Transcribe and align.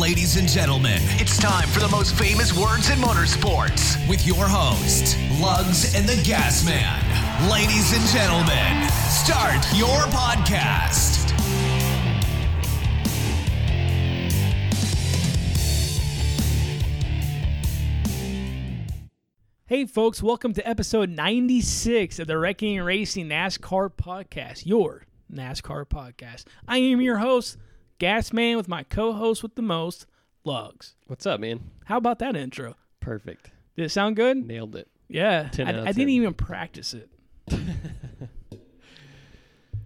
Ladies 0.00 0.38
and 0.38 0.48
gentlemen, 0.48 0.98
it's 1.20 1.36
time 1.36 1.68
for 1.68 1.80
the 1.80 1.88
most 1.88 2.14
famous 2.14 2.56
words 2.56 2.88
in 2.88 2.96
motorsports 2.96 4.08
with 4.08 4.26
your 4.26 4.48
host, 4.48 5.18
Lugs 5.38 5.94
and 5.94 6.08
the 6.08 6.16
Gas 6.24 6.64
Man. 6.64 7.50
Ladies 7.50 7.92
and 7.92 8.02
gentlemen, 8.08 8.88
start 9.10 9.62
your 9.76 9.98
podcast. 10.08 11.28
Hey, 19.66 19.84
folks, 19.84 20.22
welcome 20.22 20.54
to 20.54 20.66
episode 20.66 21.10
96 21.10 22.18
of 22.18 22.26
the 22.26 22.38
Wrecking 22.38 22.78
and 22.78 22.86
Racing 22.86 23.28
NASCAR 23.28 23.90
podcast, 23.90 24.64
your 24.64 25.04
NASCAR 25.30 25.84
podcast. 25.84 26.46
I 26.66 26.78
am 26.78 27.02
your 27.02 27.18
host, 27.18 27.58
Gas 28.00 28.32
Man, 28.32 28.56
with 28.56 28.66
my 28.66 28.82
co 28.82 29.12
host 29.12 29.42
with 29.42 29.56
the 29.56 29.62
most, 29.62 30.06
Lugs. 30.42 30.94
What's 31.06 31.26
up, 31.26 31.38
man? 31.38 31.70
How 31.84 31.98
about 31.98 32.18
that 32.20 32.34
intro? 32.34 32.76
Perfect. 32.98 33.50
Did 33.76 33.84
it 33.84 33.90
sound 33.90 34.16
good? 34.16 34.38
Nailed 34.38 34.74
it. 34.74 34.88
Yeah. 35.06 35.50
I, 35.58 35.82
I 35.82 35.92
didn't 35.92 36.08
even 36.08 36.32
practice 36.32 36.94
it. 36.94 37.10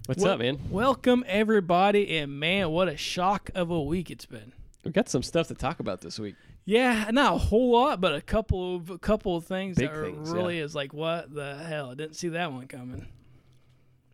What's 0.06 0.22
Wel- 0.22 0.34
up, 0.34 0.38
man? 0.38 0.60
Welcome, 0.70 1.24
everybody, 1.26 2.16
and 2.18 2.38
man, 2.38 2.70
what 2.70 2.86
a 2.86 2.96
shock 2.96 3.50
of 3.52 3.72
a 3.72 3.82
week 3.82 4.12
it's 4.12 4.26
been. 4.26 4.52
We 4.84 4.92
got 4.92 5.08
some 5.08 5.24
stuff 5.24 5.48
to 5.48 5.54
talk 5.54 5.80
about 5.80 6.00
this 6.00 6.16
week. 6.16 6.36
Yeah, 6.64 7.10
not 7.10 7.34
a 7.34 7.38
whole 7.38 7.72
lot, 7.72 8.00
but 8.00 8.14
a 8.14 8.20
couple 8.20 8.76
of 8.76 8.90
a 8.90 8.98
couple 8.98 9.34
of 9.36 9.44
things 9.44 9.76
Big 9.76 9.88
that 9.88 9.98
are 9.98 10.04
things, 10.04 10.30
really 10.30 10.58
yeah. 10.58 10.64
is 10.64 10.76
like, 10.76 10.94
what 10.94 11.34
the 11.34 11.56
hell? 11.56 11.90
I 11.90 11.94
didn't 11.94 12.14
see 12.14 12.28
that 12.28 12.52
one 12.52 12.68
coming. 12.68 13.08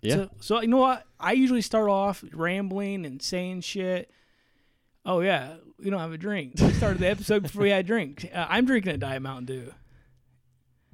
Yeah. 0.03 0.15
So, 0.15 0.31
so 0.41 0.61
you 0.63 0.69
know 0.69 0.79
what? 0.79 1.05
I 1.19 1.33
usually 1.33 1.61
start 1.63 1.89
off 1.89 2.25
rambling 2.33 3.05
and 3.05 3.21
saying 3.21 3.61
shit. 3.63 4.11
Oh 5.05 5.21
yeah, 5.21 5.55
we 5.79 5.91
don't 5.91 6.01
have 6.01 6.13
a 6.13 6.19
drink. 6.19 6.55
We 6.61 6.73
started 6.73 6.99
the 7.01 7.09
episode 7.09 7.43
before 7.43 7.63
we 7.63 7.71
had 7.71 7.85
a 7.85 7.89
drink. 7.89 8.29
Uh, 8.33 8.47
I'm 8.49 8.65
drinking 8.67 8.93
a 8.93 8.99
Diet 8.99 9.23
Mountain 9.23 9.47
Dew. 9.47 9.73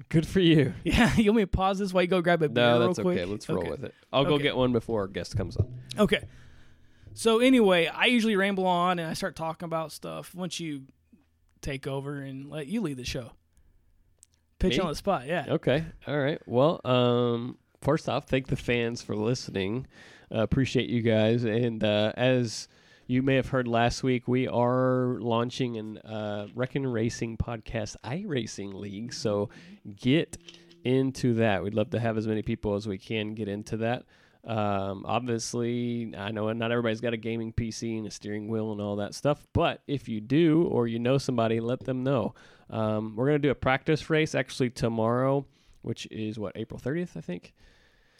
Good 0.09 0.25
for 0.27 0.39
you. 0.39 0.73
Yeah, 0.83 1.13
you 1.17 1.31
want 1.31 1.37
me 1.37 1.43
to 1.43 1.47
pause 1.47 1.79
this 1.79 1.93
while 1.93 2.03
you 2.03 2.07
go 2.07 2.21
grab 2.21 2.41
a 2.41 2.49
beer 2.49 2.63
No, 2.63 2.79
that's 2.87 2.99
okay. 2.99 3.25
Let's 3.25 3.47
roll 3.49 3.59
Okay. 3.59 3.69
with 3.71 3.83
it. 3.83 3.93
I'll 4.13 4.25
go 4.25 4.37
get 4.37 4.55
one 4.55 4.71
before 4.71 5.01
our 5.01 5.07
guest 5.07 5.35
comes 5.35 5.57
on. 5.57 5.73
Okay. 5.99 6.23
So 7.13 7.39
anyway, 7.39 7.87
I 7.87 8.05
usually 8.05 8.35
ramble 8.35 8.65
on 8.67 8.99
and 8.99 9.09
I 9.09 9.13
start 9.13 9.35
talking 9.35 9.65
about 9.65 9.91
stuff. 9.91 10.33
Once 10.35 10.59
you 10.59 10.83
take 11.61 11.87
over 11.87 12.21
and 12.21 12.49
let 12.49 12.67
you 12.67 12.79
lead 12.81 12.97
the 12.97 13.03
show, 13.05 13.31
pitch 14.59 14.73
Me? 14.77 14.79
on 14.79 14.89
the 14.89 14.95
spot. 14.95 15.25
Yeah. 15.27 15.45
Okay. 15.49 15.83
All 16.07 16.17
right. 16.17 16.39
Well, 16.45 16.79
um, 16.85 17.57
first 17.81 18.09
off, 18.09 18.27
thank 18.27 18.47
the 18.47 18.55
fans 18.55 19.01
for 19.01 19.15
listening. 19.15 19.87
Uh, 20.33 20.39
appreciate 20.39 20.89
you 20.89 21.01
guys. 21.01 21.43
And 21.43 21.83
uh, 21.83 22.11
as 22.15 22.67
you 23.07 23.21
may 23.21 23.35
have 23.35 23.49
heard 23.49 23.67
last 23.67 24.03
week, 24.03 24.27
we 24.27 24.47
are 24.47 25.17
launching 25.19 25.77
an 25.77 25.97
uh, 25.99 26.47
Wrecking 26.53 26.85
Racing 26.85 27.37
podcast 27.37 27.95
iRacing 28.03 28.73
League. 28.73 29.13
So 29.13 29.49
get 29.95 30.37
into 30.83 31.35
that. 31.35 31.63
We'd 31.63 31.73
love 31.73 31.89
to 31.91 31.99
have 31.99 32.17
as 32.17 32.27
many 32.27 32.41
people 32.41 32.75
as 32.75 32.87
we 32.87 32.97
can 32.97 33.33
get 33.33 33.47
into 33.47 33.77
that. 33.77 34.03
Um, 34.45 35.03
obviously, 35.05 36.13
I 36.17 36.31
know 36.31 36.51
not 36.53 36.71
everybody's 36.71 37.01
got 37.01 37.13
a 37.13 37.17
gaming 37.17 37.51
PC 37.51 37.97
and 37.97 38.07
a 38.07 38.11
steering 38.11 38.47
wheel 38.47 38.71
and 38.71 38.79
all 38.79 38.95
that 38.97 39.13
stuff, 39.13 39.45
but 39.53 39.81
if 39.87 40.07
you 40.07 40.21
do 40.21 40.63
or 40.63 40.87
you 40.87 40.99
know 40.99 41.17
somebody, 41.17 41.59
let 41.59 41.81
them 41.81 42.03
know. 42.03 42.33
Um, 42.69 43.15
we're 43.15 43.27
going 43.27 43.41
to 43.41 43.47
do 43.47 43.51
a 43.51 43.55
practice 43.55 44.09
race 44.09 44.35
actually 44.35 44.69
tomorrow, 44.69 45.45
which 45.87 46.05
is 46.11 46.37
what, 46.37 46.51
April 46.55 46.79
30th, 46.79 47.15
I 47.17 47.21
think? 47.21 47.53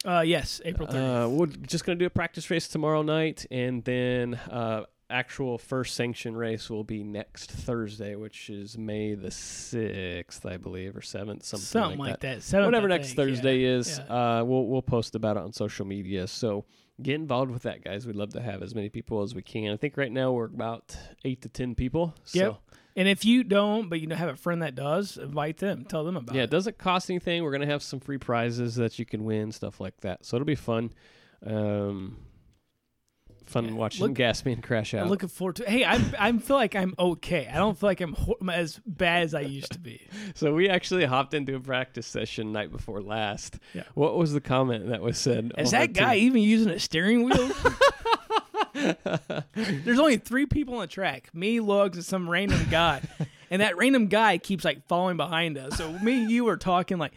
Uh, 0.06 0.22
yes, 0.22 0.62
April 0.64 0.88
30th. 0.88 1.26
Uh, 1.26 1.30
we're 1.30 1.46
just 1.48 1.84
going 1.86 1.98
to 1.98 2.02
do 2.02 2.08
a 2.08 2.10
practice 2.10 2.50
race 2.50 2.68
tomorrow 2.68 3.02
night, 3.02 3.46
and 3.52 3.84
then 3.84 4.36
uh, 4.36 4.84
actual 5.10 5.58
first 5.58 5.96
sanction 5.96 6.36
race 6.38 6.70
will 6.70 6.84
be 6.84 7.04
next 7.04 7.52
Thursday, 7.52 8.16
which 8.16 8.50
is 8.50 8.78
May 8.78 9.16
the 9.16 9.30
6th, 9.30 10.46
I 10.50 10.58
believe, 10.58 10.96
or 10.96 11.02
7th, 11.02 11.44
something, 11.44 11.60
Something 11.60 12.00
like 12.00 12.10
like 12.12 12.20
that 12.22 12.42
that. 12.42 12.66
Whatever 12.66 12.88
next 12.88 13.08
think, 13.14 13.18
yeah. 13.18 13.26
Thursday 13.26 13.64
is, 13.64 14.00
Yeah. 14.08 14.40
uh, 14.40 14.44
we'll 14.44 14.66
we'll 14.68 14.82
post 14.82 15.16
about 15.16 15.38
it 15.38 15.44
on 15.44 15.52
social 15.54 15.86
media. 15.86 16.28
So 16.28 16.66
get 17.02 17.16
involved 17.16 17.52
with 17.52 17.64
that, 17.64 17.84
guys. 17.84 18.06
We'd 18.08 18.16
love 18.16 18.34
to 18.34 18.42
have 18.42 18.62
as 18.64 18.74
many 18.76 18.90
people 18.90 19.22
as 19.24 19.34
we 19.36 19.42
can. 19.42 19.72
I 19.74 19.78
think 19.78 19.98
right 19.98 20.12
now 20.12 20.32
we're 20.32 20.46
about 20.46 20.96
eight 21.26 21.42
to 21.42 21.50
ten 21.50 21.76
people. 21.76 22.14
So 22.24 22.40
Yep. 22.40 22.56
And 22.98 23.08
if 23.08 23.24
you 23.24 23.44
don't, 23.44 23.90
but 23.90 24.02
you 24.02 24.08
know, 24.08 24.16
have 24.16 24.30
a 24.30 24.36
friend 24.36 24.64
that 24.64 24.74
does, 24.76 25.18
invite 25.18 25.58
them. 25.58 25.86
Tell 25.86 26.04
them 26.04 26.18
about 26.18 26.36
yeah, 26.36 26.42
it 26.42 26.46
it. 26.46 26.50
doesn't 26.50 26.80
cost 26.80 27.10
anything. 27.12 27.44
We're 27.44 27.52
gonna 27.52 27.68
have 27.68 27.84
some 27.84 28.00
free 28.00 28.18
prizes 28.18 28.76
that 28.76 28.98
you 28.98 29.06
can 29.06 29.24
win, 29.24 29.52
stuff 29.52 29.80
like 29.80 30.02
that. 30.02 30.26
So 30.26 30.36
it'll 30.36 30.46
be 30.48 30.56
fun. 30.56 30.92
Um, 31.46 32.18
fun 33.46 33.66
Yeah, 33.66 33.72
watching 33.74 34.08
look- 34.08 34.18
Gasman 34.18 34.64
crash 34.64 34.96
out. 34.96 35.04
I'm 35.04 35.10
looking 35.10 35.30
forward 35.30 35.58
to. 35.58 35.70
Hey, 35.70 35.86
I'm 35.86 36.04
I 36.18 36.32
feel 36.40 36.56
like 36.58 36.76
I'm 36.76 36.96
okay. 36.98 37.48
I 37.48 37.58
don't 37.58 37.78
feel 37.78 37.88
like 37.88 38.02
I'm 38.02 38.14
hor- 38.14 38.38
as 38.52 38.82
bad 38.86 39.24
as 39.24 39.34
I 39.36 39.42
used 39.42 39.74
to 39.74 39.80
be. 39.80 40.02
so 40.34 40.56
we 40.56 40.68
actually 40.68 41.06
hopped 41.06 41.36
into 41.36 41.56
a 41.56 41.60
practice 41.60 42.08
session 42.08 42.52
night 42.52 42.72
before 42.72 43.00
last. 43.02 43.60
Yeah. 43.76 43.84
What 43.94 44.18
was 44.18 44.34
the 44.34 44.42
comment 44.42 44.88
that 44.90 45.02
was 45.02 45.20
said? 45.20 45.54
Is 45.60 45.70
that 45.70 45.94
guy 45.94 46.16
to- 46.16 46.22
even 46.22 46.42
using 46.42 46.72
a 46.72 46.80
steering 46.80 47.24
wheel? 47.26 47.52
There's 49.56 50.00
only 50.00 50.18
three 50.18 50.46
people 50.46 50.76
on 50.76 50.82
the 50.82 50.88
track: 50.88 51.30
me, 51.34 51.60
Lugs, 51.60 51.98
and 51.98 52.06
some 52.06 52.30
random 52.30 52.66
guy. 52.70 53.02
And 53.50 53.62
that 53.62 53.78
random 53.78 54.08
guy 54.08 54.40
keeps 54.40 54.66
like 54.66 54.86
following 54.90 55.16
behind 55.16 55.58
us. 55.58 55.78
So 55.78 55.90
me 56.00 56.24
and 56.24 56.30
you 56.30 56.44
were 56.44 56.58
talking 56.58 56.98
like, 56.98 57.14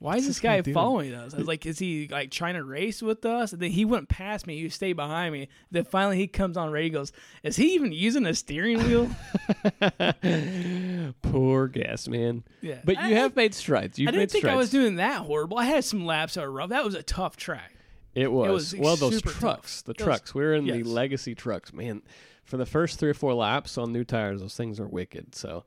why 0.00 0.16
is 0.16 0.26
this 0.26 0.40
guy 0.40 0.60
following 0.62 1.14
us? 1.14 1.32
I 1.34 1.36
was 1.36 1.46
like, 1.52 1.64
is 1.66 1.78
he 1.78 2.08
like 2.10 2.32
trying 2.32 2.54
to 2.54 2.64
race 2.64 3.00
with 3.00 3.24
us? 3.24 3.52
And 3.52 3.62
then 3.62 3.70
he 3.70 3.84
went 3.84 4.08
past 4.08 4.48
me. 4.48 4.60
He 4.60 4.68
stayed 4.70 4.94
behind 4.94 5.32
me. 5.32 5.46
Then 5.70 5.84
finally 5.84 6.16
he 6.16 6.26
comes 6.26 6.56
on 6.56 6.72
radio. 6.72 6.98
Goes, 6.98 7.12
is 7.44 7.54
he 7.54 7.74
even 7.74 7.92
using 7.92 8.26
a 8.26 8.34
steering 8.34 8.82
wheel? 8.82 9.08
Poor 11.22 11.68
gas 11.68 12.08
man. 12.08 12.42
Yeah. 12.60 12.80
But 12.84 12.98
I- 12.98 13.08
you 13.10 13.16
have 13.16 13.36
made 13.36 13.54
strides. 13.54 13.98
You've 14.00 14.08
I 14.08 14.10
didn't 14.10 14.22
made 14.22 14.30
think 14.32 14.42
strides. 14.42 14.54
I 14.54 14.58
was 14.58 14.70
doing 14.70 14.96
that 14.96 15.20
horrible. 15.22 15.58
I 15.58 15.66
had 15.66 15.84
some 15.84 16.04
laps 16.04 16.34
that 16.34 16.42
were 16.44 16.50
rough. 16.50 16.70
That 16.70 16.84
was 16.84 16.94
a 16.94 17.02
tough 17.04 17.36
track. 17.36 17.71
It 18.14 18.30
was. 18.30 18.72
was 18.72 18.74
well, 18.74 18.96
those 18.96 19.14
super 19.16 19.30
tough. 19.30 19.38
trucks, 19.40 19.82
the 19.82 19.92
Those- 19.94 20.04
trucks. 20.04 20.34
We 20.34 20.42
were 20.42 20.54
in 20.54 20.66
the 20.66 20.82
legacy 20.82 21.34
trucks, 21.34 21.72
man. 21.72 22.02
For 22.44 22.56
the 22.56 22.66
first 22.66 22.98
three 22.98 23.08
or 23.10 23.14
four 23.14 23.34
laps 23.34 23.78
on 23.78 23.92
new 23.92 24.04
tires, 24.04 24.40
those 24.40 24.56
things 24.56 24.78
are 24.80 24.86
wicked. 24.88 25.34
So, 25.34 25.64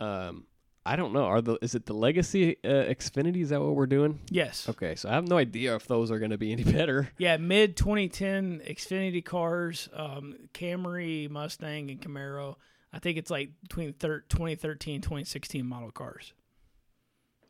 um, 0.00 0.46
I 0.84 0.94
don't 0.96 1.12
know. 1.12 1.24
Are 1.24 1.40
the 1.40 1.56
is 1.62 1.74
it 1.74 1.86
the 1.86 1.94
legacy 1.94 2.56
uh, 2.64 2.68
Xfinity? 2.68 3.42
Is 3.42 3.48
that 3.50 3.60
what 3.60 3.74
we're 3.74 3.86
doing? 3.86 4.20
Yes. 4.30 4.68
Okay, 4.68 4.94
so 4.96 5.08
I 5.08 5.12
have 5.14 5.26
no 5.26 5.36
idea 5.38 5.74
if 5.76 5.86
those 5.86 6.10
are 6.10 6.18
going 6.18 6.30
to 6.32 6.38
be 6.38 6.52
any 6.52 6.64
better. 6.80 7.08
Yeah, 7.18 7.36
mid 7.38 7.76
2010 7.76 8.60
Xfinity 8.68 9.24
cars, 9.24 9.88
um, 9.94 10.36
Camry, 10.52 11.28
Mustang, 11.30 11.90
and 11.90 12.00
Camaro. 12.00 12.56
I 12.92 12.98
think 12.98 13.18
it's 13.18 13.30
like 13.30 13.50
between 13.62 13.92
thir- 13.94 14.24
2013 14.28 15.00
2016 15.00 15.66
model 15.66 15.90
cars. 15.90 16.32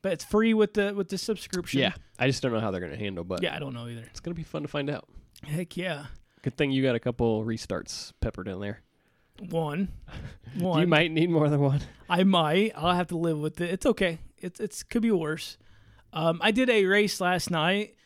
But 0.07 0.13
it's 0.13 0.25
free 0.25 0.55
with 0.55 0.75
the 0.75 0.95
with 0.95 1.09
the 1.09 1.19
subscription. 1.19 1.81
Yeah, 1.81 1.93
I 2.17 2.29
just 2.29 2.41
don't 2.41 2.53
know 2.53 2.61
how 2.61 2.71
they're 2.71 2.79
going 2.79 2.93
to 2.93 2.97
handle, 2.99 3.25
but 3.25 3.43
Yeah, 3.43 3.57
I 3.57 3.59
don't 3.59 3.75
know 3.75 3.89
either. 3.89 4.03
it's 4.09 4.21
going 4.21 4.33
to 4.33 4.39
be 4.39 4.45
fun 4.45 4.63
to 4.63 4.69
find 4.69 4.89
out. 4.89 5.09
Heck 5.43 5.77
yeah. 5.77 6.07
Good 6.43 6.57
thing 6.57 6.71
you 6.71 6.81
got 6.81 6.95
a 6.95 7.01
couple 7.01 7.45
restarts 7.45 8.13
peppered 8.21 8.47
in 8.47 8.61
there. 8.61 8.83
One. 9.51 9.89
One. 10.61 10.81
You 10.81 10.87
might 10.87 11.11
need 11.11 11.29
more 11.29 11.49
than 11.49 11.61
one. 11.61 11.81
I 12.09 12.23
might. 12.23 12.71
I'll 12.77 12.95
have 12.95 13.09
to 13.09 13.17
live 13.17 13.41
with 13.41 13.61
it. 13.61 13.69
It's 13.71 13.85
okay. 13.85 14.21
It's 14.39 14.61
it's 14.61 14.85
could 14.85 15.03
be 15.03 15.11
worse. 15.11 15.59
Um, 16.13 16.39
I 16.41 16.53
did 16.53 16.71
a 16.71 16.85
race 16.87 17.21
last 17.21 17.51
night 17.51 17.97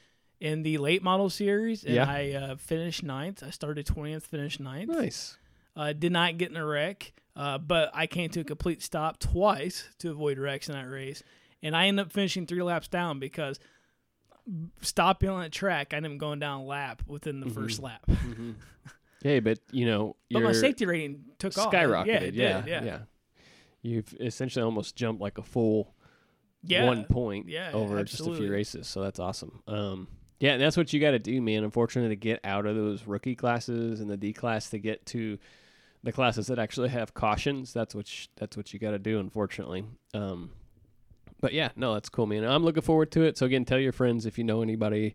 in 0.40 0.62
the 0.62 0.78
late 0.78 1.02
model 1.02 1.28
series, 1.28 1.84
and 1.84 1.96
Yeah. 1.96 2.10
I 2.10 2.32
uh, 2.32 2.56
finished 2.56 3.02
ninth. 3.02 3.42
I 3.46 3.50
started 3.50 3.84
twentieth, 3.84 4.24
finished 4.24 4.58
ninth. 4.58 4.88
Nice. 4.88 5.36
Uh, 5.76 5.92
did 5.92 6.12
not 6.12 6.38
get 6.38 6.50
in 6.50 6.56
a 6.56 6.64
wreck, 6.64 7.12
uh, 7.36 7.58
but 7.58 7.90
I 7.92 8.06
came 8.06 8.30
to 8.30 8.40
a 8.40 8.44
complete 8.44 8.82
stop 8.82 9.20
twice 9.20 9.84
to 9.98 10.10
avoid 10.10 10.38
wrecks 10.38 10.70
in 10.70 10.74
that 10.74 10.88
race, 10.88 11.22
and 11.62 11.76
I 11.76 11.86
end 11.86 12.00
up 12.00 12.12
finishing 12.12 12.46
three 12.46 12.62
laps 12.62 12.88
down 12.88 13.18
because 13.18 13.58
stopping 14.82 15.28
on 15.28 15.42
the 15.42 15.48
track, 15.50 15.92
I 15.92 15.96
end 15.98 16.06
up 16.06 16.18
going 16.18 16.38
down 16.38 16.60
a 16.60 16.64
lap 16.64 17.02
within 17.06 17.40
the 17.40 17.46
Mm-hmm. 17.46 17.62
first 17.62 17.80
lap. 17.80 18.04
Hey, 19.22 19.40
but 19.40 19.58
you 19.70 19.86
know, 19.86 20.16
But 20.30 20.42
my 20.42 20.52
safety 20.52 20.86
rating 20.86 21.24
took 21.38 21.56
off. 21.58 21.72
skyrocketed. 21.72 22.34
Yeah, 22.34 22.62
yeah, 22.64 22.64
yeah, 22.66 22.84
yeah. 22.84 22.98
You've 23.82 24.14
essentially 24.20 24.62
almost 24.62 24.96
jumped 24.96 25.20
like 25.20 25.38
a 25.38 25.42
full 25.42 25.94
Yeah. 26.62 26.86
one 26.86 27.04
point 27.04 27.48
Yeah, 27.48 27.70
over 27.72 28.02
just 28.04 28.26
a 28.26 28.34
few 28.34 28.50
races. 28.50 28.86
So 28.86 29.02
that's 29.02 29.18
awesome. 29.18 29.62
Um, 29.66 30.08
yeah, 30.38 30.52
and 30.52 30.62
that's 30.62 30.76
what 30.76 30.92
you 30.92 31.00
got 31.00 31.10
to 31.12 31.18
do, 31.18 31.40
man. 31.42 31.64
Unfortunately, 31.64 32.08
to 32.10 32.16
get 32.16 32.40
out 32.44 32.64
of 32.66 32.74
those 32.74 33.06
rookie 33.06 33.34
classes 33.36 34.00
and 34.00 34.08
the 34.08 34.16
D 34.16 34.32
class 34.32 34.70
to 34.70 34.78
get 34.78 35.04
to 35.06 35.38
the 36.02 36.12
classes 36.12 36.46
that 36.46 36.58
actually 36.58 36.88
have 36.88 37.12
cautions, 37.12 37.74
that's 37.74 37.94
what 37.94 38.06
sh- 38.06 38.28
that's 38.36 38.56
what 38.56 38.72
you 38.72 38.78
got 38.78 38.92
to 38.92 38.98
do. 38.98 39.18
Unfortunately, 39.20 39.84
um, 40.14 40.50
but 41.40 41.52
yeah, 41.52 41.70
no, 41.76 41.94
that's 41.94 42.08
cool, 42.08 42.26
man. 42.26 42.44
I'm 42.44 42.64
looking 42.64 42.82
forward 42.82 43.10
to 43.12 43.22
it. 43.22 43.38
So 43.38 43.46
again, 43.46 43.64
tell 43.64 43.78
your 43.78 43.92
friends 43.92 44.26
if 44.26 44.38
you 44.38 44.44
know 44.44 44.62
anybody 44.62 45.14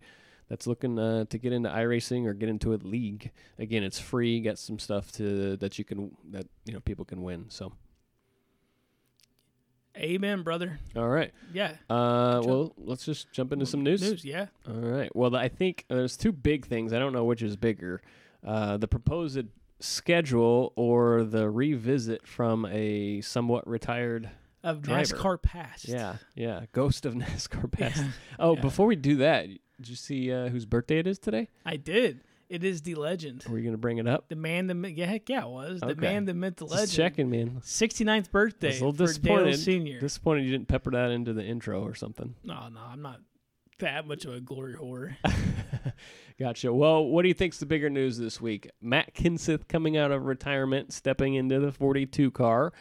that's 0.49 0.67
looking 0.67 0.99
uh, 0.99 1.25
to 1.25 1.37
get 1.37 1.53
into 1.53 1.69
iRacing 1.69 2.25
or 2.25 2.33
get 2.33 2.49
into 2.49 2.73
a 2.73 2.77
league. 2.77 3.31
Again, 3.57 3.83
it's 3.83 3.99
free. 3.99 4.41
Got 4.41 4.59
some 4.59 4.79
stuff 4.79 5.11
to 5.13 5.57
that 5.57 5.77
you 5.79 5.85
can 5.85 6.15
that 6.31 6.47
you 6.65 6.73
know 6.73 6.79
people 6.79 7.05
can 7.05 7.21
win. 7.21 7.45
So 7.49 7.71
Amen, 9.97 10.43
brother. 10.43 10.79
all 10.95 11.07
right. 11.07 11.31
Yeah. 11.53 11.71
Uh, 11.89 12.41
well, 12.43 12.73
let's 12.77 13.05
just 13.05 13.31
jump 13.31 13.53
into 13.53 13.65
some 13.65 13.81
news. 13.81 14.01
News, 14.01 14.25
yeah. 14.25 14.47
All 14.67 14.73
right. 14.75 15.13
Well, 15.15 15.35
I 15.35 15.47
think 15.47 15.85
there's 15.87 16.17
two 16.17 16.33
big 16.33 16.65
things. 16.65 16.91
I 16.91 16.99
don't 16.99 17.13
know 17.13 17.23
which 17.23 17.41
is 17.41 17.55
bigger. 17.55 18.01
Uh, 18.45 18.77
the 18.77 18.87
proposed 18.87 19.45
schedule 19.79 20.73
or 20.75 21.23
the 21.23 21.49
revisit 21.49 22.27
from 22.27 22.65
a 22.65 23.21
somewhat 23.21 23.67
retired. 23.67 24.29
Of 24.65 24.81
Driver. 24.81 25.15
NASCAR 25.15 25.41
past. 25.41 25.87
Yeah, 25.87 26.15
yeah, 26.35 26.65
ghost 26.73 27.05
of 27.05 27.13
NASCAR 27.13 27.71
past. 27.71 27.97
Yeah. 27.97 28.07
Oh, 28.39 28.55
Yeah. 28.55 28.61
before 28.61 28.87
we 28.87 28.95
do 28.97 29.17
that, 29.17 29.47
did 29.47 29.87
you 29.89 29.95
see 29.95 30.31
uh, 30.33 30.49
whose 30.49 30.65
birthday 30.65 30.99
it 30.99 31.07
is 31.07 31.19
today? 31.19 31.49
I 31.65 31.77
did. 31.77 32.21
It 32.49 32.63
is 32.63 32.81
the 32.83 32.93
legend. 32.95 33.43
Were 33.49 33.57
you 33.57 33.63
going 33.63 33.73
to 33.73 33.77
bring 33.79 33.97
it 33.97 34.07
up? 34.07 34.27
The 34.29 34.35
man 34.35 34.67
that 34.67 34.75
meant, 34.75 34.97
yeah, 34.97 35.05
heck 35.07 35.27
yeah, 35.29 35.43
it 35.43 35.49
was. 35.49 35.79
The 35.79 35.87
Okay. 35.87 36.01
man 36.01 36.25
that 36.25 36.35
meant 36.35 36.57
the 36.57 36.65
legend. 36.65 36.87
Just 36.87 36.95
checking, 36.95 37.29
man. 37.29 37.61
69th 37.63 38.29
birthday 38.31 38.67
I 38.67 38.71
was 38.71 38.81
a 38.81 38.85
little 38.85 39.05
disappointed. 39.05 39.57
Senior. 39.59 39.99
Disappointed 39.99 40.45
you 40.45 40.51
didn't 40.51 40.67
pepper 40.67 40.91
that 40.91 41.09
into 41.11 41.33
the 41.33 41.43
intro 41.43 41.81
or 41.83 41.95
something. 41.95 42.35
no, 42.43 42.67
no, 42.69 42.79
I'm 42.81 43.01
not 43.01 43.21
that 43.79 44.07
much 44.07 44.25
of 44.25 44.33
a 44.33 44.39
glory 44.39 44.75
whore. 44.75 45.15
Gotcha. 46.39 46.73
Well, 46.73 47.05
what 47.05 47.21
do 47.21 47.27
you 47.29 47.33
think's 47.33 47.57
the 47.59 47.65
bigger 47.65 47.89
news 47.89 48.17
this 48.17 48.39
week? 48.41 48.69
Matt 48.81 49.13
Kenseth 49.15 49.67
coming 49.67 49.95
out 49.97 50.11
of 50.11 50.25
retirement, 50.25 50.91
stepping 50.93 51.33
into 51.35 51.59
the 51.59 51.71
42 51.71 52.31
car, 52.31 52.73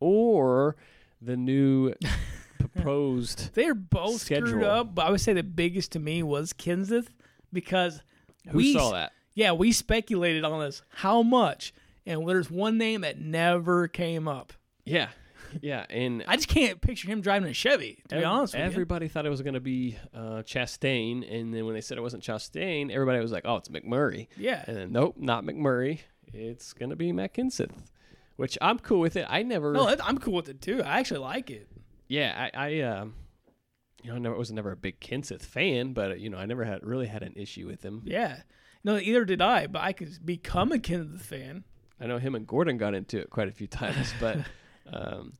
or 0.00 0.76
the 1.22 1.36
new 1.36 1.94
proposed? 2.58 3.54
They're 3.54 3.74
both 3.74 4.22
screwed 4.22 4.48
Schedule. 4.48 4.64
up, 4.64 4.94
but 4.94 5.06
I 5.06 5.10
would 5.10 5.20
say 5.20 5.32
the 5.32 5.42
biggest 5.42 5.92
to 5.92 5.98
me 5.98 6.22
was 6.22 6.52
Kenseth 6.52 7.08
because 7.52 8.02
Who 8.50 8.58
we 8.58 8.72
saw 8.72 8.92
that? 8.92 9.12
Yeah, 9.34 9.52
we 9.52 9.72
speculated 9.72 10.44
on 10.44 10.60
this 10.60 10.82
how 10.90 11.22
much, 11.22 11.72
and 12.06 12.28
there's 12.28 12.50
one 12.50 12.76
name 12.78 13.00
that 13.02 13.18
never 13.20 13.88
came 13.88 14.28
up. 14.28 14.52
Yeah, 14.84 15.08
yeah, 15.60 15.86
and 15.88 16.24
I 16.26 16.36
just 16.36 16.48
can't 16.48 16.80
picture 16.80 17.08
him 17.08 17.20
driving 17.20 17.48
a 17.48 17.54
Chevy. 17.54 18.02
To 18.08 18.16
be 18.18 18.24
honest 18.24 18.54
with 18.54 18.60
you. 18.60 18.66
everybody 18.66 19.08
thought 19.08 19.26
it 19.26 19.30
was 19.30 19.42
going 19.42 19.54
to 19.54 19.60
be 19.60 19.96
uh, 20.14 20.42
Chastain, 20.42 21.30
and 21.30 21.52
then 21.54 21.64
when 21.64 21.74
they 21.74 21.80
said 21.80 21.98
it 21.98 22.02
wasn't 22.02 22.22
Chastain, 22.22 22.90
everybody 22.90 23.20
was 23.20 23.32
like, 23.32 23.44
"Oh, 23.46 23.56
it's 23.56 23.68
McMurray." 23.68 24.28
Yeah. 24.36 24.64
And 24.66 24.76
then 24.76 24.92
nope, 24.92 25.16
not 25.18 25.44
McMurray. 25.44 26.00
It's 26.34 26.72
going 26.72 26.90
to 26.90 26.96
be 26.96 27.12
Matt 27.12 27.34
Kenseth, 27.34 27.72
which 28.36 28.56
I'm 28.60 28.78
cool 28.78 29.00
with 29.00 29.16
it. 29.16 29.26
I 29.28 29.42
never. 29.42 29.72
No, 29.72 29.94
I'm 30.02 30.18
cool 30.18 30.34
with 30.34 30.48
it 30.48 30.60
too. 30.60 30.82
I 30.82 30.98
actually 30.98 31.20
like 31.20 31.50
it. 31.50 31.68
Yeah, 32.08 32.48
I, 32.54 32.66
I 32.68 32.80
um, 32.80 33.14
you 34.02 34.10
know, 34.10 34.16
I 34.16 34.18
never 34.18 34.36
was 34.36 34.52
never 34.52 34.72
a 34.72 34.76
big 34.76 35.00
Kenseth 35.00 35.42
fan, 35.42 35.92
but 35.92 36.12
uh, 36.12 36.14
you 36.14 36.28
know, 36.30 36.38
I 36.38 36.46
never 36.46 36.64
had 36.64 36.84
really 36.84 37.06
had 37.06 37.22
an 37.22 37.34
issue 37.36 37.66
with 37.66 37.82
him. 37.82 38.02
Yeah. 38.04 38.40
No, 38.84 38.98
either 38.98 39.24
did 39.24 39.40
I, 39.40 39.68
but 39.68 39.82
I 39.82 39.92
could 39.92 40.10
become 40.24 40.72
a 40.72 40.78
Kenseth 40.78 41.20
fan. 41.22 41.64
I 42.00 42.06
know 42.06 42.18
him 42.18 42.34
and 42.34 42.46
Gordon 42.46 42.78
got 42.78 42.94
into 42.94 43.20
it 43.20 43.30
quite 43.30 43.46
a 43.48 43.52
few 43.52 43.68
times, 43.68 44.12
but 44.20 44.38
um, 44.92 45.34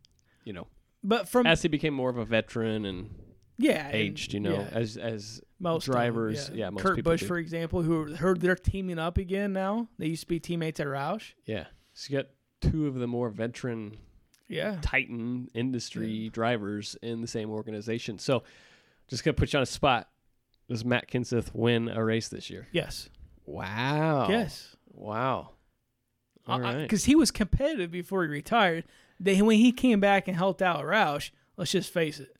you 0.45 0.53
know, 0.53 0.69
But 1.03 1.29
from 1.29 1.47
as 1.47 1.63
he 1.63 1.69
became 1.69 1.93
more 1.95 2.09
of 2.11 2.19
a 2.19 2.25
veteran 2.25 2.85
and 2.85 3.11
yeah, 3.59 3.87
and- 3.87 3.95
aged, 3.95 4.33
you 4.33 4.41
know, 4.41 4.53
yeah, 4.61 4.69
as 4.73 4.97
as 4.97 5.41
most 5.59 5.89
of 5.89 5.93
them, 5.93 6.01
drivers, 6.01 6.51
yeah, 6.55 6.71
most 6.71 6.83
Kurt 6.83 7.03
Busch, 7.03 7.21
do. 7.21 7.27
for 7.27 7.39
example, 7.39 7.83
who 7.83 8.15
heard 8.15 8.41
they're 8.41 8.55
teaming 8.57 8.99
up 8.99 9.19
again 9.19 9.53
now. 9.53 9.89
They 9.99 10.07
used 10.07 10.23
to 10.23 10.29
be 10.29 10.39
teammates 10.41 10.79
at 10.81 10.87
Roush. 10.87 11.33
yeah, 11.45 11.65
so 11.95 12.11
you 12.13 12.19
got 12.19 12.27
two 12.63 12.87
of 12.87 12.95
the 12.95 13.07
more 13.07 13.29
veteran 13.29 13.97
Yeah. 14.49 14.79
Titan 14.83 15.49
industry 15.55 16.29
drivers 16.31 16.97
in 17.03 17.21
the 17.21 17.27
same 17.27 17.51
organization. 17.51 18.19
So, 18.19 18.43
just 19.09 19.25
gonna 19.25 19.35
put 19.35 19.53
you 19.53 19.59
on 19.59 19.63
a 19.63 19.67
spot. 19.67 20.09
Does 20.69 20.85
Matt 20.85 21.11
Kenseth 21.11 21.55
win 21.55 21.89
a 21.89 22.03
race 22.05 22.29
this 22.29 22.49
year? 22.49 22.69
Yes. 22.73 23.09
Wow. 23.45 24.29
Yes. 24.31 24.77
Wow. 24.93 25.51
All 26.47 26.61
right. 26.61 26.83
Because 26.83 27.05
he 27.05 27.15
was 27.15 27.31
competitive 27.31 27.91
before 27.91 28.23
he 28.25 28.29
retired. 28.29 28.85
Then 29.21 29.47
when 29.47 29.59
he 29.59 29.73
came 29.73 30.01
back 30.01 30.29
and 30.29 30.37
helped 30.37 30.63
out 30.63 30.85
Roush, 30.85 31.31
let's 31.57 31.71
just 31.73 31.93
face 31.93 32.19
it, 32.21 32.37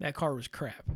that 0.00 0.14
car 0.14 0.34
was 0.34 0.48
crap. 0.48 0.90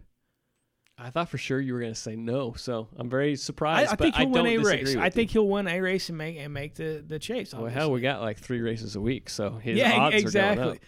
I 1.02 1.10
thought 1.10 1.28
for 1.30 1.38
sure 1.38 1.60
you 1.60 1.72
were 1.72 1.80
going 1.80 1.94
to 1.94 1.98
say 1.98 2.14
no, 2.14 2.52
so 2.56 2.88
I'm 2.96 3.08
very 3.08 3.34
surprised. 3.36 3.88
I 3.88 3.96
but 3.96 4.00
think 4.00 4.16
he'll 4.16 4.28
I 4.28 4.42
win 4.42 4.46
a 4.46 4.58
race. 4.58 4.96
I 4.96 5.06
you. 5.06 5.10
think 5.10 5.30
he'll 5.30 5.48
win 5.48 5.66
a 5.66 5.80
race 5.80 6.08
and 6.10 6.18
make 6.18 6.36
and 6.36 6.52
make 6.52 6.74
the, 6.74 7.02
the 7.06 7.18
chase. 7.18 7.54
Well, 7.54 7.66
hell, 7.66 7.90
we 7.90 8.00
got 8.00 8.20
like 8.20 8.38
three 8.38 8.60
races 8.60 8.96
a 8.96 9.00
week, 9.00 9.30
so 9.30 9.52
his 9.52 9.78
yeah, 9.78 9.92
odds 9.96 10.16
exactly. 10.16 10.62
are 10.62 10.66
going 10.66 10.76
up. 10.76 10.82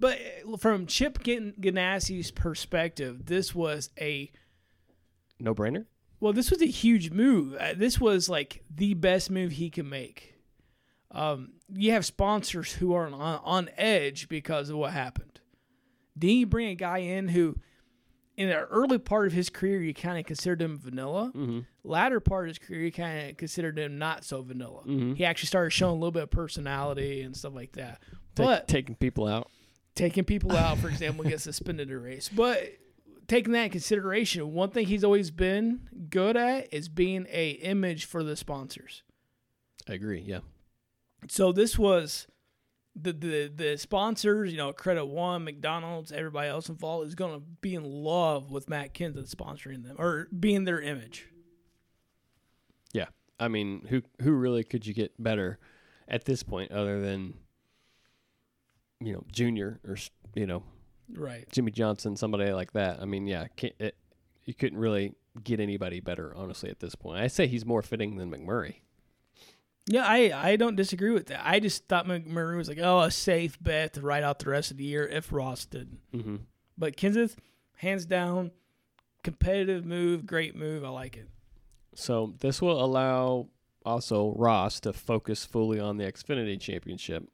But 0.00 0.18
uh, 0.52 0.56
from 0.58 0.86
Chip 0.86 1.22
Gan- 1.24 1.54
Ganassi's 1.60 2.30
perspective, 2.30 3.26
this 3.26 3.52
was 3.52 3.90
a 4.00 4.30
No 5.40 5.54
brainer. 5.54 5.86
well, 6.20 6.32
this 6.32 6.50
was 6.52 6.62
a 6.62 6.66
huge 6.66 7.10
move. 7.10 7.54
Uh, 7.54 7.74
this 7.76 8.00
was 8.00 8.28
like 8.28 8.62
the 8.72 8.94
best 8.94 9.28
move 9.28 9.52
he 9.52 9.70
could 9.70 9.86
make. 9.86 10.36
Um, 11.10 11.54
you 11.74 11.90
have 11.92 12.04
sponsors 12.06 12.74
who 12.74 12.94
are 12.94 13.06
on, 13.06 13.40
on 13.42 13.70
edge 13.76 14.28
because 14.28 14.70
of 14.70 14.76
what 14.76 14.92
happened. 14.92 15.40
Then 16.14 16.30
you 16.30 16.46
bring 16.46 16.68
a 16.68 16.74
guy 16.74 16.98
in 16.98 17.28
who, 17.28 17.56
in 18.38 18.48
the 18.48 18.54
early 18.66 18.98
part 18.98 19.26
of 19.26 19.32
his 19.32 19.50
career, 19.50 19.82
you 19.82 19.92
kind 19.92 20.16
of 20.16 20.24
considered 20.24 20.62
him 20.62 20.78
vanilla. 20.78 21.32
Mm-hmm. 21.34 21.60
Latter 21.82 22.20
part 22.20 22.44
of 22.44 22.48
his 22.50 22.58
career, 22.60 22.82
you 22.82 22.92
kind 22.92 23.30
of 23.30 23.36
considered 23.36 23.76
him 23.76 23.98
not 23.98 24.24
so 24.24 24.42
vanilla. 24.42 24.82
Mm-hmm. 24.82 25.14
He 25.14 25.24
actually 25.24 25.48
started 25.48 25.70
showing 25.70 25.90
a 25.90 25.98
little 25.98 26.12
bit 26.12 26.22
of 26.22 26.30
personality 26.30 27.22
and 27.22 27.36
stuff 27.36 27.52
like 27.52 27.72
that. 27.72 28.00
But 28.36 28.68
taking 28.68 28.94
people 28.94 29.26
out. 29.26 29.50
taking 29.98 30.24
people 30.24 30.56
out, 30.56 30.78
for 30.78 30.88
example, 30.88 31.24
gets 31.24 31.42
suspended 31.42 31.90
a 31.90 31.98
race. 31.98 32.28
But 32.28 32.62
taking 33.26 33.52
that 33.52 33.64
in 33.64 33.70
consideration, 33.70 34.54
one 34.54 34.70
thing 34.70 34.86
he's 34.86 35.04
always 35.04 35.30
been 35.30 35.88
good 36.08 36.36
at 36.36 36.72
is 36.72 36.88
being 36.88 37.26
a 37.30 37.50
image 37.50 38.06
for 38.06 38.22
the 38.22 38.36
sponsors. 38.36 39.02
I 39.88 39.94
agree. 39.94 40.20
Yeah. 40.20 40.40
So 41.28 41.52
this 41.52 41.78
was 41.78 42.28
the 43.00 43.12
the 43.12 43.52
the 43.54 43.76
sponsors, 43.76 44.50
you 44.52 44.58
know, 44.58 44.72
Credit 44.72 45.06
One, 45.06 45.44
McDonald's, 45.44 46.12
everybody 46.12 46.48
else 46.48 46.68
involved 46.68 47.06
is 47.08 47.14
going 47.14 47.34
to 47.38 47.44
be 47.60 47.74
in 47.74 47.84
love 47.84 48.50
with 48.50 48.68
Matt 48.68 48.94
Kenseth 48.94 49.34
sponsoring 49.34 49.84
them 49.84 49.96
or 49.98 50.28
being 50.38 50.64
their 50.64 50.80
image. 50.80 51.26
Yeah. 52.92 53.06
I 53.38 53.48
mean, 53.48 53.86
who 53.88 54.02
who 54.22 54.32
really 54.32 54.64
could 54.64 54.86
you 54.86 54.94
get 54.94 55.12
better 55.22 55.58
at 56.06 56.24
this 56.24 56.42
point 56.42 56.72
other 56.72 57.00
than 57.00 57.34
you 59.00 59.12
know 59.12 59.24
Junior 59.32 59.80
or 59.84 59.96
you 60.34 60.46
know 60.46 60.62
Right. 61.14 61.50
Jimmie 61.50 61.72
Johnson, 61.72 62.16
somebody 62.16 62.52
like 62.52 62.72
that? 62.72 63.00
I 63.00 63.04
mean, 63.04 63.26
yeah, 63.26 63.46
can't, 63.56 63.74
it, 63.78 63.96
you 64.44 64.54
couldn't 64.54 64.78
really 64.78 65.14
get 65.42 65.60
anybody 65.60 66.00
better, 66.00 66.34
honestly, 66.36 66.70
at 66.70 66.80
this 66.80 66.94
point. 66.94 67.20
I 67.20 67.28
say 67.28 67.46
he's 67.46 67.64
more 67.64 67.82
fitting 67.82 68.16
than 68.16 68.30
McMurray. 68.30 68.76
Yeah, 69.90 70.04
I, 70.06 70.50
I 70.50 70.56
don't 70.56 70.76
disagree 70.76 71.10
with 71.12 71.26
that. 71.26 71.40
I 71.44 71.60
just 71.60 71.88
thought 71.88 72.06
McMurray 72.06 72.56
was 72.56 72.68
like, 72.68 72.78
oh, 72.80 73.00
a 73.00 73.10
safe 73.10 73.56
bet 73.60 73.94
to 73.94 74.02
ride 74.02 74.22
out 74.22 74.38
the 74.38 74.50
rest 74.50 74.70
of 74.70 74.76
the 74.76 74.84
year 74.84 75.06
if 75.06 75.32
Ross 75.32 75.64
didn't. 75.64 75.98
Mm-hmm. 76.14 76.36
But 76.76 76.96
Kenseth, 76.96 77.36
hands 77.76 78.04
down, 78.04 78.50
competitive 79.24 79.86
move, 79.86 80.26
great 80.26 80.54
move. 80.54 80.84
I 80.84 80.90
like 80.90 81.16
it. 81.16 81.28
So 81.94 82.34
this 82.40 82.60
will 82.60 82.84
allow 82.84 83.48
also 83.84 84.34
Ross 84.36 84.78
to 84.80 84.92
focus 84.92 85.44
fully 85.46 85.80
on 85.80 85.96
the 85.96 86.04
Xfinity 86.04 86.60
Championship. 86.60 87.24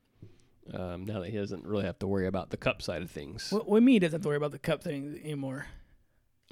Um, 0.73 1.05
now 1.05 1.21
that 1.21 1.29
he 1.31 1.37
doesn't 1.37 1.67
really 1.67 1.85
have 1.85 1.99
to 1.99 2.07
worry 2.07 2.27
about 2.27 2.49
the 2.51 2.57
Cup 2.57 2.81
side 2.81 3.03
of 3.03 3.11
things. 3.11 3.51
What, 3.51 3.69
what 3.69 3.83
me 3.83 3.99
doesn't 3.99 4.15
have 4.15 4.23
to 4.23 4.29
worry 4.29 4.37
about 4.39 4.53
the 4.53 4.59
cup 4.59 4.83
thing 4.83 5.21
anymore. 5.23 5.67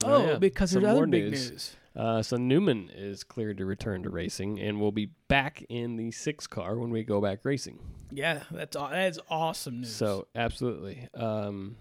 Oh, 0.05 0.15
Oh, 0.15 0.27
yeah. 0.33 0.39
because 0.39 0.73
Some 0.73 0.83
there's 0.83 0.91
other 0.91 1.01
more 1.01 1.07
big 1.07 1.31
news. 1.31 1.75
Uh, 1.95 2.23
so 2.23 2.37
Newman 2.37 2.91
is 2.95 3.23
cleared 3.23 3.59
to 3.59 3.67
return 3.67 4.03
to 4.03 4.11
racing 4.11 4.59
and 4.59 4.81
we'll 4.81 4.93
be 4.93 5.11
back 5.29 5.65
in 5.69 5.97
the 5.97 6.11
six 6.11 6.47
car 6.47 6.79
when 6.79 6.91
we 6.91 7.03
go 7.03 7.21
back 7.21 7.41
racing. 7.45 7.79
Yeah, 8.11 8.43
that's 8.51 8.77
that 8.77 9.09
is 9.09 9.21
awesome 9.29 9.81
news. 9.81 9.95
So 9.95 10.27
absolutely, 10.35 11.09
um, 11.15 11.77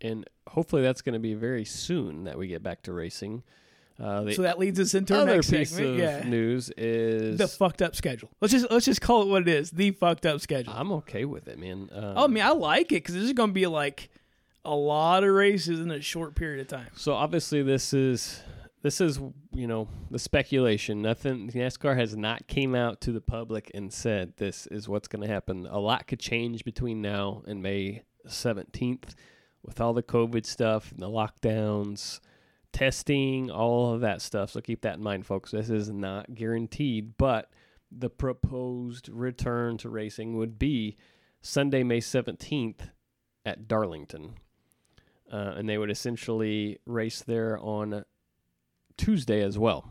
and 0.00 0.28
hopefully 0.48 0.82
that's 0.82 1.02
going 1.02 1.14
to 1.14 1.18
be 1.18 1.34
very 1.34 1.64
soon 1.64 2.24
that 2.24 2.38
we 2.38 2.46
get 2.46 2.62
back 2.62 2.82
to 2.82 2.92
racing. 2.92 3.42
Uh, 4.02 4.32
so 4.32 4.42
that 4.42 4.58
leads 4.58 4.80
us 4.80 4.92
into 4.94 5.16
our 5.16 5.24
next 5.24 5.50
piece 5.50 5.70
segment. 5.70 5.92
of 5.92 5.98
yeah, 5.98 6.28
news 6.28 6.68
is 6.76 7.38
the 7.38 7.46
fucked 7.46 7.80
up 7.80 7.94
schedule. 7.94 8.28
Let's 8.40 8.52
just 8.52 8.70
let's 8.70 8.84
just 8.86 9.00
call 9.00 9.22
it 9.22 9.28
what 9.28 9.42
it 9.42 9.48
is. 9.48 9.70
The 9.70 9.92
fucked 9.92 10.26
up 10.26 10.40
schedule. 10.40 10.72
I'm 10.74 10.90
okay 10.92 11.24
with 11.24 11.46
it, 11.48 11.58
man. 11.58 11.90
Um, 11.92 12.04
oh, 12.16 12.24
I 12.24 12.26
mean, 12.26 12.42
I 12.42 12.50
like 12.50 12.86
it 12.86 12.96
because 12.96 13.14
this 13.14 13.24
is 13.24 13.32
going 13.34 13.50
to 13.50 13.54
be 13.54 13.66
like 13.66 14.10
a 14.64 14.74
lot 14.74 15.22
of 15.22 15.30
races 15.30 15.80
in 15.80 15.90
a 15.90 16.00
short 16.00 16.34
period 16.34 16.60
of 16.60 16.68
time. 16.68 16.88
So 16.96 17.14
obviously 17.14 17.62
this 17.62 17.92
is 17.92 18.42
this 18.84 19.00
is 19.00 19.18
you 19.54 19.66
know 19.66 19.88
the 20.10 20.18
speculation. 20.18 21.00
Nothing 21.00 21.50
NASCAR 21.50 21.96
has 21.96 22.14
not 22.14 22.46
came 22.46 22.74
out 22.74 23.00
to 23.00 23.12
the 23.12 23.20
public 23.20 23.70
and 23.72 23.90
said 23.90 24.34
this 24.36 24.66
is 24.66 24.90
what's 24.90 25.08
going 25.08 25.26
to 25.26 25.32
happen. 25.32 25.66
A 25.66 25.78
lot 25.78 26.06
could 26.06 26.20
change 26.20 26.66
between 26.66 27.00
now 27.00 27.42
and 27.46 27.62
May 27.62 28.02
17th 28.28 29.14
with 29.64 29.80
all 29.80 29.94
the 29.94 30.02
COVID 30.02 30.44
stuff 30.44 30.92
and 30.92 31.00
the 31.00 31.08
lockdowns, 31.08 32.20
testing, 32.72 33.50
all 33.50 33.94
of 33.94 34.02
that 34.02 34.20
stuff. 34.20 34.50
So 34.50 34.60
keep 34.60 34.82
that 34.82 34.96
in 34.96 35.02
mind, 35.02 35.24
folks. 35.24 35.52
This 35.52 35.70
is 35.70 35.88
not 35.88 36.34
guaranteed, 36.34 37.16
but 37.16 37.50
the 37.90 38.10
proposed 38.10 39.08
return 39.08 39.78
to 39.78 39.88
racing 39.88 40.36
would 40.36 40.58
be 40.58 40.98
Sunday, 41.40 41.84
May 41.84 42.00
17th 42.00 42.90
at 43.46 43.66
Darlington 43.66 44.34
uh, 45.32 45.54
and 45.56 45.68
they 45.68 45.78
would 45.78 45.90
essentially 45.90 46.78
race 46.86 47.22
there 47.22 47.58
on 47.58 48.04
Tuesday 48.96 49.42
as 49.42 49.58
well. 49.58 49.88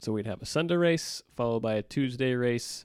So 0.00 0.12
we'd 0.12 0.26
have 0.26 0.42
a 0.42 0.46
Sunday 0.46 0.76
race 0.76 1.22
followed 1.36 1.60
by 1.60 1.74
a 1.74 1.82
Tuesday 1.82 2.34
race, 2.34 2.84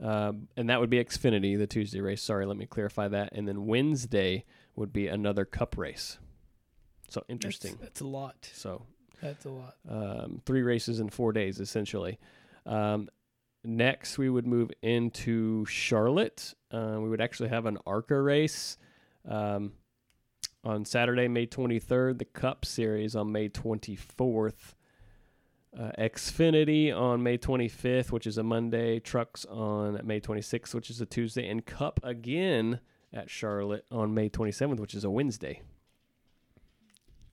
um, 0.00 0.48
and 0.56 0.70
that 0.70 0.80
would 0.80 0.90
be 0.90 1.02
Xfinity, 1.02 1.58
the 1.58 1.66
Tuesday 1.66 2.00
race. 2.00 2.22
Sorry, 2.22 2.46
let 2.46 2.56
me 2.56 2.66
clarify 2.66 3.08
that. 3.08 3.30
And 3.32 3.46
then 3.46 3.66
Wednesday 3.66 4.44
would 4.76 4.92
be 4.92 5.08
another 5.08 5.44
Cup 5.44 5.76
race. 5.76 6.18
So 7.10 7.24
interesting. 7.28 7.72
That's, 7.72 7.82
that's 7.82 8.00
a 8.00 8.06
lot. 8.06 8.48
So 8.52 8.82
That's 9.22 9.44
a 9.44 9.50
lot. 9.50 9.76
um, 9.88 10.40
three 10.46 10.62
races 10.62 11.00
in 11.00 11.08
four 11.10 11.32
days, 11.32 11.58
essentially. 11.60 12.18
Um, 12.64 13.08
next, 13.64 14.18
we 14.18 14.30
would 14.30 14.46
move 14.46 14.70
into 14.82 15.66
Charlotte. 15.66 16.54
Uh, 16.70 16.98
we 17.00 17.08
would 17.08 17.20
actually 17.20 17.48
have 17.48 17.66
an 17.66 17.78
ARCA 17.86 18.20
race 18.20 18.76
um, 19.28 19.72
on 20.68 20.84
Saturday, 20.84 21.28
May 21.28 21.46
23rd, 21.46 22.18
the 22.18 22.26
Cup 22.26 22.64
Series 22.66 23.16
on 23.16 23.32
May 23.32 23.48
24th. 23.48 24.74
Uh, 25.78 25.92
Xfinity 25.98 26.94
on 26.94 27.22
May 27.22 27.38
25th, 27.38 28.10
which 28.12 28.26
is 28.26 28.36
a 28.36 28.42
Monday. 28.42 28.98
Trucks 29.00 29.44
on 29.46 30.00
May 30.04 30.20
26th, 30.20 30.74
which 30.74 30.90
is 30.90 31.00
a 31.00 31.06
Tuesday. 31.06 31.48
And 31.48 31.64
Cup 31.64 32.00
again 32.02 32.80
at 33.12 33.30
Charlotte 33.30 33.86
on 33.90 34.12
May 34.12 34.28
27th, 34.28 34.78
which 34.78 34.94
is 34.94 35.04
a 35.04 35.10
Wednesday. 35.10 35.62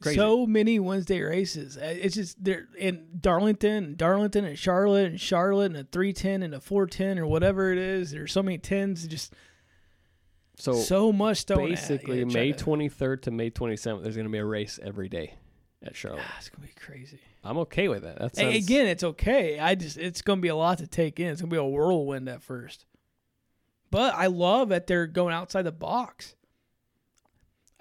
Crazy. 0.01 0.17
So 0.17 0.45
many 0.45 0.79
Wednesday 0.79 1.21
races. 1.21 1.77
Uh, 1.77 1.93
It's 2.01 2.15
just 2.15 2.41
they're 2.43 2.67
in 2.77 3.05
Darlington, 3.19 3.95
Darlington, 3.95 4.45
and 4.45 4.57
Charlotte, 4.59 5.07
and 5.07 5.19
Charlotte, 5.19 5.71
and 5.71 5.77
a 5.77 5.83
three 5.85 6.13
ten 6.13 6.43
and 6.43 6.53
a 6.53 6.59
four 6.59 6.85
ten 6.85 7.17
or 7.17 7.25
whatever 7.25 7.71
it 7.71 7.77
is. 7.77 8.11
There's 8.11 8.31
so 8.33 8.43
many 8.43 8.57
tens. 8.57 9.07
Just 9.07 9.33
So, 10.57 10.73
so 10.73 11.11
much 11.11 11.39
stone. 11.39 11.69
basically, 11.69 12.23
May 12.25 12.53
23rd 12.53 13.23
to 13.23 13.31
May 13.31 13.51
27th, 13.51 14.03
there's 14.03 14.15
going 14.15 14.27
to 14.27 14.31
be 14.31 14.37
a 14.37 14.45
race 14.45 14.79
every 14.81 15.09
day 15.09 15.35
at 15.83 15.95
Charlotte. 15.95 16.23
Ah, 16.25 16.35
it's 16.39 16.49
gonna 16.49 16.65
be 16.65 16.73
crazy. 16.73 17.19
I'm 17.43 17.57
okay 17.59 17.87
with 17.87 18.03
that. 18.03 18.17
That 18.19 18.33
A- 18.33 18.35
sounds, 18.35 18.55
Again, 18.55 18.87
it's 18.87 19.03
okay. 19.03 19.59
I 19.59 19.75
just 19.75 19.97
it's 19.97 20.21
gonna 20.21 20.41
be 20.41 20.47
a 20.47 20.55
lot 20.55 20.79
to 20.79 20.87
take 20.87 21.19
in. 21.19 21.27
It's 21.27 21.41
gonna 21.41 21.51
be 21.51 21.57
a 21.57 21.63
whirlwind 21.63 22.27
at 22.27 22.41
first. 22.41 22.85
But 23.91 24.15
I 24.15 24.27
love 24.27 24.69
that 24.69 24.87
they're 24.87 25.07
going 25.07 25.33
outside 25.33 25.61
the 25.63 25.71
box. 25.71 26.35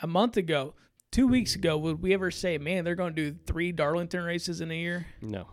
A 0.00 0.06
month 0.06 0.36
ago, 0.36 0.74
two 1.10 1.26
weeks 1.26 1.54
ago, 1.54 1.78
would 1.78 2.02
we 2.02 2.12
ever 2.12 2.30
say, 2.30 2.58
man, 2.58 2.84
they're 2.84 2.94
going 2.94 3.14
to 3.14 3.30
do 3.30 3.38
three 3.46 3.72
Darlington 3.72 4.22
races 4.22 4.60
in 4.60 4.70
a 4.70 4.74
year? 4.74 5.06
No. 5.22 5.48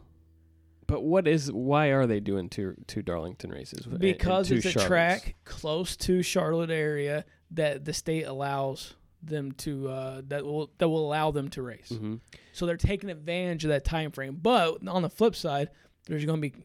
But 0.91 1.03
what 1.03 1.25
is 1.25 1.49
why 1.49 1.87
are 1.87 2.05
they 2.05 2.19
doing 2.19 2.49
two 2.49 2.75
two 2.85 3.01
Darlington 3.01 3.49
races? 3.49 3.85
and- 3.85 3.93
and 3.93 4.01
Because 4.01 4.51
it's 4.51 4.65
a 4.65 4.73
track 4.73 5.35
close 5.45 5.95
to 5.97 6.21
Charlotte 6.21 6.69
area 6.69 7.23
that 7.51 7.85
the 7.85 7.93
state 7.93 8.23
allows 8.23 8.95
them 9.23 9.53
to 9.53 9.87
uh, 9.87 10.21
that 10.27 10.43
will 10.43 10.69
that 10.79 10.89
will 10.89 11.05
allow 11.07 11.31
them 11.31 11.47
to 11.51 11.61
race. 11.61 11.89
Mhm. 11.93 12.19
So 12.51 12.65
they're 12.65 12.75
taking 12.75 13.09
advantage 13.09 13.63
of 13.63 13.69
that 13.69 13.85
time 13.85 14.11
frame. 14.11 14.35
But 14.41 14.85
on 14.85 15.01
the 15.01 15.09
flip 15.09 15.33
side, 15.33 15.69
there's 16.07 16.25
going 16.25 16.41
to 16.41 16.49
be 16.49 16.61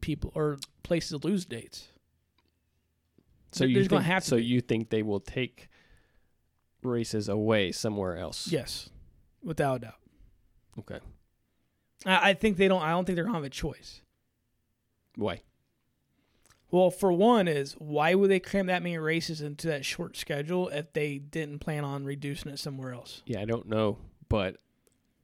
people 0.00 0.32
or 0.34 0.58
places 0.82 1.20
to 1.20 1.24
lose 1.28 1.44
dates. 1.44 1.92
So 3.52 3.64
you 3.64 3.84
think, 3.84 4.02
have 4.02 4.24
so 4.24 4.36
be. 4.36 4.44
you 4.46 4.60
think 4.60 4.90
they 4.90 5.02
will 5.04 5.20
take 5.20 5.68
races 6.82 7.28
away 7.28 7.70
somewhere 7.70 8.16
else? 8.16 8.50
Yes, 8.50 8.90
without 9.44 9.76
a 9.76 9.78
doubt. 9.80 10.00
Okay. 10.78 10.98
I, 12.06 12.30
I 12.30 12.34
think 12.34 12.56
they 12.56 12.68
don't. 12.68 12.82
I 12.82 12.90
don't 12.90 13.04
think 13.04 13.16
they're 13.16 13.24
gonna 13.24 13.36
have 13.36 13.44
a 13.44 13.50
choice. 13.50 14.02
Why? 15.16 15.42
Well, 16.70 16.90
for 16.90 17.12
one, 17.12 17.48
is 17.48 17.72
why 17.74 18.14
would 18.14 18.30
they 18.30 18.38
cram 18.38 18.66
that 18.66 18.82
many 18.82 18.96
races 18.96 19.40
into 19.40 19.66
that 19.68 19.84
short 19.84 20.16
schedule 20.16 20.68
if 20.68 20.92
they 20.92 21.18
didn't 21.18 21.58
plan 21.58 21.84
on 21.84 22.04
reducing 22.04 22.52
it 22.52 22.58
somewhere 22.58 22.92
else? 22.92 23.22
Yeah, 23.26 23.40
I 23.40 23.44
don't 23.44 23.68
know, 23.68 23.98
but 24.28 24.56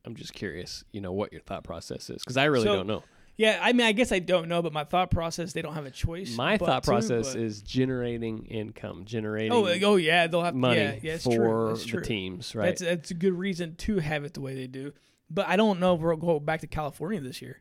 I'm 0.04 0.16
just 0.16 0.34
curious. 0.34 0.84
You 0.90 1.00
know 1.00 1.12
what 1.12 1.32
your 1.32 1.40
thought 1.40 1.62
process 1.62 2.10
is 2.10 2.18
because 2.22 2.36
I 2.36 2.44
really 2.44 2.64
So, 2.64 2.76
don't 2.76 2.86
know. 2.88 3.02
Yeah, 3.36 3.58
I 3.62 3.74
mean, 3.74 3.86
I 3.86 3.92
guess 3.92 4.12
I 4.12 4.18
don't 4.18 4.48
know, 4.48 4.62
but 4.62 4.72
my 4.72 4.84
thought 4.84 5.10
process, 5.10 5.52
they 5.52 5.60
don't 5.60 5.74
have 5.74 5.84
a 5.84 5.90
choice. 5.90 6.34
My 6.36 6.56
thought 6.56 6.84
to, 6.84 6.90
process 6.90 7.34
but- 7.34 7.42
is 7.42 7.60
generating 7.60 8.46
income, 8.46 9.04
generating 9.04 9.52
oh, 9.52 9.66
oh 9.66 9.96
yeah, 9.96 10.26
they'll 10.26 10.42
have 10.42 10.54
money 10.54 10.80
Yeah, 10.80 10.94
yeah, 11.02 11.12
it's 11.14 11.24
for 11.24 11.36
true. 11.36 11.68
That's 11.68 11.90
the 11.92 12.00
teams, 12.00 12.54
right? 12.54 12.66
That's 12.66 12.80
that's 12.80 13.10
a 13.10 13.14
good 13.14 13.34
reason 13.34 13.76
to 13.76 13.98
have 13.98 14.24
it 14.24 14.34
the 14.34 14.40
way 14.40 14.54
they 14.54 14.66
do. 14.66 14.92
But 15.28 15.48
I 15.48 15.56
don't 15.56 15.80
know 15.80 15.94
if 15.94 16.00
we'll 16.00 16.16
go 16.16 16.40
back 16.40 16.60
to 16.60 16.66
California 16.66 17.20
this 17.20 17.42
year. 17.42 17.60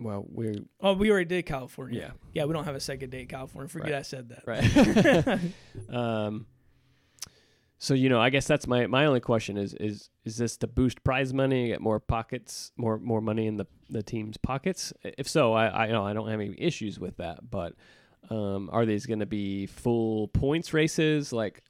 well, 0.00 0.24
we're 0.28 0.56
Oh, 0.80 0.94
we 0.94 1.10
already 1.10 1.26
did 1.26 1.46
California. 1.46 2.00
Yeah. 2.00 2.10
Yeah, 2.32 2.44
we 2.44 2.52
don't 2.52 2.64
have 2.64 2.74
a 2.74 2.80
second 2.80 3.10
date 3.10 3.22
in 3.22 3.26
California. 3.28 3.68
Forget 3.68 3.92
Right. 3.92 3.98
I 3.98 4.02
said 4.02 4.28
that. 4.30 5.40
right. 5.90 5.94
um, 5.94 6.46
so 7.78 7.92
you 7.92 8.08
know, 8.08 8.20
I 8.20 8.30
guess 8.30 8.46
that's 8.46 8.66
my 8.66 8.86
my 8.86 9.04
only 9.04 9.20
question 9.20 9.56
is 9.58 9.74
is 9.74 10.08
is 10.24 10.38
this 10.38 10.56
to 10.58 10.66
boost 10.66 11.04
prize 11.04 11.34
money, 11.34 11.68
get 11.68 11.80
more 11.80 12.00
pockets, 12.00 12.72
more 12.76 12.98
more 12.98 13.20
money 13.20 13.46
in 13.46 13.56
the 13.56 13.66
the 13.90 14.02
team's 14.02 14.36
pockets? 14.38 14.92
If 15.02 15.28
so, 15.28 15.52
I 15.52 15.84
I 15.84 15.88
know 15.88 16.04
I 16.04 16.14
don't 16.14 16.28
have 16.28 16.40
any 16.40 16.54
issues 16.56 16.98
with 16.98 17.18
that, 17.18 17.50
but 17.50 17.74
um, 18.30 18.70
are 18.72 18.86
these 18.86 19.04
going 19.06 19.20
to 19.20 19.26
be 19.26 19.66
full 19.66 20.28
points 20.28 20.72
races? 20.72 21.32
Like, 21.32 21.62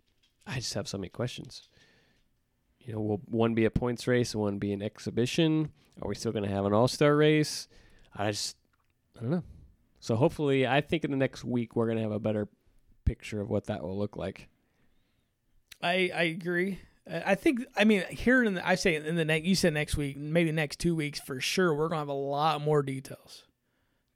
I 0.47 0.56
just 0.56 0.75
have 0.75 0.87
so 0.87 0.99
many 0.99 1.09
questions. 1.09 1.68
You 2.84 2.94
know, 2.94 3.00
will 3.00 3.20
one 3.26 3.54
be 3.54 3.64
a 3.64 3.70
points 3.70 4.06
race 4.06 4.34
and 4.34 4.42
one 4.42 4.58
be 4.58 4.72
an 4.72 4.82
exhibition? 4.82 5.70
Are 6.02 6.08
we 6.08 6.14
still 6.14 6.32
going 6.32 6.44
to 6.44 6.50
have 6.50 6.64
an 6.64 6.72
all 6.72 6.88
star 6.88 7.16
race? 7.16 7.68
I 8.14 8.30
just 8.30 8.56
I 9.16 9.22
don't 9.22 9.30
know. 9.30 9.42
So 10.00 10.16
hopefully, 10.16 10.66
I 10.66 10.80
think 10.82 11.04
in 11.04 11.10
the 11.10 11.16
next 11.16 11.44
week 11.44 11.74
we're 11.74 11.86
going 11.86 11.96
to 11.96 12.02
have 12.02 12.12
a 12.12 12.20
better 12.20 12.48
picture 13.04 13.40
of 13.40 13.48
what 13.48 13.66
that 13.66 13.82
will 13.82 13.98
look 13.98 14.16
like. 14.16 14.48
I 15.82 16.10
I 16.14 16.22
agree. 16.24 16.80
I 17.10 17.34
think 17.34 17.60
I 17.76 17.84
mean 17.84 18.04
here 18.10 18.42
in 18.42 18.54
the, 18.54 18.66
I 18.66 18.76
say 18.76 18.96
in 18.96 19.16
the 19.16 19.24
next 19.24 19.46
you 19.46 19.54
said 19.54 19.74
next 19.74 19.96
week 19.96 20.16
maybe 20.16 20.50
next 20.52 20.80
two 20.80 20.94
weeks 20.94 21.20
for 21.20 21.38
sure 21.40 21.74
we're 21.74 21.88
gonna 21.88 22.00
have 22.00 22.08
a 22.08 22.12
lot 22.12 22.62
more 22.62 22.82
details. 22.82 23.44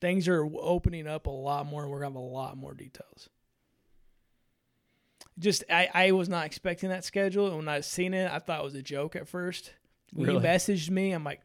Things 0.00 0.28
are 0.28 0.44
opening 0.44 1.06
up 1.06 1.26
a 1.26 1.30
lot 1.30 1.66
more. 1.66 1.82
and 1.82 1.90
We're 1.90 1.98
gonna 2.00 2.14
have 2.14 2.16
a 2.16 2.18
lot 2.20 2.56
more 2.56 2.72
details. 2.72 3.28
Just 5.38 5.64
I 5.70 5.88
I 5.94 6.12
was 6.12 6.28
not 6.28 6.46
expecting 6.46 6.88
that 6.90 7.04
schedule, 7.04 7.46
and 7.48 7.56
when 7.56 7.68
I 7.68 7.80
seen 7.80 8.12
it, 8.14 8.30
I 8.30 8.38
thought 8.38 8.60
it 8.60 8.64
was 8.64 8.74
a 8.74 8.82
joke 8.82 9.14
at 9.16 9.28
first. 9.28 9.72
When 10.12 10.26
Really? 10.26 10.40
you 10.42 10.48
messaged 10.48 10.90
me, 10.90 11.12
I'm 11.12 11.22
like, 11.24 11.40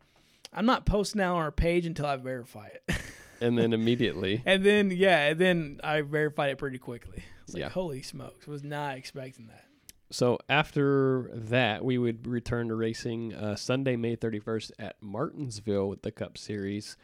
I'm 0.54 0.66
not 0.66 0.86
posting 0.86 1.20
that 1.20 1.28
on 1.28 1.36
our 1.38 1.52
page 1.52 1.86
until 1.86 2.06
I 2.06 2.16
verify 2.18 2.68
it. 2.68 2.96
And 3.42 3.58
then 3.58 3.74
immediately, 3.74 4.42
and 4.46 4.64
then 4.64 4.90
yeah, 4.90 5.28
and 5.32 5.40
then 5.40 5.82
I 5.84 6.00
verified 6.02 6.52
it 6.52 6.58
pretty 6.58 6.78
quickly. 6.78 7.24
It's 7.44 7.54
like 7.54 7.60
Yeah. 7.62 7.70
holy 7.70 8.02
smokes, 8.02 8.48
was 8.48 8.64
not 8.64 8.96
expecting 8.96 9.48
that. 9.48 9.66
so 10.12 10.38
after 10.48 11.30
that, 11.34 11.84
we 11.84 11.98
would 11.98 12.26
return 12.26 12.70
to 12.70 12.76
racing 12.76 13.34
uh, 13.34 13.58
Sunday, 13.58 13.98
May 13.98 14.16
31st 14.16 14.72
at 14.80 14.96
Martinsville 15.02 15.90
with 15.90 16.04
the 16.04 16.12
Cup 16.12 16.38
Series. 16.38 16.96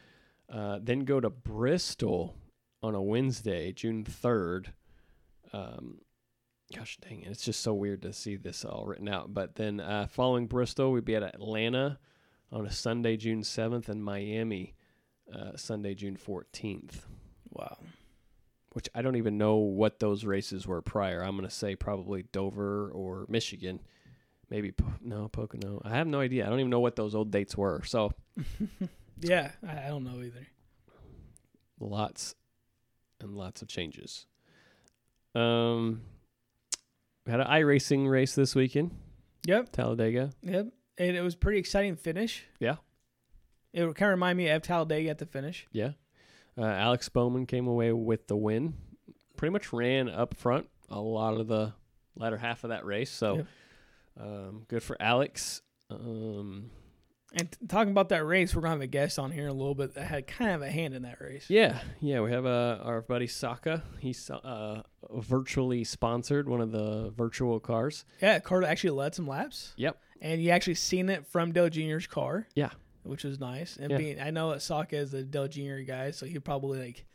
Uh, 0.50 0.80
then 0.82 1.02
go 1.02 1.20
to 1.20 1.30
Bristol 1.30 2.36
on 2.82 2.96
a 2.96 3.02
Wednesday, 3.02 3.74
June 3.74 4.06
3rd. 4.06 4.68
Um, 5.52 6.00
gosh 6.76 6.98
dang 7.02 7.22
it, 7.22 7.30
it's 7.30 7.44
just 7.46 7.62
so 7.62 7.74
weird 7.74 8.02
to 8.04 8.14
see 8.14 8.36
this 8.36 8.64
all 8.66 8.86
written 8.86 9.08
out. 9.10 9.34
But 9.34 9.56
then 9.56 9.80
uh, 9.80 10.08
following 10.10 10.48
Bristol, 10.48 10.92
we'd 10.92 11.06
be 11.06 11.16
at 11.16 11.24
Atlanta 11.24 12.00
on 12.52 12.66
a 12.66 12.72
Sunday, 12.72 13.18
June 13.18 13.42
7th, 13.42 13.90
and 13.90 14.04
Miami 14.04 14.76
uh, 15.34 15.56
Sunday, 15.56 15.94
June 15.96 16.18
14th. 16.18 17.02
Wow. 17.52 17.78
which 18.74 18.88
I 18.94 19.02
don't 19.02 19.16
even 19.16 19.38
know 19.38 19.56
what 19.58 20.00
those 20.00 20.24
races 20.24 20.68
were 20.68 20.82
prior. 20.82 21.22
I'm 21.24 21.36
going 21.36 21.50
to 21.50 21.54
say 21.56 21.76
probably 21.76 22.24
Dover 22.32 22.90
or 22.92 23.26
Michigan. 23.28 23.82
Maybe 24.50 24.74
no 25.02 25.28
Pocono. 25.28 25.82
I 25.84 25.90
have 25.90 26.08
no 26.08 26.20
idea. 26.20 26.46
I 26.46 26.50
don't 26.50 26.60
even 26.60 26.70
know 26.72 26.80
what 26.80 26.96
those 26.96 27.14
old 27.16 27.32
dates 27.32 27.56
were. 27.58 27.82
So 27.86 28.12
Yeah, 29.22 29.52
I, 29.68 29.88
don't 29.90 30.04
know 30.04 30.22
either. 30.24 30.48
lots 31.80 32.36
and 33.20 33.36
lots 33.36 33.62
of 33.62 33.68
changes. 33.68 34.26
Um, 35.36 36.02
had 37.30 37.40
an 37.40 37.48
iRacing 37.48 38.10
race 38.10 38.36
this 38.36 38.56
weekend, 38.56 38.92
Yep, 39.46 39.72
Talladega. 39.72 40.32
yep. 40.42 40.68
And 40.98 41.16
it 41.16 41.22
was 41.22 41.36
pretty 41.36 41.60
exciting 41.60 41.96
finish. 41.96 42.44
Yeah. 42.60 42.76
It 43.72 43.82
kind 43.96 44.10
of 44.12 44.16
remind 44.18 44.38
me 44.38 44.50
of 44.50 44.62
Talladega 44.64 45.10
at 45.10 45.18
the 45.20 45.26
finish. 45.26 45.68
Yeah, 45.72 45.92
uh, 46.58 46.64
Alex 46.66 47.08
Bowman 47.10 47.46
came 47.46 47.68
away 47.68 47.94
with 47.94 48.28
the 48.28 48.36
win. 48.36 48.74
Pretty 49.38 49.52
much 49.54 49.72
ran 49.72 50.10
up 50.10 50.34
front 50.36 50.68
a 50.90 51.00
lot 51.00 51.40
of 51.40 51.48
the 51.48 51.74
latter 52.16 52.38
half 52.38 52.64
of 52.64 52.72
that 52.72 52.86
race. 52.86 53.12
So 53.12 53.36
Yep. 53.38 53.48
um, 54.20 54.66
good 54.68 54.84
for 54.84 54.98
Alex. 55.00 55.62
Um, 55.92 56.72
And 57.34 57.48
talking 57.68 57.92
about 57.92 58.10
that 58.10 58.26
race, 58.26 58.56
we're 58.56 58.62
gonna 58.62 58.72
have 58.74 58.82
a 58.82 58.88
guest 58.88 59.20
on 59.20 59.32
here 59.32 59.44
in 59.44 59.50
a 59.50 59.54
little 59.54 59.76
bit 59.76 59.94
that 59.94 60.06
had 60.06 60.26
kind 60.26 60.52
of 60.52 60.62
a 60.64 60.70
hand 60.72 60.96
in 60.96 61.04
that 61.04 61.22
race. 61.22 61.46
Yeah, 61.48 61.80
yeah, 62.02 62.22
we 62.22 62.32
have 62.32 62.46
uh, 62.46 62.80
our 62.82 63.02
buddy 63.02 63.28
Saka. 63.28 63.84
He's 64.00 64.30
uh, 64.32 64.82
virtually 65.14 65.84
sponsored 65.84 66.50
one 66.50 66.60
of 66.60 66.72
the 66.72 67.12
virtual 67.16 67.60
cars. 67.60 68.04
Yeah, 68.22 68.40
Carter 68.40 68.66
actually 68.66 68.92
led 68.92 69.14
some 69.14 69.28
laps. 69.28 69.74
Yep. 69.78 69.98
And 70.22 70.42
you 70.42 70.50
actually 70.50 70.76
seen 70.76 71.08
it 71.10 71.28
from 71.28 71.52
Dale 71.52 71.70
Jr.'s 71.70 72.08
car. 72.08 72.48
Yeah. 72.56 72.72
Which 73.04 73.24
was 73.24 73.40
nice. 73.40 73.78
And 73.78 73.92
Yeah. 73.92 73.98
being 73.98 74.20
I 74.20 74.32
know 74.32 74.52
that 74.52 74.62
Saka 74.62 74.98
is 74.98 75.14
a 75.14 75.24
Dale 75.24 75.48
Jr. 75.48 75.80
guy, 75.86 76.12
so 76.12 76.26
he 76.26 76.40
probably 76.40 76.80
like 76.80 77.06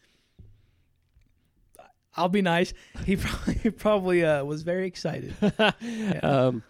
I'll 2.17 2.29
be 2.29 2.43
nice. 2.43 2.73
He 3.05 3.17
probably 3.17 3.55
he 3.55 3.71
probably 3.71 4.25
uh, 4.25 4.45
was 4.45 4.63
very 4.63 4.87
excited. 4.87 5.35
um, 6.23 6.63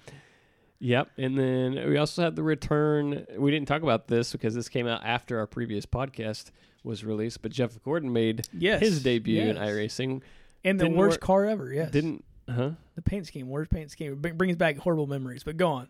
yep, 0.78 1.08
and 1.16 1.38
then 1.38 1.74
we 1.88 1.96
also 1.96 2.22
had 2.22 2.36
the 2.36 2.42
return. 2.42 3.26
We 3.36 3.50
didn't 3.50 3.68
talk 3.68 3.82
about 3.82 4.08
this 4.08 4.32
because 4.32 4.54
this 4.54 4.68
came 4.68 4.86
out 4.86 5.02
after 5.04 5.38
our 5.38 5.46
previous 5.46 5.86
podcast 5.86 6.50
was 6.82 7.04
released, 7.04 7.40
but 7.42 7.50
Jeff 7.50 7.82
Gordon 7.82 8.12
made 8.12 8.46
Yes. 8.52 8.80
his 8.80 9.02
debut 9.02 9.40
in 9.42 9.56
iRacing. 9.56 10.20
And 10.64 10.78
the 10.80 10.84
Didn't 10.84 10.98
worst 10.98 11.14
work- 11.14 11.20
car 11.20 11.44
ever, 11.46 11.72
yes. 11.72 11.90
Didn't, 11.90 12.24
huh? 12.48 12.70
the 12.94 13.02
paint 13.02 13.26
scheme, 13.26 13.48
worst 13.48 13.70
paint 13.70 13.90
scheme. 13.90 14.16
Br- 14.20 14.30
brings 14.34 14.56
back 14.56 14.76
horrible 14.78 15.06
memories, 15.06 15.44
but 15.44 15.56
go 15.56 15.70
on. 15.70 15.88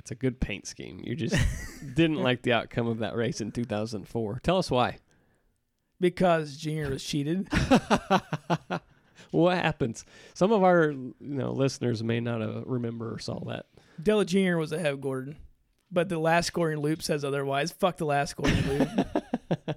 It's 0.00 0.10
a 0.10 0.14
good 0.14 0.40
paint 0.40 0.66
scheme. 0.66 1.00
You 1.04 1.14
just 1.14 1.36
didn't 1.94 2.22
like 2.22 2.42
the 2.42 2.52
outcome 2.54 2.88
of 2.88 2.98
that 2.98 3.14
race 3.14 3.40
in 3.40 3.52
2004. 3.52 4.40
Tell 4.42 4.58
us 4.58 4.70
why. 4.70 4.98
because 6.00 6.56
Junior 6.56 6.90
was 6.90 7.04
cheated. 7.04 7.48
what 9.30 9.56
happens? 9.56 10.04
Some 10.34 10.52
of 10.52 10.62
our 10.62 10.90
you 10.90 11.14
know 11.20 11.52
listeners 11.52 12.02
may 12.02 12.20
not 12.20 12.42
uh, 12.42 12.62
remember 12.64 13.14
or 13.14 13.18
saw 13.18 13.40
that. 13.46 13.66
Dale 14.02 14.24
Jr. 14.24 14.56
was 14.56 14.72
ahead 14.72 14.92
of 14.92 15.00
Gordon, 15.00 15.36
but 15.90 16.08
the 16.08 16.18
last 16.18 16.46
scoring 16.46 16.80
loop 16.80 17.02
says 17.02 17.24
otherwise. 17.24 17.72
Fuck 17.72 17.98
the 17.98 18.06
last 18.06 18.30
scoring 18.30 18.66
loop. 18.68 18.88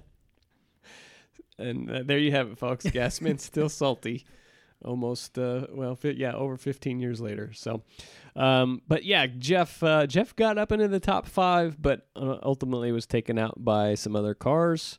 And 1.58 1.90
uh, 1.90 2.02
there 2.04 2.18
you 2.18 2.32
have 2.32 2.50
it, 2.50 2.58
folks. 2.58 2.84
Gasman's 2.86 3.42
still 3.42 3.68
salty. 3.68 4.24
Almost, 4.84 5.38
uh, 5.38 5.66
well, 5.70 5.96
fi- 5.96 6.10
yeah, 6.10 6.34
over 6.34 6.56
15 6.56 7.00
years 7.00 7.20
later. 7.20 7.52
So, 7.54 7.82
um, 8.36 8.82
but 8.86 9.04
yeah, 9.04 9.26
Jeff 9.26 9.82
uh, 9.82 10.06
Jeff 10.06 10.36
got 10.36 10.58
up 10.58 10.70
into 10.70 10.86
the 10.86 11.00
top 11.00 11.26
five, 11.26 11.80
but 11.80 12.06
uh, 12.14 12.36
ultimately 12.42 12.92
was 12.92 13.06
taken 13.06 13.38
out 13.38 13.54
by 13.56 13.94
some 13.94 14.14
other 14.14 14.34
cars 14.34 14.98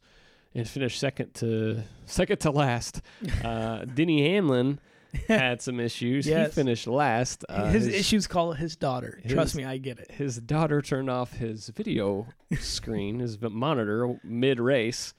and 0.58 0.68
finished 0.68 1.00
second 1.00 1.34
to 1.36 1.84
second 2.06 2.40
to 2.42 2.52
last. 2.52 3.02
Uh, 3.44 3.86
Denny 3.86 4.34
Hamlin 4.34 4.80
had 5.28 5.62
some 5.62 5.80
issues. 5.80 6.28
Yes. 6.28 6.48
He 6.48 6.56
finished 6.56 6.88
last. 6.88 7.46
Uh, 7.48 7.70
his, 7.70 7.88
issues 7.88 8.28
call 8.28 8.52
his 8.54 8.76
daughter. 8.76 9.22
Trust 9.28 9.56
me, 9.56 9.64
I 9.64 9.78
get 9.78 10.00
it. 10.00 10.12
his 10.12 10.38
daughter 10.38 10.82
turned 10.82 11.10
off 11.10 11.34
his 11.34 11.68
video 11.70 12.28
screen, 12.60 13.20
his 13.20 13.40
monitor 13.40 14.20
mid 14.24 14.60
race. 14.60 15.14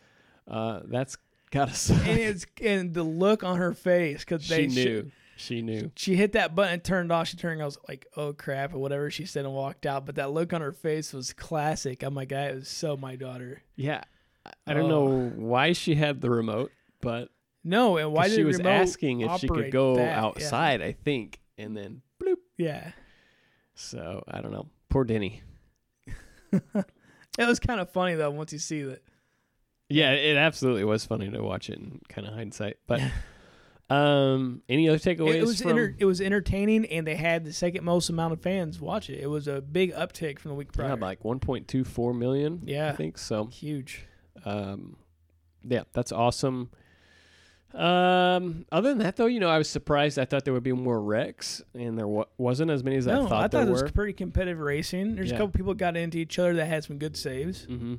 Uh, 0.47 0.81
that's 0.85 1.17
gotta 1.51 1.75
suck. 1.75 2.07
And 2.07 2.19
it's 2.19 2.45
and 2.63 2.93
the 2.93 3.03
look 3.03 3.45
on 3.45 3.57
her 3.57 3.73
face 3.73 4.21
because 4.21 4.45
She 4.45 4.55
they 4.55 4.67
knew. 4.67 5.11
She 5.37 5.63
knew. 5.63 5.93
She 5.95 6.17
hit 6.17 6.33
that 6.33 6.57
button, 6.57 6.81
turned 6.81 7.13
off. 7.13 7.29
She 7.29 7.37
turned. 7.37 7.63
I 7.63 7.65
was 7.65 7.79
like, 7.89 8.07
"Oh 8.17 8.33
crap!" 8.33 8.75
or 8.75 8.79
whatever 8.79 9.09
she 9.11 9.25
said, 9.25 9.45
and 9.45 9.55
walked 9.55 9.87
out. 9.87 10.05
But 10.05 10.17
that 10.17 10.33
look 10.33 10.53
on 10.53 10.61
her 10.61 10.73
face 10.73 11.13
was 11.13 11.33
classic. 11.33 12.03
I'm 12.03 12.15
like, 12.15 12.31
"That 12.31 12.55
was 12.57 12.69
so 12.69 12.97
my 12.97 13.15
daughter." 13.15 13.63
Yeah. 13.77 14.03
I- 14.67 14.75
don't 14.75 14.91
Oh. 14.91 15.19
know 15.19 15.29
why 15.37 15.73
she 15.73 15.95
had 15.95 16.21
the 16.21 16.31
remote, 16.31 16.71
but 17.01 17.29
No, 17.65 17.97
and 17.97 18.13
why 18.13 18.29
did 18.29 18.35
she 18.37 18.43
the 18.43 18.47
was 18.49 18.61
asking 18.61 19.21
if 19.23 19.41
she 19.41 19.49
could 19.49 19.71
go 19.71 19.97
that? 19.97 20.03
Yeah. 20.03 20.25
outside, 20.25 20.83
I 20.83 20.93
think, 20.93 21.41
and 21.57 21.77
then 21.77 22.03
bloop. 22.23 22.37
Yeah, 22.57 22.93
So 23.75 24.25
I 24.29 24.41
don't 24.41 24.53
know. 24.53 24.69
Poor 24.89 25.05
Denny. 25.05 25.43
it 26.53 27.47
was 27.47 27.59
kind 27.61 27.81
of 27.81 27.91
funny 27.91 28.15
though 28.15 28.31
once 28.31 28.53
you 28.53 28.59
see 28.59 28.83
that. 28.83 29.03
Yeah, 29.89 30.13
it 30.13 30.37
absolutely 30.37 30.85
was 30.85 31.05
funny 31.05 31.31
to 31.31 31.41
watch 31.43 31.71
it 31.71 31.79
in 31.79 32.01
kind 32.09 32.27
of 32.27 32.35
hindsight. 32.35 32.77
But 32.87 33.01
um, 33.91 34.63
any 34.69 34.89
other 34.89 34.99
takeaways 34.99 35.35
It, 35.37 35.41
was 35.47 35.61
from? 35.63 35.71
enter, 35.71 35.95
it 35.99 36.05
was 36.05 36.21
entertaining, 36.21 36.85
and 36.87 37.07
they 37.07 37.15
had 37.15 37.45
the 37.45 37.53
second 37.53 37.85
most 37.85 38.11
amount 38.11 38.35
of 38.35 38.43
fans 38.43 38.81
watch 38.81 39.09
it. 39.09 39.19
It 39.21 39.29
was 39.29 39.49
a 39.49 39.61
big 39.63 39.95
uptick 39.95 40.39
from 40.39 40.51
the 40.51 40.55
week 40.57 40.73
prior. 40.73 40.89
yeah, 40.89 40.95
like 40.95 41.23
1.24 41.23 42.19
million. 42.19 42.63
Yeah. 42.67 42.91
I 42.91 42.93
think 42.97 43.17
so. 43.19 43.47
Huge. 43.47 44.05
Um, 44.45 44.97
yeah, 45.65 45.83
that's 45.93 46.13
awesome. 46.13 46.71
Um, 47.75 48.65
other 48.73 48.89
than 48.89 48.99
that, 48.99 49.17
though, 49.17 49.27
you 49.27 49.41
know, 49.41 49.51
I 49.51 49.59
was 49.59 49.69
surprised. 49.69 50.19
I 50.19 50.25
thought 50.25 50.45
there 50.45 50.55
would 50.55 50.63
be 50.63 50.73
more 50.73 51.01
wrecks, 51.01 51.61
and 51.75 51.99
there 51.99 52.09
wa- 52.09 52.25
wasn't 52.39 52.71
as 52.71 52.83
many 52.83 52.97
as 52.97 53.07
no, 53.07 53.13
I 53.27 53.29
thought 53.29 53.31
No, 53.31 53.37
I 53.37 53.49
thought 53.49 53.63
it 53.69 53.73
were. 53.73 53.83
was 53.83 53.93
pretty 53.93 54.15
competitive 54.15 54.59
racing. 54.59 55.17
There's 55.17 55.29
Yeah. 55.31 55.35
a 55.37 55.39
couple 55.39 55.53
people 55.53 55.75
got 55.75 55.97
into 55.97 56.19
each 56.19 56.39
other 56.39 56.55
that 56.55 56.65
had 56.67 56.85
some 56.85 56.97
good 56.99 57.17
saves. 57.17 57.67
Mm-hmm. 57.67 57.95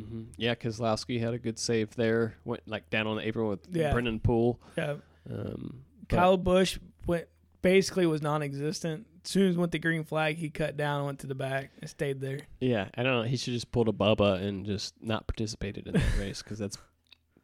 Mm-hmm. 0.00 0.22
Yeah, 0.38 0.54
Kozlowski 0.54 1.20
had 1.20 1.34
a 1.34 1.38
good 1.38 1.58
save 1.58 1.94
there. 1.96 2.34
Went 2.46 2.66
like 2.66 2.88
down 2.88 3.06
on 3.06 3.16
the 3.18 3.26
apron 3.26 3.48
with 3.48 3.60
Yeah. 3.70 3.92
Brendan 3.92 4.20
Poole. 4.20 4.58
Yeah, 4.78 4.96
Um, 5.30 5.82
Kyle 6.08 6.38
Busch 6.38 6.78
went 7.06 7.26
basically 7.62 8.06
was 8.06 8.22
non-existent. 8.22 9.06
As 9.24 9.30
soon 9.30 9.48
as 9.48 9.56
went 9.56 9.72
the 9.72 9.78
green 9.78 10.04
flag, 10.04 10.36
he 10.38 10.48
cut 10.50 10.76
down, 10.76 11.04
went 11.04 11.18
to 11.20 11.26
the 11.26 11.34
back, 11.34 11.70
and 11.80 11.88
stayed 11.90 12.20
there. 12.20 12.40
yeah, 12.60 12.88
I 12.94 13.02
don't 13.02 13.12
know. 13.16 13.22
He 13.22 13.36
should 13.36 13.52
just 13.52 13.70
pulled 13.70 13.88
a 13.88 13.92
Bubba 13.92 14.42
and 14.42 14.64
just 14.64 14.94
not 15.02 15.26
participated 15.26 15.86
in 15.86 15.92
that 15.94 16.18
race 16.18 16.42
because 16.42 16.58
that's 16.58 16.78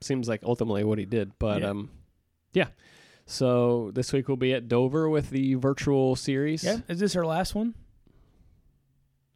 seems 0.01 0.29
like 0.29 0.43
ultimately 0.43 0.85
what 0.85 0.99
he 0.99 1.05
did. 1.05 1.33
But 1.39 1.61
Yeah. 1.63 1.69
um, 1.71 1.91
yeah. 2.53 2.69
So 3.27 3.91
this 3.95 4.13
week 4.13 4.29
we'll 4.29 4.37
be 4.37 4.53
at 4.55 4.69
Dover 4.69 5.09
with 5.09 5.31
the 5.31 5.55
virtual 5.55 6.17
series. 6.17 6.63
Yeah, 6.65 6.79
is 6.89 6.99
this 7.01 7.17
our 7.17 7.27
last 7.27 7.55
one? 7.55 7.75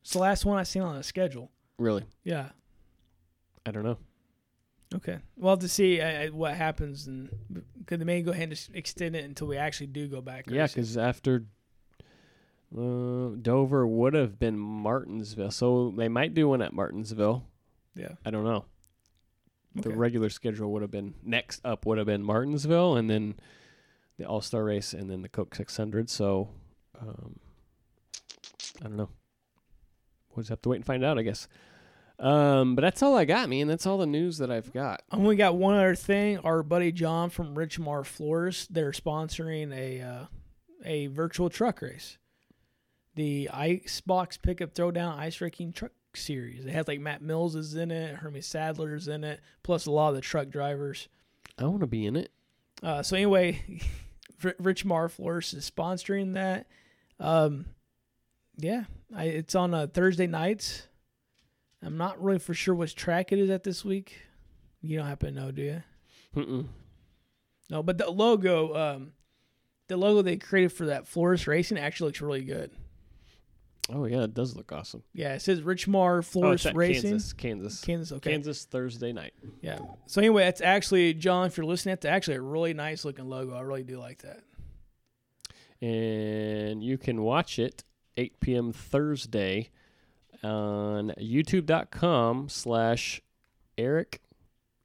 It's 0.02 0.12
the 0.12 0.18
last 0.20 0.44
one 0.44 0.59
I've 0.59 0.68
seen 0.68 0.83
on 0.83 0.96
the 0.96 1.02
schedule. 1.02 1.50
Really, 1.78 2.04
Yeah. 2.24 2.50
I 3.66 3.70
don't 3.70 3.85
know. 3.85 3.98
Okay. 4.94 5.18
We'll 5.37 5.57
to 5.57 5.68
see 5.68 6.00
uh, 6.00 6.31
what 6.33 6.55
happens, 6.55 7.07
and 7.07 7.31
could 7.87 8.00
they 8.00 8.05
may 8.05 8.22
go 8.22 8.33
ahead 8.33 8.48
and 8.50 8.68
extend 8.74 9.14
it 9.14 9.24
until 9.24 9.46
we 9.46 9.57
actually 9.57 9.87
do 9.87 10.09
go 10.09 10.20
back. 10.20 10.46
Yeah, 10.48 10.66
because 10.66 10.96
after 10.96 11.44
uh, 12.76 13.31
Dover 13.40 13.87
would 13.87 14.14
have 14.14 14.38
been 14.38 14.59
Martinsville, 14.59 15.53
so 15.53 15.92
they 15.96 16.09
might 16.09 16.35
do 16.35 16.48
one 16.48 16.62
at 16.62 16.72
Martinsville. 16.72 17.44
yeah. 17.94 18.14
I 18.24 18.31
don't 18.31 18.44
know. 18.44 18.64
The 19.76 19.90
regular 19.90 20.31
schedule 20.31 20.72
would 20.72 20.83
have 20.83 20.90
been 20.90 21.14
next 21.22 21.61
up 21.64 21.87
would 21.87 21.98
have 21.98 22.07
been 22.09 22.24
Martinsville, 22.24 22.96
and 22.96 23.09
then 23.09 23.35
the 24.18 24.24
All 24.24 24.40
Star 24.40 24.64
race, 24.64 24.92
and 24.92 25.09
then 25.09 25.22
the 25.22 25.29
Coke 25.29 25.55
600. 25.55 26.11
So 26.11 26.48
um, 27.00 27.38
I 28.81 28.88
don't 28.88 28.96
know. 28.96 29.09
We'll 30.35 30.42
just 30.42 30.50
have 30.50 30.62
to 30.62 30.68
wait 30.70 30.76
and 30.76 30.85
find 30.87 31.05
out, 31.05 31.18
I 31.18 31.22
guess. 31.22 31.46
Um, 32.20 32.74
but 32.74 32.83
that's 32.83 33.02
all 33.02 33.16
I 33.16 33.24
got, 33.24 33.48
man. 33.48 33.66
That's 33.66 33.87
all 33.87 33.96
the 33.96 34.06
news 34.06 34.38
that 34.38 34.50
I've 34.50 34.72
got. 34.74 35.02
And 35.11 35.26
we 35.26 35.37
got 35.37 35.56
one 35.56 35.74
other 35.74 35.94
thing. 35.94 36.38
Our 36.38 36.62
buddy 36.62 36.92
John 36.92 37.30
from 37.30 37.54
Richmar 37.54 38.04
Floors, 38.04 38.68
they're 38.70 38.92
sponsoring 38.92 39.74
a 39.74 40.02
uh, 40.02 40.24
a 40.85 41.06
virtual 41.06 41.48
truck 41.48 41.80
race. 41.80 42.18
The 43.14 43.48
Icebox 43.52 44.37
Pickup 44.37 44.74
Throwdown 44.74 45.16
Ice 45.18 45.40
Wrecking 45.40 45.72
Truck 45.72 45.92
Series. 46.14 46.66
It 46.66 46.72
has 46.72 46.87
like 46.87 47.00
Matt 47.00 47.22
Mills 47.22 47.56
is 47.56 47.74
in 47.74 47.90
it, 47.90 48.16
Hermie 48.16 48.42
Sadler's 48.42 49.09
in 49.09 49.24
it, 49.24 49.40
plus 49.62 49.87
a 49.87 49.90
lot 49.90 50.11
of 50.11 50.14
the 50.16 50.20
truck 50.20 50.50
drivers. 50.50 51.09
I 51.59 51.64
want 51.64 51.80
to 51.80 51.87
be 51.87 52.06
in 52.06 52.16
it. 52.16 52.30
Uh, 52.83 53.02
so 53.02 53.16
anyway, 53.16 53.80
R- 54.44 54.54
Richmar 54.61 55.11
Floors 55.11 55.54
is 55.54 55.70
sponsoring 55.70 56.35
that. 56.35 56.66
Um, 57.18 57.66
yeah, 58.56 58.85
I, 59.14 59.24
it's 59.24 59.54
on 59.54 59.72
uh, 59.72 59.87
Thursday 59.87 60.26
nights. 60.26 60.87
I'm 61.82 61.96
not 61.96 62.22
really 62.22 62.38
for 62.38 62.54
sure 62.54 62.74
which 62.74 62.94
track 62.94 63.32
it 63.32 63.38
is 63.38 63.50
at 63.50 63.64
this 63.64 63.84
week. 63.84 64.18
You 64.82 64.98
don't 64.98 65.06
happen 65.06 65.34
to 65.34 65.40
know, 65.40 65.50
do 65.50 65.62
you? 65.62 65.82
Mm-mm. 66.36 66.66
No, 67.70 67.82
but 67.82 67.98
the 67.98 68.10
logo, 68.10 68.74
um, 68.74 69.12
the 69.88 69.96
logo 69.96 70.22
they 70.22 70.36
created 70.36 70.72
for 70.72 70.86
that 70.86 71.06
Floors 71.06 71.46
Racing 71.46 71.78
actually 71.78 72.08
looks 72.08 72.20
really 72.20 72.44
good. 72.44 72.70
Oh 73.92 74.04
yeah, 74.04 74.22
it 74.22 74.34
does 74.34 74.54
look 74.54 74.70
awesome. 74.72 75.02
Yeah, 75.14 75.34
it 75.34 75.42
says 75.42 75.62
Richmar 75.62 76.18
Oh, 76.18 76.22
Floors 76.22 76.64
at 76.66 76.76
Racing. 76.76 77.10
Kansas, 77.10 77.32
Kansas, 77.32 77.80
Kansas, 77.80 78.12
okay. 78.18 78.30
Kansas 78.30 78.64
Thursday 78.64 79.12
night. 79.12 79.32
Yeah. 79.62 79.78
So 80.06 80.20
anyway, 80.20 80.46
it's 80.46 80.60
actually 80.60 81.14
John. 81.14 81.46
If 81.46 81.56
you're 81.56 81.66
listening, 81.66 81.94
it's 81.94 82.04
actually 82.04 82.36
a 82.36 82.40
really 82.42 82.72
nice 82.74 83.04
looking 83.04 83.28
logo. 83.28 83.54
I 83.56 83.62
really 83.62 83.82
do 83.82 83.98
like 83.98 84.22
that. 84.22 84.42
and 85.80 86.82
you 86.84 86.98
can 86.98 87.22
watch 87.22 87.58
it 87.58 87.82
8 88.16 88.38
p.m. 88.40 88.72
Thursday 88.72 89.70
on 90.42 91.12
youtube.com 91.20 92.48
slash 92.48 93.20
Eric 93.79 94.20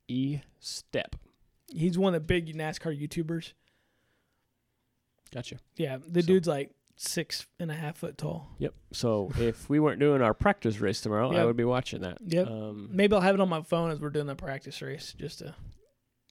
E. 0.08 0.40
Step. 0.60 1.16
He's 1.72 1.98
one 1.98 2.14
of 2.16 2.22
the 2.22 2.26
big 2.26 2.56
NASCAR 2.56 3.00
YouTubers. 3.00 3.54
Gotcha. 5.34 5.58
Yeah, 5.76 5.98
the 6.08 6.22
So- 6.22 6.28
dude's 6.28 6.48
like 6.48 6.72
six 6.98 7.46
and 7.60 7.70
a 7.70 7.74
half 7.74 7.98
foot 7.98 8.18
tall. 8.18 8.50
Yep. 8.60 8.74
So 8.94 9.32
if 9.38 9.70
we 9.70 9.80
weren't 9.80 10.00
doing 10.00 10.22
our 10.22 10.34
practice 10.34 10.80
race 10.80 11.02
tomorrow, 11.02 11.32
I 11.36 11.44
would 11.44 11.58
be 11.58 11.66
watching 11.66 12.02
that. 12.02 12.20
Yep. 12.26 12.48
Um, 12.48 12.90
Maybe 12.92 13.14
I'll 13.14 13.22
have 13.22 13.36
it 13.36 13.42
on 13.42 13.50
my 13.50 13.62
phone 13.62 13.92
as 13.92 14.00
we're 14.00 14.10
doing 14.12 14.28
the 14.28 14.36
practice 14.36 14.82
race, 14.82 15.14
just 15.18 15.40
to 15.40 15.54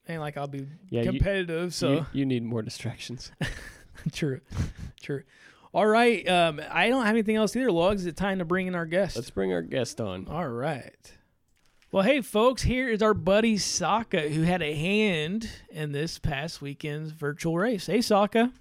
ain't 0.09 0.21
like 0.21 0.37
I'll 0.37 0.47
be 0.47 0.67
yeah, 0.89 1.03
you, 1.03 1.11
competitive. 1.11 1.75
so 1.75 1.93
you, 1.93 2.07
you 2.13 2.27
need 2.27 2.43
more 2.45 2.63
distractions. 2.63 3.31
true, 4.13 4.41
true. 5.03 5.23
All 5.75 5.87
right, 5.87 6.27
um, 6.29 6.61
I 6.71 6.89
don't 6.89 7.05
have 7.05 7.17
anything 7.17 7.35
else 7.35 7.57
either. 7.57 7.73
Lugs, 7.73 8.03
is 8.03 8.07
it 8.07 8.17
time 8.17 8.39
to 8.39 8.45
bring 8.45 8.69
in 8.69 8.77
our 8.77 8.87
guest? 8.87 9.17
Let's 9.17 9.31
bring 9.31 9.53
our 9.53 9.61
guest 9.61 10.01
on. 10.01 10.29
All 10.29 10.49
right. 10.49 11.13
Well, 11.91 12.05
hey, 12.05 12.21
folks, 12.21 12.63
here 12.63 12.89
is 12.89 13.03
our 13.03 13.13
buddy 13.13 13.59
Saka, 13.59 14.29
who 14.29 14.43
had 14.43 14.63
a 14.63 14.73
hand 14.73 15.51
in 15.71 15.91
this 15.91 16.21
past 16.21 16.63
weekend's 16.63 17.11
virtual 17.11 17.59
race. 17.59 17.87
Hey, 17.87 18.03
Saka. 18.03 18.53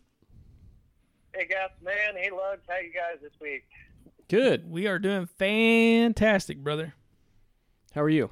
Hey, 1.36 1.46
Gas 1.46 1.70
Man. 1.84 2.16
Hey, 2.16 2.32
Lugs. 2.32 2.64
How 2.68 2.78
you 2.78 2.92
guys 2.92 3.22
this 3.22 3.40
week? 3.40 3.66
Good. 4.28 4.68
We 4.68 4.88
are 4.88 4.98
doing 4.98 5.28
fantastic, 5.38 6.64
brother. 6.64 6.96
How 7.94 8.02
are 8.02 8.10
you? 8.10 8.32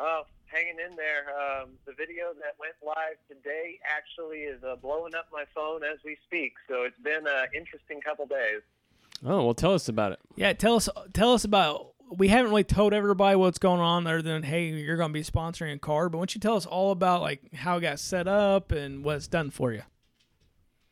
Oh, 0.00 0.22
hanging 0.54 0.76
in 0.78 0.96
there. 0.96 1.34
Um, 1.34 1.70
the 1.84 1.92
video 1.92 2.26
that 2.38 2.54
went 2.58 2.74
live 2.84 3.18
today 3.28 3.78
actually 3.84 4.46
is 4.46 4.62
uh, 4.62 4.76
blowing 4.76 5.14
up 5.14 5.26
my 5.32 5.44
phone 5.54 5.82
as 5.82 5.98
we 6.04 6.16
speak. 6.26 6.54
So 6.68 6.82
it's 6.82 6.98
been 7.02 7.26
an 7.26 7.46
interesting 7.54 8.00
couple 8.00 8.26
days. 8.26 8.62
Oh, 9.24 9.44
well, 9.44 9.54
tell 9.54 9.74
us 9.74 9.88
about 9.88 10.12
it. 10.12 10.20
Yeah, 10.36 10.52
tell 10.52 10.76
us 10.76 10.88
tell 11.12 11.32
us 11.32 11.44
about. 11.44 11.90
We 12.16 12.28
haven't 12.28 12.50
really 12.50 12.64
told 12.64 12.92
everybody 12.92 13.34
what's 13.34 13.58
going 13.58 13.80
on, 13.80 14.06
other 14.06 14.22
than 14.22 14.42
hey, 14.42 14.66
you're 14.66 14.96
going 14.96 15.10
to 15.10 15.14
be 15.14 15.24
sponsoring 15.24 15.74
a 15.74 15.78
car. 15.78 16.08
But 16.08 16.18
why 16.18 16.20
don't 16.20 16.34
you 16.34 16.40
tell 16.40 16.56
us 16.56 16.66
all 16.66 16.92
about 16.92 17.22
like 17.22 17.54
how 17.54 17.78
it 17.78 17.80
got 17.80 17.98
set 17.98 18.28
up 18.28 18.70
and 18.70 19.04
what 19.04 19.16
it's 19.16 19.26
done 19.26 19.50
for 19.50 19.72
you? 19.72 19.82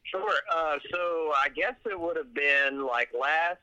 Sure. 0.04 0.34
Uh, 0.54 0.76
so 0.90 1.32
I 1.36 1.48
guess 1.54 1.74
it 1.84 1.98
would 1.98 2.16
have 2.16 2.34
been 2.34 2.84
like 2.86 3.10
last 3.18 3.60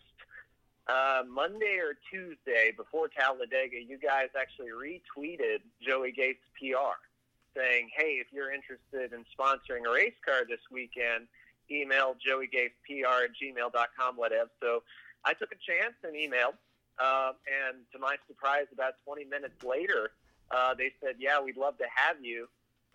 uh, 0.89 1.21
Monday 1.30 1.78
or 1.78 1.93
Tuesday 2.10 2.73
before 2.75 3.08
Talladega, 3.08 3.78
you 3.78 3.97
guys 3.97 4.30
actually 4.39 4.69
retweeted 4.73 5.60
Joey 5.82 6.12
Gase 6.12 6.41
PR 6.58 6.97
saying, 7.56 7.89
hey, 7.95 8.17
if 8.19 8.28
you're 8.32 8.52
interested 8.52 9.13
in 9.13 9.23
sponsoring 9.38 9.88
a 9.88 9.93
race 9.93 10.17
car 10.25 10.45
this 10.47 10.62
weekend, 10.71 11.28
email 11.69 12.15
Joey 12.17 12.47
Gase 12.47 12.73
PR 12.88 13.25
at 13.25 13.32
gmail.com, 13.38 14.15
whatever. 14.15 14.49
So 14.62 14.84
I 15.25 15.34
took 15.34 15.52
a 15.52 15.60
chance 15.62 15.93
and 16.04 16.15
emailed. 16.15 16.58
Uh, 16.97 17.32
and 17.47 17.78
to 17.93 17.99
my 17.99 18.15
surprise, 18.28 18.65
about 18.73 18.93
20 19.06 19.25
minutes 19.25 19.63
later, 19.63 20.12
uh, 20.52 20.73
they 20.73 20.91
said, 21.02 21.15
yeah, 21.19 21.39
we'd 21.41 21.58
love 21.58 21.78
to 21.78 21.86
have 21.93 22.17
you. 22.23 22.47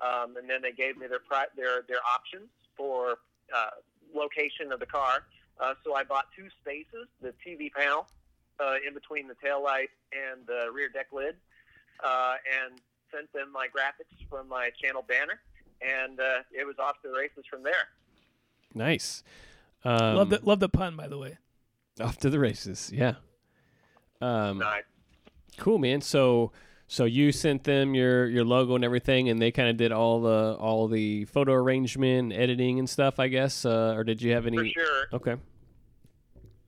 Um, 0.05 0.37
and 0.37 0.51
then 0.51 0.61
they 0.63 0.73
gave 0.73 0.99
me 0.99 1.07
their, 1.07 1.21
pri- 1.21 1.53
their, 1.57 1.83
their 1.89 2.03
options 2.13 2.49
for 2.77 3.19
uh, 3.55 3.71
location 4.15 4.73
of 4.73 4.81
the 4.81 4.87
car. 4.87 5.25
Uh, 5.61 5.75
so 5.85 5.95
I 5.95 6.05
bought 6.05 6.27
two 6.37 6.49
spaces, 6.61 7.09
the 7.21 7.33
TV 7.47 7.73
panel 7.73 8.07
uh, 8.61 8.75
in 8.87 8.95
between 8.95 9.29
the 9.29 9.35
tail 9.43 9.63
light 9.63 9.91
and 10.13 10.47
the 10.47 10.71
rear 10.73 10.89
deck 10.89 11.07
lid, 11.13 11.37
uh, 12.03 12.35
and 12.65 12.81
sent 13.13 13.33
them 13.33 13.53
my 13.53 13.67
graphics 13.67 14.29
from 14.29 14.49
my 14.49 14.71
channel 14.81 15.05
banner, 15.07 15.41
and 15.81 16.19
uh, 16.21 16.39
it 16.53 16.67
was 16.67 16.77
off 16.79 17.01
to 17.03 17.09
the 17.09 17.17
races 17.17 17.45
from 17.49 17.63
there. 17.63 17.89
Nice. 18.75 19.23
Um, 19.85 20.17
love 20.17 20.31
the 20.31 20.41
love 20.43 20.61
the 20.61 20.69
pun, 20.69 20.97
by 20.97 21.09
the 21.09 21.19
way. 21.19 21.39
Off 22.01 22.17
to 22.19 22.31
the 22.31 22.41
races, 22.41 22.91
yeah. 22.93 23.15
Um, 24.21 24.59
Nice. 24.59 24.83
Cool, 25.59 25.79
man. 25.79 26.01
So, 26.01 26.51
so 26.95 27.07
you 27.07 27.33
sent 27.33 27.65
them 27.65 27.93
your 27.93 28.29
your 28.29 28.45
logo 28.45 28.77
and 28.77 28.85
everything, 28.85 29.29
and 29.29 29.43
they 29.43 29.51
kind 29.51 29.69
of 29.69 29.77
did 29.77 29.91
all 29.91 30.21
the 30.21 30.57
all 30.61 30.87
the 30.87 31.25
photo 31.25 31.53
arrangement, 31.53 32.33
editing, 32.33 32.79
and 32.79 32.89
stuff. 32.89 33.19
I 33.19 33.27
guess, 33.27 33.65
uh, 33.65 33.95
or 33.97 34.05
did 34.05 34.23
you 34.23 34.33
have 34.33 34.47
any? 34.47 34.57
For 34.57 34.67
sure. 34.67 35.07
Okay. 35.13 35.35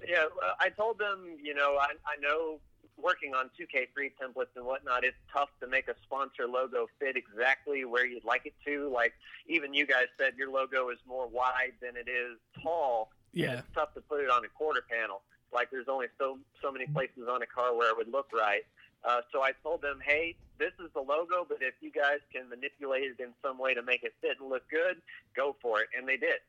Yeah, 0.09 0.25
I 0.61 0.69
told 0.71 0.99
them, 0.99 1.37
you 1.43 1.55
know, 1.55 1.79
I, 1.81 1.91
I 2.07 2.17
know 2.21 2.61
working 2.97 3.35
on 3.35 3.51
2K3 3.59 4.12
templates 4.23 4.55
and 4.55 4.65
whatnot, 4.65 5.05
it's 5.05 5.17
tough 5.33 5.49
to 5.61 5.67
make 5.67 5.89
a 5.89 5.95
sponsor 6.05 6.47
logo 6.47 6.87
fit 7.01 7.17
exactly 7.17 7.85
where 7.85 8.07
you'd 8.07 8.25
like 8.25 8.47
it 8.47 8.55
to. 8.65 8.89
Like, 8.89 9.15
even 9.49 9.75
you 9.75 9.85
guys 9.85 10.07
said 10.17 10.35
your 10.37 10.51
logo 10.51 10.91
is 10.91 10.99
more 11.09 11.27
wide 11.27 11.73
than 11.83 11.97
it 11.97 12.09
is 12.09 12.39
tall. 12.62 13.11
Yeah. 13.33 13.59
It's 13.59 13.69
tough 13.75 13.95
to 13.95 14.01
put 14.01 14.21
it 14.23 14.31
on 14.31 14.45
a 14.45 14.49
quarter 14.49 14.83
panel. 14.89 15.23
Like, 15.53 15.71
there's 15.73 15.89
only 15.89 16.07
so 16.19 16.39
so 16.62 16.71
many 16.71 16.87
places 16.87 17.29
on 17.29 17.43
a 17.43 17.47
car 17.47 17.77
where 17.77 17.91
it 17.91 17.97
would 17.97 18.11
look 18.11 18.29
right. 18.33 18.62
Uh, 19.07 19.21
so 19.33 19.40
I 19.40 19.53
told 19.62 19.83
them, 19.83 20.01
hey, 20.05 20.35
this 20.59 20.73
is 20.85 20.90
the 20.95 21.01
logo, 21.01 21.47
but 21.49 21.59
if 21.61 21.75
you 21.81 21.92
guys 21.92 22.19
can 22.33 22.49
manipulate 22.49 23.05
it 23.05 23.21
in 23.23 23.31
some 23.40 23.57
way 23.57 23.73
to 23.73 23.83
make 23.83 24.03
it 24.03 24.14
fit 24.21 24.37
and 24.40 24.51
look 24.51 24.69
good, 24.69 25.01
go 25.37 25.55
for 25.62 25.81
it. 25.81 25.88
And 25.97 26.09
they 26.09 26.16
did. 26.16 26.42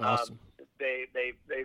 Awesome. 0.00 0.38
Um, 0.58 0.66
they 0.78 1.06
they 1.12 1.32
they 1.48 1.64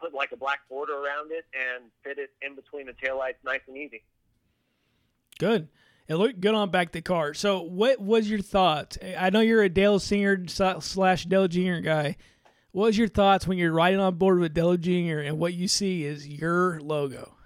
put 0.00 0.14
like 0.14 0.32
a 0.32 0.36
black 0.36 0.60
border 0.68 0.94
around 0.94 1.30
it 1.30 1.44
and 1.54 1.84
fit 2.02 2.18
it 2.18 2.30
in 2.42 2.54
between 2.54 2.86
the 2.86 2.92
taillights, 2.92 3.36
nice 3.44 3.60
and 3.68 3.76
easy. 3.76 4.02
Good. 5.38 5.68
It 6.08 6.16
looked 6.16 6.40
good 6.40 6.54
on 6.54 6.70
back 6.70 6.92
the 6.92 7.00
car. 7.00 7.32
So, 7.34 7.62
what 7.62 8.00
was 8.00 8.28
your 8.28 8.40
thoughts? 8.40 8.98
I 9.18 9.30
know 9.30 9.40
you're 9.40 9.62
a 9.62 9.68
Dale 9.68 9.98
Senior 9.98 10.46
slash 10.48 11.24
Dale 11.24 11.48
Jr. 11.48 11.80
guy. 11.82 12.16
What 12.72 12.86
was 12.86 12.98
your 12.98 13.08
thoughts 13.08 13.46
when 13.46 13.56
you're 13.56 13.72
riding 13.72 14.00
on 14.00 14.16
board 14.16 14.40
with 14.40 14.52
Dale 14.52 14.76
Jr. 14.76 15.20
and 15.20 15.38
what 15.38 15.54
you 15.54 15.68
see 15.68 16.04
is 16.04 16.26
your 16.26 16.80
logo? 16.80 17.36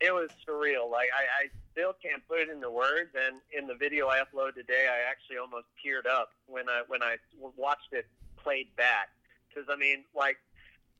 It 0.00 0.12
was 0.12 0.30
surreal. 0.46 0.90
Like 0.90 1.08
I, 1.14 1.44
I 1.44 1.48
still 1.72 1.94
can't 2.02 2.22
put 2.28 2.40
it 2.40 2.48
into 2.48 2.70
words. 2.70 3.10
And 3.14 3.40
in 3.56 3.66
the 3.66 3.74
video 3.74 4.08
I 4.08 4.18
uploaded 4.18 4.54
today, 4.54 4.88
I 4.90 5.08
actually 5.10 5.38
almost 5.38 5.66
teared 5.80 6.10
up 6.10 6.30
when 6.46 6.68
I 6.68 6.82
when 6.86 7.02
I 7.02 7.16
watched 7.56 7.92
it 7.92 8.06
played 8.36 8.68
back. 8.76 9.08
Because 9.48 9.68
I 9.72 9.76
mean, 9.76 10.04
like 10.14 10.36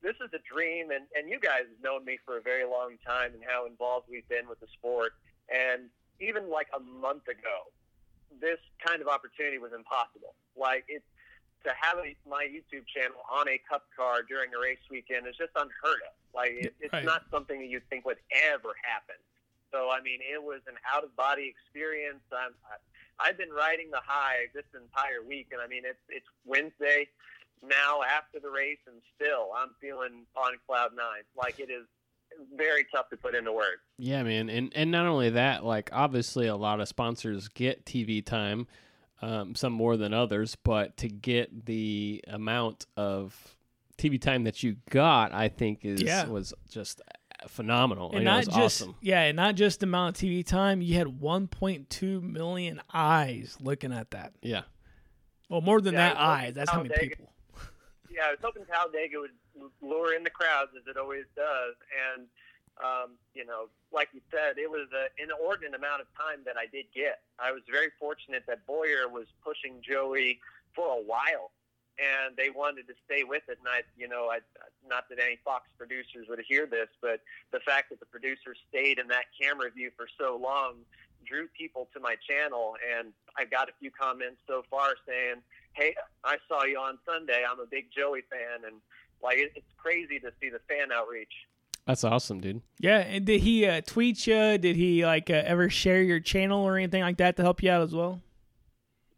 this 0.03 0.17
is 0.17 0.33
a 0.33 0.41
dream, 0.53 0.91
and 0.91 1.05
and 1.17 1.29
you 1.29 1.39
guys 1.41 1.69
have 1.69 1.83
known 1.83 2.05
me 2.05 2.19
for 2.25 2.39
a 2.39 2.41
very 2.43 2.65
long 2.65 2.97
time 3.07 3.33
and 3.35 3.43
how 3.47 3.67
involved 3.67 4.07
we've 4.11 4.29
been 4.29 4.49
with 4.49 4.61
the 4.61 4.69
sport. 4.73 5.13
And 5.53 5.91
even 6.21 6.51
like 6.51 6.69
a 6.75 6.81
month 6.81 7.29
ago, 7.29 7.69
this 8.41 8.59
kind 8.85 9.03
of 9.03 9.09
opportunity 9.09 9.59
was 9.59 9.73
impossible. 9.73 10.35
Like 10.57 10.85
it 10.89 11.03
to 11.67 11.75
have 11.79 11.99
a, 11.99 12.15
my 12.29 12.47
YouTube 12.47 12.87
channel 12.87 13.19
on 13.31 13.49
a 13.49 13.59
cup 13.69 13.85
car 13.97 14.23
during 14.23 14.55
a 14.55 14.59
race 14.59 14.79
weekend 14.91 15.27
is 15.27 15.37
just 15.37 15.51
unheard 15.55 16.01
of. 16.07 16.15
Like 16.35 16.53
it, 16.53 16.75
it's 16.81 16.93
Right. 16.93 17.05
not 17.05 17.23
something 17.31 17.59
that 17.61 17.69
you 17.69 17.81
think 17.91 18.05
would 18.07 18.19
ever 18.53 18.73
happen. 18.83 19.17
So 19.73 19.91
I 19.91 20.01
mean, 20.01 20.21
it 20.23 20.43
was 20.43 20.61
an 20.69 20.75
out 20.87 21.05
of 21.05 21.15
body 21.17 21.47
experience. 21.53 22.23
I'm, 22.33 22.55
I, 22.65 23.29
I've 23.29 23.37
been 23.39 23.51
riding 23.51 23.91
the 23.91 24.01
high 24.05 24.47
this 24.55 24.65
entire 24.75 25.27
week, 25.27 25.49
and 25.53 25.61
I 25.61 25.67
mean 25.67 25.83
it's 25.85 25.99
it's 26.09 26.27
Wednesday 26.45 27.09
now 27.67 28.01
after 28.03 28.39
the 28.39 28.51
race, 28.51 28.79
and 28.87 28.97
still 29.17 29.51
I'm 29.57 29.71
feeling 29.81 30.25
on 30.37 30.53
cloud 30.67 30.91
nine. 30.97 31.25
Like 31.37 31.59
it 31.59 31.71
is 31.71 31.87
very 32.55 32.87
tough 32.95 33.09
to 33.11 33.17
put 33.17 33.35
into 33.35 33.53
words. 33.53 33.81
Yeah, 33.99 34.23
man, 34.23 34.49
and 34.51 34.73
and 34.75 34.91
not 34.91 35.07
only 35.07 35.31
that, 35.31 35.65
like 35.65 35.91
obviously 35.93 36.47
a 36.47 36.57
lot 36.57 36.81
of 36.81 36.89
sponsors 36.89 37.49
get 37.49 37.85
TV 37.87 38.25
time, 38.25 38.67
um, 39.23 39.55
some 39.55 39.73
more 39.73 39.97
than 39.97 40.13
others, 40.13 40.57
but 40.63 40.97
to 40.99 41.09
get 41.09 41.67
the 41.67 42.23
amount 42.29 42.87
of 42.97 43.57
TV 43.99 44.21
time 44.21 44.45
that 44.45 44.63
you 44.63 44.77
got, 44.91 45.33
I 45.33 45.49
think 45.49 45.85
is 45.85 46.03
Yeah. 46.03 46.27
was 46.27 46.53
just 46.71 47.01
phenomenal. 47.49 48.11
And 48.11 48.21
I 48.21 48.23
know, 48.23 48.31
not 48.31 48.43
it 48.43 48.47
was 48.49 48.55
just 48.57 48.83
awesome. 48.83 48.95
yeah, 49.01 49.23
and 49.23 49.37
not 49.37 49.55
just 49.55 49.81
the 49.81 49.87
amount 49.87 50.17
of 50.17 50.23
TV 50.29 50.45
time. 50.45 50.83
You 50.83 50.95
had 50.97 51.07
1.2 51.21 52.21
million 52.23 52.81
eyes 52.93 53.57
looking 53.61 53.93
at 53.93 54.11
that. 54.11 54.33
Yeah, 54.43 54.63
Well, 55.49 55.61
more 55.61 55.81
than 55.81 55.95
Yeah, 55.95 56.09
that 56.11 56.17
eyes. 56.19 56.55
That's 56.55 56.71
how 56.71 56.79
many 56.79 56.89
Talladega. 56.91 57.17
people. 57.17 57.33
yeah, 58.11 58.23
I 58.27 58.31
was 58.33 58.39
hoping 58.43 58.65
Talladega 58.67 59.19
would 59.21 59.71
lure 59.81 60.15
in 60.15 60.25
the 60.25 60.31
crowds 60.31 60.71
as 60.77 60.87
it 60.89 60.97
always 60.99 61.25
does. 61.35 61.75
And, 62.15 62.27
um, 62.83 63.17
you 63.35 63.45
know, 63.45 63.69
like 63.93 64.09
you 64.12 64.21
said, 64.31 64.59
it 64.59 64.71
was 64.71 64.89
an 64.93 65.09
inordinate 65.17 65.75
amount 65.75 66.03
of 66.03 66.09
time 66.17 66.45
that 66.45 66.57
I 66.57 66.67
did 66.67 66.87
get. 66.95 67.21
I 67.39 67.53
was 67.53 67.62
very 67.71 67.89
fortunate 67.99 68.45
that 68.47 68.67
Bowyer 68.67 69.09
was 69.09 69.27
pushing 69.45 69.81
Joey 69.81 70.41
for 70.75 70.87
a 70.99 71.03
while. 71.03 71.53
And 71.97 72.37
they 72.37 72.51
wanted 72.53 72.87
to 72.89 72.95
stay 73.09 73.25
with 73.25 73.49
it, 73.49 73.57
and 73.57 73.65
I, 73.65 73.81
you 73.97 74.07
know, 74.07 74.29
I, 74.29 74.45
not 74.87 75.09
that 75.09 75.17
any 75.19 75.39
Fox 75.43 75.65
producers 75.79 76.29
would 76.29 76.45
hear 76.47 76.67
this, 76.67 76.93
but 77.01 77.25
the 77.53 77.61
fact 77.61 77.89
that 77.89 78.01
the 78.01 78.07
producers 78.12 78.59
stayed 78.69 78.99
in 78.99 79.09
that 79.09 79.33
camera 79.41 79.71
view 79.71 79.91
for 79.97 80.07
so 80.21 80.37
long 80.37 80.85
drew 81.25 81.49
people 81.57 81.89
to 81.95 82.01
my 82.01 82.15
channel. 82.29 82.77
And 82.85 83.15
I 83.39 83.47
got 83.47 83.71
a 83.71 83.73
few 83.81 83.91
comments 83.91 84.45
so 84.47 84.62
far 84.69 84.93
saying, 85.09 85.41
hey, 85.73 85.95
I 86.23 86.37
saw 86.49 86.65
you 86.65 86.79
on 86.79 86.99
Sunday. 87.09 87.45
I'm 87.49 87.61
a 87.61 87.67
big 87.67 87.89
Joey 87.97 88.23
fan, 88.29 88.69
and 88.69 88.77
like 89.23 89.39
it's 89.39 89.73
crazy 89.79 90.21
to 90.21 90.33
see 90.41 90.51
the 90.51 90.61
fan 90.69 90.93
outreach. 90.93 91.33
That's 91.87 92.03
awesome, 92.03 92.40
dude. 92.40 92.62
Yeah, 92.81 92.99
and 92.99 93.25
did 93.25 93.42
he 93.42 93.64
uh, 93.64 93.81
tweet 93.81 94.27
you? 94.27 94.59
Did 94.59 94.75
he 94.75 95.07
like 95.07 95.31
uh, 95.31 95.42
ever 95.46 95.70
share 95.70 96.03
your 96.03 96.18
channel 96.18 96.64
or 96.64 96.77
anything 96.77 97.03
like 97.03 97.18
that 97.18 97.37
to 97.37 97.42
help 97.42 97.62
you 97.62 97.70
out 97.70 97.83
as 97.83 97.94
well? 97.94 98.20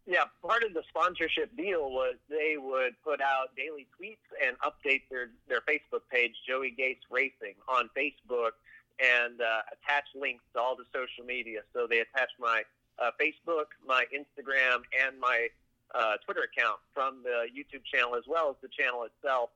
Yeah, 0.07 0.24
part 0.42 0.62
of 0.64 0.74
the 0.74 0.83
sponsorship 0.88 1.54
deal 1.57 1.90
was 1.90 2.16
they 2.28 2.57
would 2.59 2.94
put 3.02 3.20
out 3.20 3.57
daily 3.57 3.87
tweets 3.92 4.24
and 4.44 4.57
update 4.61 5.02
their 5.11 5.31
their 5.48 5.61
Facebook 5.62 6.02
page, 6.12 6.33
Joey 6.46 6.74
Gase 6.78 7.00
Racing, 7.11 7.54
on 7.68 7.88
Facebook, 7.96 8.52
and 9.00 9.40
uh, 9.40 9.61
attach 9.72 10.04
links 10.14 10.44
to 10.54 10.61
all 10.61 10.76
the 10.76 10.85
social 10.92 11.24
media. 11.24 11.61
So 11.72 11.87
they 11.87 12.00
attached 12.00 12.35
my 12.38 12.62
uh, 12.98 13.11
Facebook, 13.20 13.76
my 13.87 14.04
Instagram, 14.12 14.81
and 14.92 15.18
my 15.18 15.48
uh, 15.94 16.16
Twitter 16.24 16.42
account 16.42 16.81
from 16.92 17.22
the 17.22 17.46
YouTube 17.48 17.85
channel 17.85 18.14
as 18.14 18.24
well 18.26 18.50
as 18.50 18.57
the 18.61 18.68
channel 18.68 19.04
itself 19.04 19.50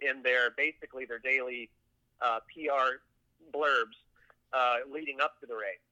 in 0.00 0.22
their 0.22 0.50
basically 0.56 1.04
their 1.04 1.18
daily 1.20 1.70
uh, 2.20 2.40
PR 2.52 3.00
blurbs 3.54 3.96
uh, 4.52 4.76
leading 4.92 5.20
up 5.20 5.38
to 5.40 5.46
the 5.46 5.54
race. 5.54 5.82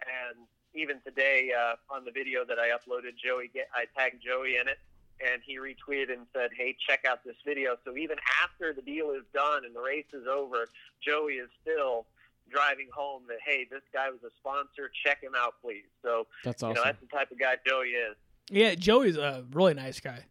And 0.00 0.46
even 0.74 1.00
today 1.04 1.50
uh, 1.56 1.74
on 1.92 2.04
the 2.04 2.10
video 2.10 2.44
that 2.44 2.58
I 2.58 2.68
uploaded, 2.70 3.16
Joey, 3.22 3.50
I 3.74 3.84
tagged 3.96 4.22
Joey 4.24 4.56
in 4.56 4.68
it, 4.68 4.78
and 5.20 5.42
he 5.44 5.58
retweeted 5.58 6.12
and 6.12 6.26
said, 6.32 6.50
"Hey, 6.56 6.76
check 6.88 7.04
out 7.06 7.24
this 7.24 7.36
video." 7.44 7.76
So 7.84 7.96
even 7.96 8.16
after 8.42 8.72
the 8.72 8.82
deal 8.82 9.10
is 9.10 9.24
done 9.34 9.64
and 9.64 9.74
the 9.74 9.80
race 9.80 10.08
is 10.12 10.26
over, 10.26 10.66
Joey 11.04 11.34
is 11.34 11.50
still 11.60 12.06
driving 12.50 12.88
home 12.94 13.24
that, 13.28 13.38
"Hey, 13.44 13.66
this 13.70 13.82
guy 13.92 14.08
was 14.10 14.20
a 14.24 14.30
sponsor. 14.38 14.90
Check 15.04 15.20
him 15.22 15.32
out, 15.36 15.54
please." 15.62 15.84
So 16.02 16.26
That's 16.44 16.62
you 16.62 16.68
awesome. 16.68 16.76
know 16.76 16.84
that's 16.84 17.00
the 17.00 17.06
type 17.08 17.30
of 17.30 17.38
guy 17.38 17.56
Joey 17.66 17.88
is. 17.88 18.16
Yeah, 18.50 18.74
Joey's 18.74 19.16
a 19.16 19.44
really 19.52 19.74
nice 19.74 20.00
guy. 20.00 20.24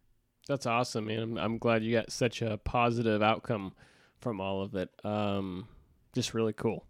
That's 0.48 0.66
awesome, 0.66 1.06
man. 1.06 1.22
I'm, 1.22 1.38
I'm 1.38 1.58
glad 1.58 1.84
you 1.84 1.92
got 1.92 2.10
such 2.10 2.42
a 2.42 2.58
positive 2.58 3.22
outcome 3.22 3.72
from 4.20 4.40
all 4.40 4.62
of 4.62 4.74
it. 4.74 4.90
Um, 5.04 5.66
just 6.14 6.34
really 6.34 6.52
cool. 6.52 6.84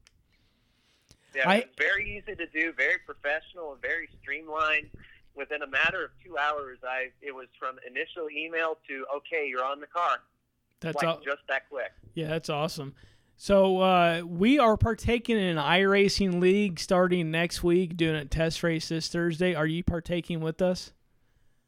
Yeah, 1.34 1.48
I- 1.48 1.64
very 1.78 2.16
easy 2.18 2.34
to 2.34 2.46
do, 2.46 2.72
very 2.72 2.98
professional, 3.06 3.72
and 3.72 3.80
very 3.82 4.08
streamlined. 4.20 4.90
Within 5.36 5.62
a 5.62 5.66
matter 5.66 6.04
of 6.04 6.10
two 6.24 6.36
hours, 6.36 6.78
I 6.82 7.10
it 7.22 7.32
was 7.32 7.46
from 7.58 7.76
initial 7.86 8.28
email 8.30 8.78
to 8.88 9.06
okay, 9.18 9.46
you're 9.48 9.64
on 9.64 9.80
the 9.80 9.86
car, 9.86 10.18
That's 10.80 10.96
like 10.96 11.06
all. 11.06 11.20
just 11.24 11.38
that 11.48 11.68
quick. 11.70 11.92
Yeah, 12.14 12.26
that's 12.28 12.50
awesome. 12.50 12.94
So 13.36 13.78
uh, 13.78 14.22
we 14.26 14.58
are 14.58 14.76
partaking 14.76 15.38
in 15.38 15.56
an 15.56 15.64
iRacing 15.64 16.40
league 16.40 16.78
starting 16.80 17.30
next 17.30 17.62
week, 17.62 17.96
doing 17.96 18.16
a 18.16 18.24
test 18.24 18.62
race 18.64 18.88
this 18.88 19.08
Thursday. 19.08 19.54
Are 19.54 19.66
you 19.68 19.82
partaking 19.84 20.40
with 20.40 20.60
us? 20.60 20.92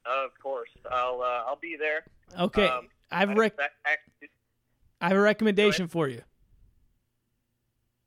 Of 0.05 0.31
course, 0.43 0.69
I'll 0.91 1.23
uh, 1.23 1.45
I'll 1.47 1.57
be 1.63 1.77
there. 1.79 2.05
Okay, 2.39 2.67
Um, 2.67 2.89
I 3.13 3.21
have 3.21 3.31
a 3.31 3.33
I 3.33 3.37
rec- 3.37 3.53
expect- 3.53 3.75
actually, 3.87 4.29
I 5.03 5.09
have 5.09 5.17
a 5.17 5.21
recommendation 5.21 5.89
for 5.89 6.07
you. 6.09 6.23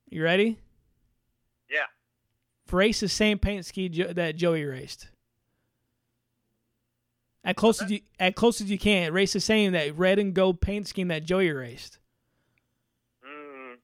You 0.08 0.24
ready? 0.24 0.58
Yeah. 1.70 1.84
Race 2.72 3.00
the 3.00 3.08
same 3.08 3.38
paint 3.38 3.66
scheme 3.66 3.92
jo- 3.92 4.14
that 4.14 4.36
Joey 4.36 4.64
raced. 4.64 5.08
As 7.44 7.54
close 7.54 7.82
as 7.82 7.90
you 7.90 8.00
as 8.18 8.32
close 8.34 8.60
as 8.62 8.70
you 8.70 8.78
can. 8.78 9.12
Race 9.12 9.34
the 9.34 9.40
same 9.40 9.72
that 9.72 9.96
red 9.96 10.18
and 10.18 10.32
gold 10.32 10.60
paint 10.62 10.88
scheme 10.88 11.08
that 11.08 11.24
Joey 11.24 11.50
raced. 11.50 11.98
Mm. 13.24 13.76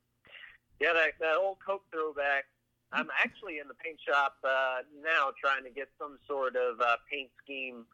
Yeah, 0.80 0.94
that, 0.94 1.12
that 1.20 1.36
old 1.36 1.58
Coke 1.64 1.84
throwback. 1.92 2.46
I'm 2.92 3.08
actually 3.22 3.58
in 3.58 3.68
the 3.68 3.74
paint 3.74 3.98
shop 4.06 4.36
uh, 4.42 4.78
now 5.04 5.30
trying 5.40 5.64
to 5.64 5.70
get 5.70 5.88
some 5.98 6.18
sort 6.26 6.56
of 6.56 6.80
uh, 6.80 6.96
paint 7.10 7.30
scheme 7.44 7.84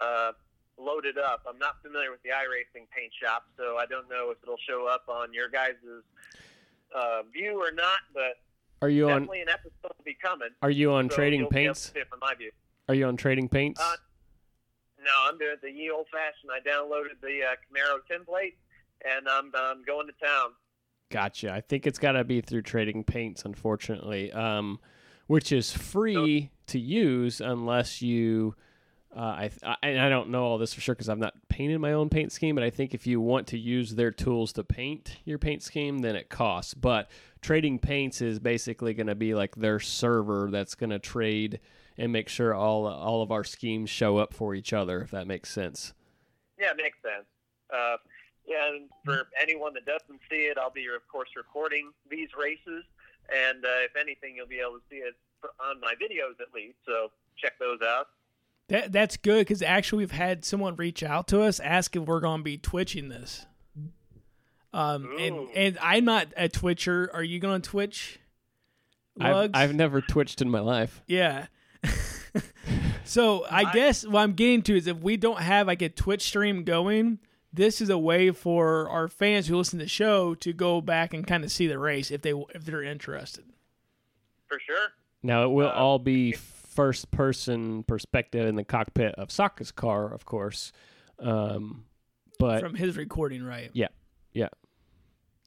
uh, 0.00 0.32
loaded 0.78 1.18
up. 1.18 1.42
I'm 1.48 1.58
not 1.58 1.82
familiar 1.82 2.10
with 2.10 2.22
the 2.22 2.30
iRacing 2.30 2.88
paint 2.96 3.12
shop, 3.22 3.44
so 3.56 3.76
I 3.76 3.86
don't 3.86 4.08
know 4.08 4.30
if 4.30 4.38
it'll 4.42 4.56
show 4.68 4.86
up 4.86 5.04
on 5.08 5.32
your 5.32 5.48
guys' 5.48 5.74
uh, 6.94 7.22
view 7.32 7.60
or 7.62 7.72
not, 7.72 7.98
but 8.14 8.34
Are 8.80 8.88
you 8.88 9.06
on? 9.08 9.12
definitely 9.22 9.42
an 9.42 9.48
episode 9.48 9.72
will 9.96 10.04
be 10.04 10.16
coming. 10.22 10.48
Are 10.62 10.70
you 10.70 10.92
on 10.92 11.08
so 11.10 11.16
Trading 11.16 11.40
you'll 11.40 11.50
be 11.50 11.58
able 11.60 11.68
Paints? 11.74 11.92
it 11.94 12.06
my 12.20 12.34
view. 12.34 12.50
Are 12.88 12.94
you 12.94 13.06
on 13.06 13.16
Trading 13.16 13.48
Paints? 13.48 13.80
Uh, 13.80 13.96
No, 15.04 15.10
I'm 15.28 15.38
doing 15.38 15.56
the 15.62 15.70
ye 15.70 15.90
old 15.90 16.06
fashioned. 16.12 16.50
I 16.52 16.60
downloaded 16.66 17.20
the 17.20 17.40
uh, 17.44 17.54
Camaro 17.66 17.98
template, 18.10 18.54
and 19.04 19.28
I'm, 19.28 19.50
I'm 19.54 19.82
going 19.84 20.06
to 20.08 20.12
town. 20.24 20.50
Gotcha. 21.10 21.52
I 21.52 21.60
think 21.60 21.86
it's 21.86 21.98
got 21.98 22.12
to 22.12 22.24
be 22.24 22.40
through 22.40 22.62
Trading 22.62 23.04
Paints, 23.04 23.44
unfortunately, 23.44 24.32
um, 24.32 24.80
which 25.26 25.52
is 25.52 25.70
free 25.72 26.50
to 26.68 26.78
use 26.78 27.40
unless 27.40 28.00
you. 28.02 28.54
Uh, 29.14 29.20
I, 29.20 29.50
I 29.62 29.76
and 29.82 30.00
I 30.00 30.08
don't 30.08 30.30
know 30.30 30.44
all 30.44 30.58
this 30.58 30.72
for 30.72 30.80
sure 30.80 30.94
because 30.94 31.08
I've 31.08 31.18
not 31.18 31.34
painted 31.48 31.78
my 31.78 31.92
own 31.92 32.08
paint 32.08 32.32
scheme, 32.32 32.54
but 32.54 32.64
I 32.64 32.70
think 32.70 32.94
if 32.94 33.06
you 33.06 33.20
want 33.20 33.46
to 33.48 33.58
use 33.58 33.94
their 33.94 34.10
tools 34.10 34.52
to 34.54 34.64
paint 34.64 35.18
your 35.24 35.38
paint 35.38 35.62
scheme, 35.62 35.98
then 35.98 36.16
it 36.16 36.30
costs. 36.30 36.72
But 36.72 37.10
Trading 37.42 37.78
Paints 37.78 38.22
is 38.22 38.38
basically 38.38 38.94
going 38.94 39.08
to 39.08 39.14
be 39.14 39.34
like 39.34 39.56
their 39.56 39.80
server 39.80 40.48
that's 40.50 40.74
going 40.74 40.90
to 40.90 40.98
trade 40.98 41.60
and 41.98 42.10
make 42.10 42.28
sure 42.28 42.54
all 42.54 42.86
all 42.86 43.22
of 43.22 43.30
our 43.30 43.44
schemes 43.44 43.90
show 43.90 44.16
up 44.16 44.32
for 44.32 44.54
each 44.54 44.72
other, 44.72 45.02
if 45.02 45.10
that 45.10 45.26
makes 45.26 45.50
sense. 45.50 45.92
Yeah, 46.58 46.70
it 46.70 46.76
makes 46.78 46.98
sense. 47.02 47.26
Uh, 47.72 47.96
yeah, 48.46 48.68
and 48.72 48.88
for 49.04 49.28
anyone 49.40 49.74
that 49.74 49.84
doesn't 49.84 50.20
see 50.30 50.46
it, 50.46 50.58
I'll 50.58 50.70
be, 50.70 50.86
of 50.86 51.06
course, 51.10 51.28
recording 51.36 51.90
these 52.10 52.28
races. 52.38 52.84
And 53.28 53.64
uh, 53.64 53.84
if 53.84 53.94
anything, 53.96 54.36
you'll 54.36 54.46
be 54.48 54.60
able 54.60 54.78
to 54.78 54.84
see 54.90 54.96
it 54.96 55.14
on 55.60 55.80
my 55.80 55.94
videos 55.94 56.40
at 56.40 56.52
least. 56.54 56.76
So 56.86 57.10
check 57.36 57.58
those 57.58 57.80
out. 57.82 58.08
That 58.72 58.90
that's 58.90 59.16
good 59.18 59.40
because 59.40 59.62
actually 59.62 59.98
we've 59.98 60.10
had 60.12 60.44
someone 60.44 60.76
reach 60.76 61.02
out 61.02 61.28
to 61.28 61.42
us 61.42 61.60
ask 61.60 61.94
if 61.94 62.02
we're 62.04 62.20
going 62.20 62.40
to 62.40 62.44
be 62.44 62.56
twitching 62.58 63.08
this. 63.10 63.46
Um, 64.72 65.14
and 65.20 65.34
Ooh. 65.36 65.48
and 65.54 65.78
I'm 65.82 66.06
not 66.06 66.28
a 66.36 66.48
Twitcher. 66.48 67.10
Are 67.12 67.22
you 67.22 67.38
going 67.38 67.60
to 67.60 67.68
Twitch? 67.70 68.18
I've, 69.20 69.50
I've 69.52 69.74
never 69.74 70.00
twitched 70.00 70.40
in 70.40 70.48
my 70.50 70.60
life. 70.60 71.02
Yeah. 71.06 71.48
so 73.04 73.44
I, 73.44 73.64
I- 73.64 73.72
guess 73.72 74.06
what 74.06 74.20
I'm 74.22 74.32
getting 74.32 74.62
to 74.62 74.76
is 74.76 74.86
if 74.86 74.98
we 74.98 75.16
don't 75.16 75.40
have 75.40 75.66
like 75.66 75.82
a 75.82 75.88
Twitch 75.90 76.22
stream 76.22 76.64
going, 76.64 77.18
this 77.52 77.80
is 77.82 77.90
a 77.90 77.98
way 77.98 78.30
for 78.30 78.88
our 78.88 79.08
fans 79.08 79.46
who 79.48 79.56
listen 79.58 79.78
to 79.78 79.84
the 79.84 79.88
show 79.90 80.34
to 80.36 80.52
go 80.54 80.80
back 80.80 81.12
and 81.12 81.26
kind 81.26 81.44
of 81.44 81.52
see 81.52 81.66
the 81.66 81.78
race 81.78 82.10
if 82.10 82.22
they 82.22 82.32
if 82.54 82.64
they're 82.64 82.82
interested. 82.82 83.44
For 84.48 84.58
sure. 84.66 84.88
Now 85.22 85.44
it 85.44 85.48
will 85.48 85.68
Uh, 85.68 85.72
all 85.72 85.98
be 85.98 86.32
first 86.74 87.10
person 87.10 87.82
perspective 87.84 88.46
in 88.46 88.56
the 88.56 88.64
cockpit 88.64 89.14
of 89.16 89.28
Sokka's 89.28 89.72
car, 89.72 90.12
of 90.12 90.24
course. 90.24 90.72
Um, 91.18 91.84
but 92.38 92.60
From 92.60 92.74
his 92.74 92.96
recording, 92.96 93.44
right? 93.44 93.70
yeah, 93.72 93.88
yeah. 94.32 94.48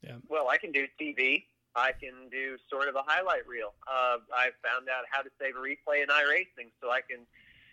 Yeah. 0.03 0.17
Well, 0.29 0.49
I 0.49 0.57
can 0.57 0.71
do 0.71 0.85
TV. 1.01 1.45
I 1.75 1.91
can 1.91 2.29
do 2.31 2.57
sort 2.69 2.87
of 2.87 2.95
a 2.95 3.01
highlight 3.05 3.47
reel. 3.47 3.73
Uh, 3.87 4.17
I 4.33 4.51
found 4.63 4.87
out 4.87 5.03
how 5.09 5.21
to 5.21 5.29
save 5.41 5.55
a 5.55 5.59
replay 5.59 6.03
in 6.03 6.09
iRacing, 6.09 6.69
so 6.81 6.89
I 6.91 7.01
can 7.01 7.19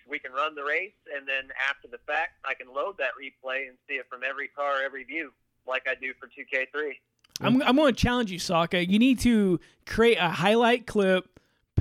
we 0.08 0.18
can 0.18 0.32
run 0.32 0.54
the 0.56 0.64
race, 0.64 0.90
and 1.14 1.28
then 1.28 1.50
after 1.70 1.86
the 1.86 1.98
fact, 2.06 2.32
I 2.44 2.54
can 2.54 2.66
load 2.74 2.96
that 2.98 3.10
replay 3.20 3.68
and 3.68 3.76
see 3.88 3.94
it 3.94 4.06
from 4.10 4.22
every 4.28 4.48
car, 4.48 4.82
every 4.84 5.04
view, 5.04 5.32
like 5.66 5.86
I 5.86 5.94
do 5.94 6.12
for 6.18 6.26
2K3. 6.26 6.94
I'm 7.40 7.62
I'm 7.62 7.76
going 7.76 7.94
to 7.94 8.00
challenge 8.00 8.32
you, 8.32 8.38
Sokka. 8.38 8.88
You 8.88 8.98
need 8.98 9.20
to 9.20 9.60
create 9.86 10.16
a 10.18 10.28
highlight 10.28 10.86
clip, 10.86 11.31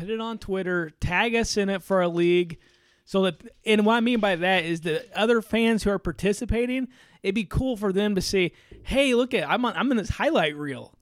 put 0.02 0.10
it 0.10 0.20
on 0.20 0.40
Twitter, 0.40 0.92
tag 1.00 1.36
us 1.36 1.58
in 1.58 1.70
it 1.70 1.84
for 1.84 2.02
a 2.02 2.08
league, 2.08 2.58
so 3.06 3.22
that. 3.24 3.42
And 3.66 3.86
what 3.86 3.96
I 3.96 4.00
mean 4.00 4.20
by 4.20 4.36
that 4.36 4.66
is 4.66 4.82
the 4.82 5.06
other 5.16 5.42
fans 5.42 5.84
who 5.84 5.92
are 5.92 6.00
participating, 6.00 6.88
it'd 7.22 7.36
be 7.36 7.46
cool 7.46 7.78
for 7.78 7.94
them 7.94 8.16
to 8.16 8.22
see, 8.22 8.54
hey, 8.84 9.14
look 9.14 9.34
at 9.34 9.48
I'm 9.50 9.64
on, 9.64 9.76
I'm 9.76 9.92
in 9.92 9.98
this 9.98 10.10
highlight 10.10 10.56
reel, 10.56 10.98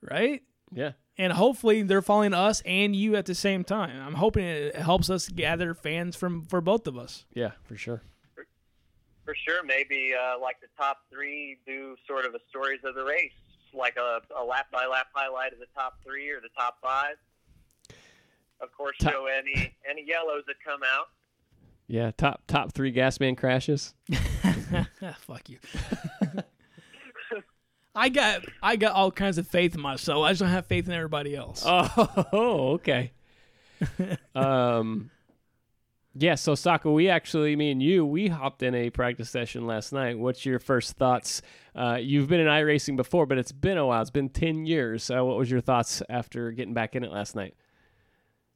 right? 0.00 0.42
Yeah. 0.72 0.92
And 1.18 1.32
hopefully 1.32 1.82
they're 1.82 2.02
following 2.02 2.34
us 2.34 2.62
and 2.66 2.94
you 2.94 3.16
at 3.16 3.26
the 3.26 3.34
same 3.34 3.64
time. 3.64 4.00
I'm 4.06 4.14
hoping 4.14 4.44
it 4.44 4.76
helps 4.76 5.10
us 5.10 5.28
gather 5.28 5.74
fans 5.74 6.14
from 6.14 6.44
for 6.44 6.60
both 6.60 6.86
of 6.86 6.96
us. 6.96 7.24
Yeah, 7.34 7.52
for 7.64 7.76
sure. 7.76 8.02
For 9.24 9.34
sure, 9.34 9.64
maybe 9.64 10.12
uh, 10.14 10.38
like 10.38 10.60
the 10.60 10.68
top 10.76 10.98
three 11.10 11.58
do 11.66 11.96
sort 12.06 12.26
of 12.26 12.34
a 12.34 12.38
stories 12.48 12.80
of 12.84 12.94
the 12.94 13.02
race, 13.02 13.32
like 13.74 13.96
a, 13.96 14.20
a 14.38 14.44
lap 14.44 14.66
by 14.70 14.86
lap 14.86 15.08
highlight 15.12 15.52
of 15.52 15.58
the 15.58 15.66
top 15.74 15.98
three 16.04 16.30
or 16.30 16.40
the 16.40 16.50
top 16.56 16.78
five. 16.80 17.16
Of 18.60 18.72
course, 18.72 18.96
Top- 19.00 19.12
show 19.12 19.26
any 19.26 19.74
any 19.88 20.04
yellows 20.06 20.44
that 20.46 20.56
come 20.64 20.80
out. 20.82 21.06
Yeah, 21.88 22.10
top 22.16 22.42
top 22.46 22.72
three 22.72 22.92
Gasman 22.92 23.36
crashes. 23.36 23.94
Fuck 25.20 25.48
you. 25.48 25.58
I 27.94 28.08
got 28.10 28.42
I 28.62 28.76
got 28.76 28.92
all 28.92 29.10
kinds 29.10 29.38
of 29.38 29.46
faith 29.48 29.74
in 29.74 29.80
myself. 29.80 30.24
I 30.24 30.30
just 30.32 30.40
don't 30.40 30.50
have 30.50 30.66
faith 30.66 30.86
in 30.86 30.92
everybody 30.92 31.34
else. 31.34 31.64
Oh, 31.66 32.72
okay. 32.74 33.12
um, 34.34 35.10
yeah. 36.14 36.34
So 36.34 36.54
Saka, 36.54 36.90
we 36.90 37.08
actually, 37.08 37.56
me 37.56 37.70
and 37.70 37.82
you, 37.82 38.04
we 38.04 38.28
hopped 38.28 38.62
in 38.62 38.74
a 38.74 38.90
practice 38.90 39.30
session 39.30 39.66
last 39.66 39.92
night. 39.92 40.18
What's 40.18 40.44
your 40.44 40.58
first 40.58 40.96
thoughts? 40.96 41.40
Uh, 41.74 41.98
you've 42.00 42.28
been 42.28 42.40
in 42.40 42.46
iRacing 42.46 42.96
before, 42.96 43.26
but 43.26 43.38
it's 43.38 43.52
been 43.52 43.78
a 43.78 43.86
while. 43.86 44.00
It's 44.02 44.10
been 44.10 44.28
ten 44.30 44.66
years. 44.66 45.10
Uh, 45.10 45.24
what 45.24 45.36
was 45.38 45.50
your 45.50 45.60
thoughts 45.60 46.02
after 46.08 46.50
getting 46.52 46.74
back 46.74 46.96
in 46.96 47.04
it 47.04 47.10
last 47.12 47.34
night? 47.36 47.54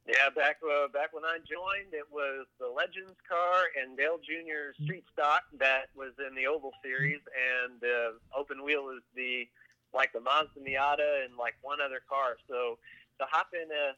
Yeah, 0.07 0.33
back 0.35 0.57
uh, 0.65 0.87
back 0.89 1.13
when 1.13 1.23
I 1.23 1.37
joined, 1.45 1.93
it 1.93 2.09
was 2.11 2.49
the 2.59 2.67
Legends 2.67 3.15
car 3.29 3.69
and 3.77 3.95
Dale 3.95 4.17
Jr. 4.17 4.73
Street 4.81 5.05
Stock 5.13 5.43
that 5.59 5.93
was 5.95 6.11
in 6.17 6.33
the 6.33 6.47
Oval 6.47 6.73
Series, 6.83 7.21
and 7.37 7.77
uh, 7.83 8.17
Open 8.35 8.63
Wheel 8.65 8.89
is 8.89 9.03
the 9.15 9.47
like 9.93 10.11
the 10.11 10.19
Mazda 10.19 10.57
Miata 10.57 11.25
and 11.25 11.37
like 11.37 11.53
one 11.61 11.77
other 11.85 12.01
car. 12.09 12.37
So 12.49 12.79
to 13.19 13.25
hop 13.29 13.53
in 13.53 13.69
a, 13.69 13.93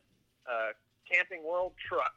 a 0.51 0.55
Camping 1.09 1.43
World 1.45 1.71
truck 1.87 2.13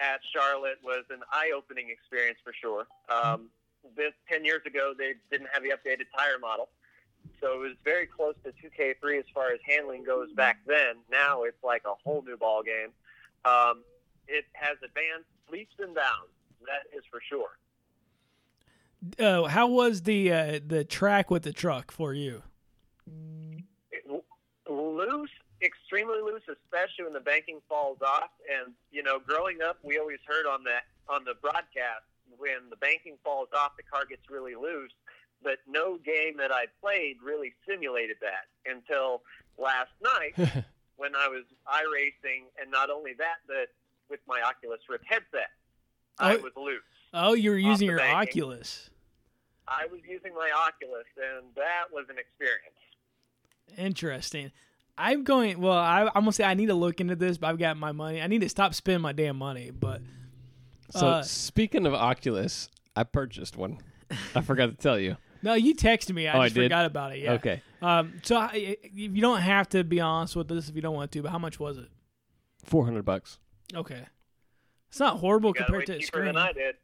at 0.00 0.20
Charlotte 0.32 0.78
was 0.82 1.04
an 1.10 1.20
eye-opening 1.32 1.90
experience 1.90 2.38
for 2.42 2.54
sure. 2.56 2.86
Um, 3.12 3.50
this 3.96 4.16
ten 4.32 4.44
years 4.44 4.62
ago, 4.64 4.94
they 4.96 5.14
didn't 5.30 5.48
have 5.52 5.62
the 5.62 5.76
updated 5.76 6.08
tire 6.16 6.38
model. 6.40 6.68
So 7.44 7.52
it 7.52 7.58
was 7.58 7.76
very 7.84 8.06
close 8.06 8.34
to 8.42 8.52
2K3 8.52 9.18
as 9.18 9.26
far 9.34 9.50
as 9.50 9.60
handling 9.68 10.02
goes 10.02 10.32
back 10.32 10.60
then. 10.66 10.96
Now 11.10 11.42
it's 11.42 11.62
like 11.62 11.82
a 11.84 11.92
whole 12.02 12.22
new 12.22 12.38
ball 12.38 12.62
game. 12.62 12.88
Um, 13.44 13.82
it 14.26 14.46
has 14.54 14.78
advanced 14.82 15.28
leaps 15.52 15.74
and 15.78 15.94
bounds. 15.94 16.32
That 16.62 16.96
is 16.96 17.04
for 17.10 17.20
sure. 17.28 17.58
Uh, 19.18 19.46
how 19.48 19.66
was 19.66 20.02
the 20.04 20.32
uh, 20.32 20.60
the 20.66 20.84
track 20.84 21.30
with 21.30 21.42
the 21.42 21.52
truck 21.52 21.92
for 21.92 22.14
you? 22.14 22.42
It- 23.92 24.24
loose, 24.66 25.28
extremely 25.60 26.22
loose, 26.22 26.42
especially 26.48 27.04
when 27.04 27.12
the 27.12 27.20
banking 27.20 27.60
falls 27.68 27.98
off. 28.00 28.30
And 28.48 28.72
you 28.90 29.02
know, 29.02 29.18
growing 29.18 29.58
up, 29.60 29.76
we 29.82 29.98
always 29.98 30.20
heard 30.26 30.46
on 30.46 30.64
that 30.64 30.84
on 31.10 31.24
the 31.24 31.34
broadcast 31.42 32.08
when 32.38 32.70
the 32.70 32.76
banking 32.76 33.16
falls 33.22 33.48
off, 33.54 33.76
the 33.76 33.82
car 33.82 34.04
gets 34.06 34.22
really 34.30 34.54
loose. 34.54 34.92
But 35.44 35.58
no 35.68 35.98
game 35.98 36.36
that 36.38 36.50
I 36.50 36.64
played 36.80 37.18
really 37.22 37.52
simulated 37.68 38.16
that 38.22 38.48
until 38.68 39.22
last 39.58 39.90
night 40.02 40.34
when 40.96 41.14
I 41.14 41.28
was 41.28 41.44
iRacing, 41.68 42.44
and 42.60 42.70
not 42.70 42.90
only 42.90 43.12
that, 43.18 43.36
but 43.46 43.68
with 44.10 44.20
my 44.26 44.40
Oculus 44.42 44.80
Rift 44.88 45.04
headset, 45.06 45.50
I 46.18 46.34
Oh. 46.36 46.38
was 46.42 46.52
loose. 46.56 46.82
Oh, 47.12 47.34
you 47.34 47.50
were 47.50 47.58
using 47.58 47.86
your 47.88 47.98
banking. 47.98 48.42
Oculus. 48.42 48.90
I 49.68 49.86
was 49.86 50.00
using 50.08 50.34
my 50.34 50.50
Oculus, 50.50 51.06
and 51.16 51.46
that 51.56 51.84
was 51.92 52.06
an 52.10 52.16
experience. 52.18 52.74
Interesting. 53.76 54.50
I'm 54.96 55.24
going. 55.24 55.60
Well, 55.60 55.76
I, 55.76 56.02
I'm 56.02 56.22
gonna 56.22 56.32
say 56.32 56.44
I 56.44 56.54
need 56.54 56.66
to 56.66 56.74
look 56.74 57.00
into 57.00 57.16
this, 57.16 57.36
but 57.38 57.48
I've 57.48 57.58
got 57.58 57.76
my 57.76 57.92
money. 57.92 58.20
I 58.22 58.26
need 58.28 58.42
to 58.42 58.48
stop 58.48 58.74
spending 58.74 59.02
my 59.02 59.12
damn 59.12 59.36
money. 59.36 59.70
But 59.70 60.00
So 60.90 61.06
Uh, 61.06 61.22
speaking 61.22 61.86
of 61.86 61.94
Oculus, 61.94 62.68
I 62.94 63.02
purchased 63.04 63.56
one. 63.56 63.78
I 64.34 64.40
forgot 64.42 64.66
to 64.66 64.76
tell 64.76 64.98
you. 64.98 65.16
No, 65.44 65.54
you 65.54 65.74
texted 65.74 66.14
me. 66.14 66.26
I 66.26 66.36
Oh, 66.36 66.40
I 66.40 66.46
just 66.46 66.54
did? 66.56 66.64
forgot 66.64 66.86
about 66.86 67.12
it. 67.12 67.18
Yeah. 67.20 67.32
Okay, 67.34 67.62
Um. 67.82 68.14
So 68.24 68.36
I, 68.36 68.76
you 68.92 69.20
don't 69.20 69.40
have 69.40 69.68
to 69.70 69.84
be 69.84 70.00
honest 70.00 70.34
with 70.34 70.48
this 70.48 70.68
if 70.68 70.74
you 70.74 70.82
don't 70.82 70.94
want 70.94 71.12
to. 71.12 71.22
But 71.22 71.30
how 71.30 71.38
much 71.38 71.60
was 71.60 71.78
it? 71.78 71.88
four 72.64 72.84
hundred 72.86 73.04
bucks. 73.04 73.38
Okay. 73.74 74.02
It's 74.88 74.98
not 75.00 75.18
horrible 75.18 75.52
Got 75.52 75.66
compared 75.66 75.82
way 75.82 75.84
to 75.86 75.92
the 75.92 75.98
cheaper 75.98 76.06
screen. 76.06 76.24
than 76.26 76.36
I 76.36 76.52
did. 76.52 76.76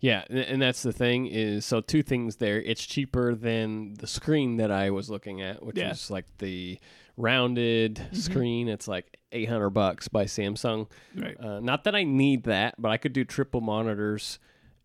Yeah, 0.00 0.24
and- 0.28 0.38
and 0.38 0.62
that's 0.62 0.82
the 0.82 0.92
thing 0.92 1.26
is 1.26 1.64
so 1.64 1.80
two 1.80 2.02
things 2.02 2.36
there. 2.36 2.60
It's 2.60 2.84
cheaper 2.84 3.34
than 3.34 3.94
the 3.94 4.06
screen 4.06 4.56
that 4.56 4.70
I 4.70 4.90
was 4.90 5.08
looking 5.10 5.40
at, 5.42 5.62
which 5.64 5.76
Yeah. 5.78 5.90
is 5.92 6.10
like 6.10 6.26
the 6.38 6.78
rounded 7.16 8.08
screen. 8.12 8.68
It's 8.68 8.88
like 8.88 9.16
800 9.30 9.70
bucks 9.70 10.08
by 10.08 10.24
Samsung. 10.24 10.88
Right. 11.14 11.38
Uh, 11.38 11.60
not 11.60 11.84
that 11.84 11.94
I 11.94 12.02
need 12.02 12.44
that, 12.44 12.74
but 12.78 12.90
I 12.90 12.96
could 12.96 13.12
do 13.12 13.24
triple 13.24 13.60
monitors 13.60 14.38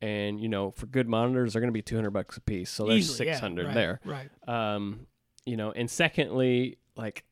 and 0.06 0.40
you 0.40 0.50
know, 0.50 0.72
for 0.72 0.86
good 0.86 1.08
monitors 1.08 1.54
they're 1.54 1.62
going 1.62 1.70
to 1.70 1.74
be 1.74 1.82
200 1.82 2.12
bucks 2.12 2.38
a 2.38 2.42
piece. 2.42 2.70
So 2.70 2.86
there's 2.86 3.10
Easily, 3.10 3.28
yeah, 3.28 3.34
600 3.36 3.66
right, 3.66 3.74
there. 3.74 4.00
Right. 4.06 4.30
Um, 4.48 5.08
you 5.46 5.58
know, 5.58 5.72
and 5.72 5.90
secondly, 5.90 6.78
like 6.96 7.26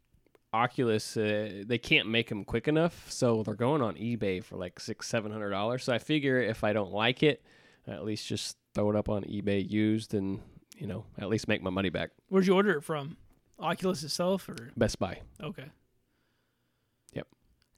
Oculus, 0.54 1.18
uh, 1.18 1.64
they 1.66 1.78
can't 1.78 2.08
make 2.08 2.30
them 2.30 2.46
quick 2.46 2.68
enough, 2.68 3.10
so 3.12 3.42
they're 3.44 3.56
going 3.56 3.82
on 3.82 3.96
eBay 3.96 4.44
for 4.44 4.56
like 4.56 4.80
six, 4.80 5.08
seven 5.08 5.32
hundred 5.32 5.50
dollars. 5.50 5.84
So 5.84 5.94
I 5.94 6.00
figure 6.00 6.40
if 6.40 6.64
I 6.64 6.74
don't 6.74 6.92
like 6.92 7.24
it, 7.24 7.44
at 7.88 8.06
least 8.06 8.28
just 8.28 8.58
throw 8.76 8.90
it 8.92 8.96
up 8.96 9.10
on 9.10 9.24
eBay 9.24 9.68
used, 9.68 10.14
and 10.14 10.40
you 10.78 10.86
know, 10.86 11.06
at 11.18 11.30
least 11.30 11.48
make 11.48 11.64
my 11.64 11.72
money 11.72 11.90
back. 11.90 12.12
Where'd 12.30 12.46
you 12.46 12.54
order 12.54 12.78
it 12.78 12.84
from? 12.84 13.18
Oculus 13.60 14.04
itself, 14.04 14.48
or 14.48 14.72
Best 14.78 15.00
Buy. 15.00 15.22
okay? 15.42 15.66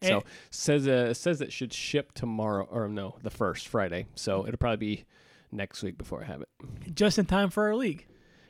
Yep. 0.08 0.14
And- 0.24 0.24
So 0.24 0.28
says 0.52 0.88
uh 0.88 1.14
says 1.14 1.42
it 1.42 1.52
should 1.52 1.74
ship 1.74 2.14
tomorrow, 2.14 2.68
or 2.72 2.88
no, 2.88 3.16
the 3.24 3.30
first 3.30 3.68
Friday. 3.68 4.06
So 4.16 4.46
it'll 4.48 4.58
probably 4.58 4.78
be 4.98 5.06
next 5.52 5.84
week 5.84 5.98
before 5.98 6.22
I 6.22 6.26
have 6.26 6.42
it. 6.42 6.50
just 6.96 7.18
in 7.20 7.26
time 7.26 7.50
for 7.50 7.64
our 7.66 7.76
league. 7.76 8.06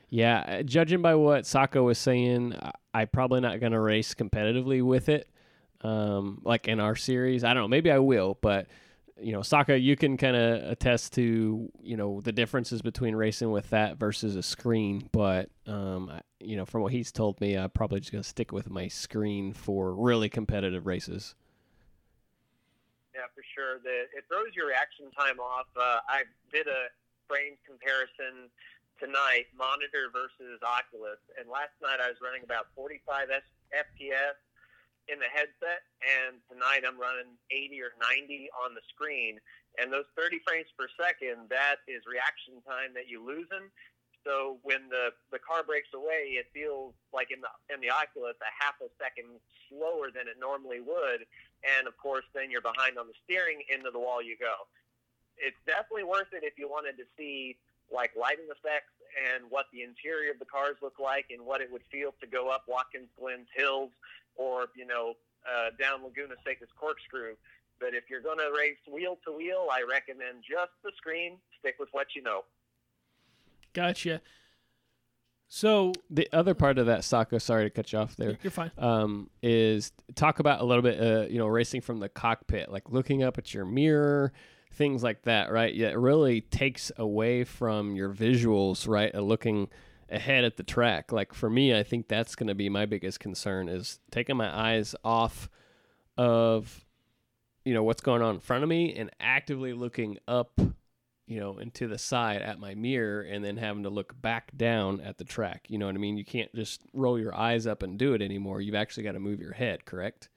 Yeah, 0.08 0.44
uh, 0.60 0.62
judging 0.62 1.02
by 1.02 1.14
what 1.16 1.46
Sako 1.46 1.82
was 1.84 1.98
saying, 1.98 2.54
I- 2.54 2.72
I'm 2.94 3.08
probably 3.08 3.40
not 3.40 3.58
going 3.60 3.72
to 3.72 3.80
race 3.80 4.14
competitively 4.14 4.82
with 4.82 5.08
it. 5.08 5.28
Um, 5.82 6.40
like 6.44 6.68
in 6.68 6.80
our 6.80 6.94
series, 6.96 7.44
I 7.44 7.52
don't 7.54 7.64
know. 7.64 7.68
Maybe 7.68 7.90
I 7.90 7.98
will, 7.98 8.38
but 8.40 8.66
you 9.20 9.32
know, 9.32 9.42
Sako, 9.42 9.74
you 9.74 9.96
can 9.96 10.16
kind 10.16 10.36
of 10.36 10.70
attest 10.70 11.14
to 11.14 11.70
you 11.82 11.96
know 11.96 12.20
the 12.22 12.32
differences 12.32 12.82
between 12.82 13.14
racing 13.16 13.50
with 13.50 13.70
that 13.70 13.96
versus 13.98 14.36
a 14.36 14.42
screen. 14.42 15.08
But 15.12 15.48
um, 15.66 16.10
I- 16.10 16.20
you 16.40 16.56
know, 16.56 16.64
from 16.66 16.82
what 16.82 16.92
he's 16.92 17.10
told 17.12 17.40
me, 17.40 17.54
I'm 17.56 17.70
probably 17.70 17.98
just 18.00 18.12
going 18.12 18.22
to 18.22 18.28
stick 18.28 18.52
with 18.52 18.70
my 18.70 18.88
screen 18.88 19.52
for 19.52 19.94
really 19.94 20.28
competitive 20.28 20.86
races. 20.86 21.34
Yeah, 23.26 23.34
for 23.34 23.42
sure. 23.42 23.82
The, 23.82 24.06
it 24.14 24.30
throws 24.30 24.54
your 24.54 24.70
reaction 24.70 25.10
time 25.10 25.42
off. 25.42 25.66
Uh, 25.74 25.98
I 26.06 26.22
did 26.54 26.70
a 26.70 26.94
frame 27.26 27.58
comparison 27.66 28.46
tonight, 29.02 29.50
monitor 29.50 30.14
versus 30.14 30.62
Oculus, 30.62 31.18
and 31.34 31.50
last 31.50 31.74
night 31.82 31.98
I 31.98 32.06
was 32.06 32.22
running 32.22 32.46
about 32.46 32.70
45 32.78 33.02
S- 33.34 33.42
FPS 33.74 34.38
in 35.10 35.18
the 35.18 35.26
headset, 35.26 35.82
and 36.06 36.38
tonight 36.46 36.86
I'm 36.86 36.94
running 36.98 37.34
80 37.50 37.82
or 37.82 37.92
90 37.98 38.46
on 38.62 38.78
the 38.78 38.82
screen. 38.94 39.42
And 39.76 39.90
those 39.90 40.06
30 40.14 40.38
frames 40.46 40.70
per 40.78 40.86
second, 40.94 41.50
that 41.50 41.82
is 41.90 42.06
reaction 42.06 42.62
time 42.62 42.94
that 42.94 43.10
you 43.10 43.20
losing. 43.20 43.68
So 44.22 44.58
when 44.62 44.86
the, 44.90 45.14
the 45.30 45.38
car 45.42 45.62
breaks 45.66 45.90
away, 45.94 46.38
it 46.38 46.46
feels 46.54 46.94
like 47.14 47.30
in 47.30 47.38
the 47.42 47.50
in 47.70 47.78
the 47.78 47.90
Oculus 47.90 48.34
a 48.42 48.50
half 48.50 48.74
a 48.82 48.90
second 48.98 49.38
slower 49.70 50.10
than 50.10 50.26
it 50.26 50.38
normally 50.38 50.82
would 50.82 51.26
and 51.78 51.86
of 51.86 51.96
course 51.98 52.24
then 52.34 52.50
you're 52.50 52.64
behind 52.64 52.98
on 52.98 53.06
the 53.06 53.16
steering 53.24 53.62
into 53.72 53.90
the 53.90 53.98
wall 53.98 54.22
you 54.22 54.36
go. 54.38 54.66
It's 55.36 55.58
definitely 55.66 56.04
worth 56.04 56.32
it 56.32 56.44
if 56.44 56.58
you 56.58 56.68
wanted 56.68 56.96
to 56.96 57.04
see 57.16 57.56
like 57.92 58.12
lighting 58.18 58.46
effects 58.50 58.94
and 59.14 59.44
what 59.48 59.66
the 59.72 59.82
interior 59.82 60.32
of 60.32 60.38
the 60.38 60.48
cars 60.48 60.76
look 60.82 60.98
like 60.98 61.26
and 61.30 61.44
what 61.44 61.60
it 61.60 61.70
would 61.70 61.84
feel 61.90 62.14
to 62.20 62.26
go 62.26 62.50
up 62.50 62.64
watkins 62.66 63.08
glen's 63.18 63.48
hills 63.54 63.90
or 64.34 64.66
you 64.74 64.86
know 64.86 65.14
uh, 65.46 65.70
down 65.78 66.02
laguna 66.02 66.34
seca's 66.44 66.72
corkscrew. 66.78 67.34
But 67.78 67.92
if 67.92 68.08
you're 68.08 68.24
going 68.24 68.38
to 68.38 68.50
race 68.56 68.80
wheel 68.90 69.18
to 69.24 69.32
wheel 69.32 69.68
i 69.70 69.82
recommend 69.82 70.42
just 70.42 70.72
the 70.82 70.92
screen 70.96 71.38
stick 71.58 71.76
with 71.78 71.88
what 71.92 72.14
you 72.14 72.22
know. 72.22 72.44
Gotcha. 73.72 74.22
So 75.48 75.92
The 76.10 76.28
other 76.32 76.54
part 76.54 76.78
of 76.78 76.86
that, 76.86 77.04
Sako, 77.04 77.38
sorry 77.38 77.64
to 77.64 77.70
cut 77.70 77.92
you 77.92 77.98
off 77.98 78.16
there. 78.16 78.36
you're 78.42 78.50
fine. 78.50 78.70
um, 78.78 79.30
is 79.42 79.92
talk 80.14 80.38
about 80.40 80.60
a 80.60 80.64
little 80.64 80.82
bit, 80.82 81.00
uh, 81.00 81.26
you 81.28 81.38
know, 81.38 81.46
racing 81.46 81.80
from 81.82 82.00
the 82.00 82.08
cockpit, 82.08 82.70
like 82.70 82.90
looking 82.90 83.22
up 83.22 83.38
at 83.38 83.54
your 83.54 83.64
mirror, 83.64 84.32
things 84.72 85.02
like 85.02 85.22
that, 85.22 85.50
right? 85.52 85.72
Yeah, 85.74 85.88
it 85.88 85.98
really 85.98 86.40
takes 86.40 86.90
away 86.96 87.44
from 87.44 87.94
your 87.96 88.12
visuals, 88.12 88.88
right? 88.88 89.14
Uh, 89.14 89.20
looking 89.20 89.68
ahead 90.10 90.44
at 90.44 90.56
the 90.56 90.62
track. 90.62 91.12
Like 91.12 91.32
for 91.32 91.48
me, 91.48 91.76
I 91.76 91.82
think 91.82 92.08
that's 92.08 92.34
going 92.34 92.48
to 92.48 92.54
be 92.54 92.68
my 92.68 92.84
biggest 92.86 93.20
concern 93.20 93.68
is 93.68 94.00
taking 94.10 94.36
my 94.36 94.54
eyes 94.54 94.94
off 95.04 95.48
of, 96.18 96.84
you 97.64 97.72
know, 97.74 97.82
what's 97.82 98.00
going 98.00 98.22
on 98.22 98.34
in 98.34 98.40
front 98.40 98.62
of 98.64 98.68
me 98.68 98.94
and 98.94 99.10
actively 99.20 99.72
looking 99.72 100.18
up 100.28 100.60
you 101.26 101.40
know, 101.40 101.58
and 101.58 101.74
to 101.74 101.88
the 101.88 101.98
side 101.98 102.42
at 102.42 102.60
my 102.60 102.74
mirror 102.74 103.22
and 103.22 103.44
then 103.44 103.56
having 103.56 103.82
to 103.82 103.90
look 103.90 104.20
back 104.20 104.56
down 104.56 105.00
at 105.00 105.18
the 105.18 105.24
track. 105.24 105.66
You 105.68 105.78
know 105.78 105.86
what 105.86 105.94
I 105.94 105.98
mean? 105.98 106.16
You 106.16 106.24
can't 106.24 106.54
just 106.54 106.82
roll 106.92 107.18
your 107.18 107.34
eyes 107.34 107.66
up 107.66 107.82
and 107.82 107.98
do 107.98 108.14
it 108.14 108.22
anymore. 108.22 108.60
You've 108.60 108.76
actually 108.76 109.02
got 109.02 109.12
to 109.12 109.20
move 109.20 109.40
your 109.40 109.52
head, 109.52 109.84
correct? 109.84 110.28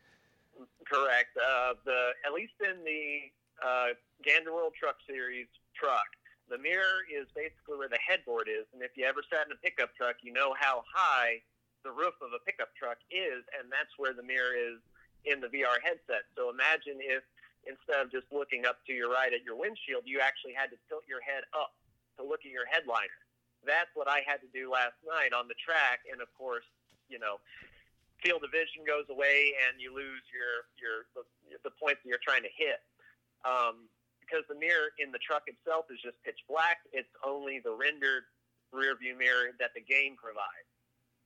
Correct. 0.92 1.38
Uh, 1.38 1.74
the 1.86 2.10
at 2.26 2.34
least 2.34 2.54
in 2.62 2.84
the 2.84 3.30
uh, 3.64 3.94
Gander 4.26 4.54
World 4.54 4.74
Truck 4.74 4.96
Series 5.06 5.48
truck, 5.76 6.10
the 6.50 6.58
mirror 6.58 7.06
is 7.06 7.28
basically 7.36 7.78
where 7.78 7.90
the 7.90 8.02
headboard 8.02 8.50
is. 8.50 8.66
And 8.74 8.82
if 8.82 8.98
you 8.98 9.06
ever 9.06 9.22
sat 9.30 9.46
in 9.46 9.54
a 9.54 9.62
pickup 9.62 9.94
truck, 9.96 10.18
you 10.24 10.34
know 10.34 10.56
how 10.58 10.84
high 10.90 11.42
the 11.86 11.92
roof 11.92 12.18
of 12.26 12.34
a 12.34 12.42
pickup 12.44 12.74
truck 12.76 12.98
is, 13.14 13.46
and 13.54 13.70
that's 13.70 13.94
where 13.98 14.14
the 14.14 14.26
mirror 14.26 14.58
is 14.58 14.82
in 15.26 15.40
the 15.40 15.48
VR 15.48 15.78
headset. 15.86 16.26
So 16.36 16.50
imagine 16.50 16.98
if 16.98 17.22
instead 17.68 18.00
of 18.00 18.12
just 18.12 18.28
looking 18.32 18.66
up 18.66 18.80
to 18.88 18.94
your 18.94 19.10
right 19.12 19.34
at 19.34 19.44
your 19.44 19.56
windshield, 19.56 20.04
you 20.06 20.20
actually 20.20 20.54
had 20.54 20.72
to 20.72 20.78
tilt 20.88 21.04
your 21.08 21.22
head 21.22 21.44
up 21.56 21.74
to 22.18 22.24
look 22.24 22.44
at 22.46 22.52
your 22.52 22.68
headliner. 22.68 23.20
That's 23.66 23.92
what 23.94 24.08
I 24.08 24.24
had 24.24 24.40
to 24.40 24.50
do 24.56 24.72
last 24.72 24.96
night 25.04 25.36
on 25.36 25.48
the 25.52 25.58
track, 25.60 26.08
and 26.08 26.22
of 26.24 26.32
course, 26.40 26.64
you 27.12 27.20
know, 27.20 27.40
field 28.24 28.44
of 28.44 28.52
vision 28.52 28.84
goes 28.84 29.08
away 29.08 29.56
and 29.68 29.80
you 29.80 29.96
lose 29.96 30.24
your 30.32 30.68
your 30.80 31.08
the, 31.16 31.24
the 31.64 31.74
points 31.80 32.04
that 32.04 32.10
you're 32.10 32.24
trying 32.24 32.44
to 32.44 32.52
hit. 32.56 32.84
Um, 33.44 33.88
because 34.20 34.46
the 34.46 34.54
mirror 34.56 34.94
in 35.02 35.10
the 35.12 35.18
truck 35.18 35.50
itself 35.50 35.90
is 35.90 35.98
just 36.06 36.14
pitch 36.22 36.38
black. 36.46 36.86
It's 36.94 37.10
only 37.26 37.58
the 37.66 37.74
rendered 37.74 38.30
rear 38.70 38.94
view 38.94 39.18
mirror 39.18 39.58
that 39.58 39.74
the 39.74 39.82
game 39.82 40.14
provides, 40.16 40.70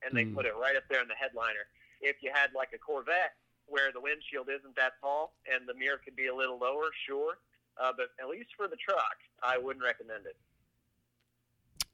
and 0.02 0.16
they 0.16 0.24
Hmm. 0.24 0.34
put 0.34 0.46
it 0.48 0.56
right 0.56 0.76
up 0.78 0.88
there 0.88 1.02
in 1.02 1.10
the 1.12 1.20
headliner. 1.20 1.68
If 2.00 2.24
you 2.24 2.32
had 2.34 2.54
like 2.56 2.72
a 2.74 2.80
Corvette 2.80 3.36
where 3.68 3.92
the 3.92 4.02
windshield 4.02 4.48
isn't 4.50 4.76
that 4.76 4.94
tall 5.02 5.34
and 5.52 5.68
the 5.68 5.74
mirror 5.74 6.00
could 6.04 6.16
be 6.16 6.28
a 6.28 6.36
little 6.36 6.60
lower, 6.60 6.90
sure. 7.08 7.38
Uh, 7.82 7.92
but 7.96 8.10
at 8.22 8.30
least 8.30 8.50
for 8.56 8.68
the 8.68 8.78
truck, 8.78 9.18
I 9.42 9.58
wouldn't 9.58 9.84
recommend 9.84 10.26
it. 10.26 10.38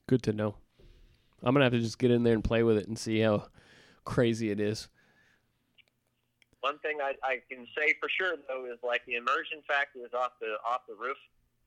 Good 0.07 0.23
to 0.23 0.33
know. 0.33 0.55
I'm 1.41 1.53
gonna 1.53 1.65
have 1.65 1.73
to 1.73 1.79
just 1.79 1.99
get 1.99 2.11
in 2.11 2.23
there 2.23 2.33
and 2.33 2.43
play 2.43 2.63
with 2.63 2.77
it 2.77 2.87
and 2.87 2.99
see 2.99 3.19
how 3.21 3.47
crazy 4.03 4.51
it 4.51 4.59
is. 4.59 4.89
One 6.59 6.79
thing 6.79 6.99
I, 7.01 7.15
I 7.23 7.39
can 7.49 7.65
say 7.77 7.95
for 8.01 8.09
sure 8.09 8.35
though 8.47 8.65
is 8.65 8.79
like 8.83 9.05
the 9.05 9.15
immersion 9.15 9.63
factor 9.67 9.99
is 10.03 10.13
off 10.13 10.35
the 10.41 10.59
off 10.67 10.81
the 10.89 10.95
roof 10.95 11.17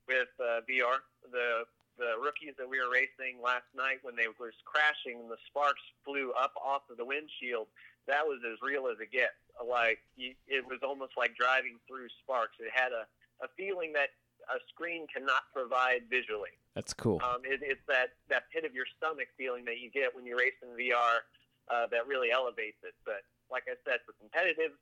with 0.07 0.29
uh, 0.39 0.61
VR. 0.69 1.01
The 1.31 1.65
the 1.99 2.17
rookies 2.21 2.57
that 2.59 2.69
we 2.69 2.81
were 2.81 2.91
racing 2.91 3.41
last 3.41 3.69
night 3.77 4.01
when 4.03 4.17
they 4.17 4.27
were 4.27 4.53
crashing 4.65 5.21
and 5.21 5.31
the 5.31 5.41
sparks 5.49 5.83
flew 6.05 6.33
up 6.33 6.53
off 6.57 6.83
of 6.91 6.97
the 6.97 7.05
windshield, 7.05 7.69
that 8.07 8.27
was 8.27 8.41
as 8.43 8.59
real 8.63 8.89
as 8.89 8.99
it 9.01 9.13
gets. 9.13 9.37
Like 9.61 10.01
it 10.17 10.65
was 10.67 10.81
almost 10.83 11.13
like 11.17 11.37
driving 11.37 11.79
through 11.87 12.09
sparks. 12.23 12.59
It 12.59 12.73
had 12.75 12.91
a, 12.91 13.07
a 13.45 13.49
feeling 13.57 13.93
that 13.95 14.11
a 14.51 14.59
screen 14.69 15.07
cannot 15.07 15.47
provide 15.55 16.11
visually. 16.11 16.57
That's 16.75 16.93
cool. 16.93 17.21
Um, 17.23 17.45
it, 17.45 17.61
it's 17.63 17.85
that, 17.87 18.19
that 18.29 18.51
pit 18.51 18.65
of 18.65 18.75
your 18.75 18.87
stomach 18.97 19.29
feeling 19.37 19.65
that 19.67 19.79
you 19.79 19.91
get 19.91 20.15
when 20.15 20.27
you 20.27 20.37
race 20.39 20.57
in 20.63 20.75
VR 20.75 21.23
uh, 21.71 21.87
that 21.93 22.09
really 22.09 22.33
elevates 22.33 22.81
it. 22.83 22.95
But 23.05 23.23
like 23.51 23.65
I 23.69 23.77
said, 23.87 24.01
for 24.03 24.17
competitive 24.19 24.73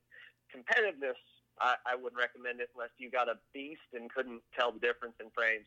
competitiveness, 0.49 1.19
I, 1.61 1.75
I 1.85 1.95
wouldn't 1.97 2.19
recommend 2.19 2.61
it 2.61 2.71
unless 2.75 2.91
you 2.99 3.11
got 3.11 3.29
a 3.29 3.37
beast 3.53 3.91
and 3.93 4.09
couldn't 4.09 4.41
tell 4.57 4.73
the 4.73 4.81
difference 4.81 5.15
in 5.21 5.29
frames. 5.35 5.67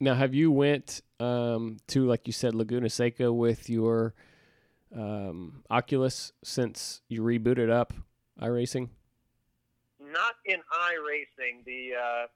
Now, 0.00 0.14
have 0.14 0.34
you 0.34 0.50
went 0.50 1.02
um, 1.20 1.78
to 1.88 2.06
like 2.06 2.26
you 2.26 2.32
said 2.32 2.54
Laguna 2.54 2.90
Seca 2.90 3.32
with 3.32 3.70
your 3.70 4.14
um, 4.94 5.62
Oculus 5.70 6.32
since 6.42 7.02
you 7.08 7.22
rebooted 7.22 7.70
up 7.70 7.92
iRacing? 8.40 8.88
Not 10.00 10.34
in 10.44 10.60
iRacing. 10.72 11.64
The 11.64 11.92
uh, 11.94 12.26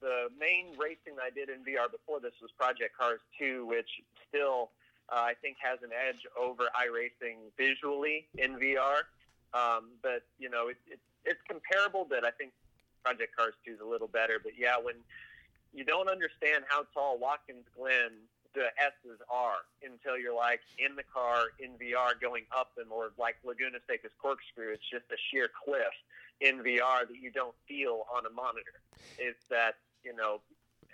the 0.00 0.28
main 0.38 0.66
racing 0.78 1.16
I 1.20 1.30
did 1.30 1.48
in 1.48 1.60
VR 1.60 1.90
before 1.90 2.20
this 2.20 2.32
was 2.42 2.50
Project 2.58 2.96
Cars 2.98 3.20
2, 3.38 3.66
which 3.66 3.88
still 4.28 4.70
uh, 5.08 5.16
I 5.16 5.34
think 5.40 5.56
has 5.60 5.78
an 5.82 5.90
edge 5.92 6.26
over 6.38 6.64
iRacing 6.76 7.36
visually 7.56 8.26
in 8.36 8.56
VR. 8.56 9.08
Um, 9.54 9.92
but 10.02 10.22
you 10.38 10.50
know, 10.50 10.68
it, 10.68 10.76
it, 10.90 10.98
it's 11.24 11.40
comparable, 11.48 12.06
but 12.08 12.24
I 12.24 12.30
think 12.30 12.52
Project 13.02 13.34
Cars 13.36 13.54
2 13.64 13.74
is 13.74 13.80
a 13.80 13.86
little 13.86 14.08
better. 14.08 14.38
But 14.42 14.52
yeah, 14.58 14.76
when 14.82 14.96
you 15.72 15.84
don't 15.84 16.08
understand 16.08 16.64
how 16.68 16.84
tall 16.92 17.18
Watkins 17.18 17.64
Glen 17.76 18.12
the 18.54 18.66
S's 18.78 19.20
are 19.30 19.66
until 19.82 20.16
you're 20.18 20.34
like 20.34 20.60
in 20.78 20.96
the 20.96 21.02
car 21.02 21.46
in 21.58 21.72
VR 21.72 22.18
going 22.20 22.44
up 22.56 22.74
them, 22.76 22.88
or 22.90 23.10
like 23.18 23.36
Laguna 23.44 23.78
Seca's 23.88 24.12
corkscrew. 24.20 24.72
It's 24.72 24.88
just 24.90 25.04
a 25.10 25.18
sheer 25.30 25.48
cliff 25.64 25.94
in 26.40 26.58
VR 26.58 27.06
that 27.06 27.18
you 27.20 27.30
don't 27.30 27.54
feel 27.68 28.06
on 28.14 28.26
a 28.26 28.30
monitor. 28.30 28.80
It's 29.18 29.44
that 29.50 29.76
you 30.04 30.14
know 30.14 30.40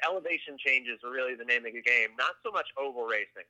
elevation 0.08 0.56
changes 0.58 1.00
are 1.04 1.11
really 1.11 1.34
the 1.34 1.44
name 1.44 1.66
of 1.66 1.72
the 1.72 1.82
game. 1.82 2.08
Not 2.18 2.32
so 2.42 2.50
much 2.50 2.66
oval 2.78 3.04
racing. 3.04 3.44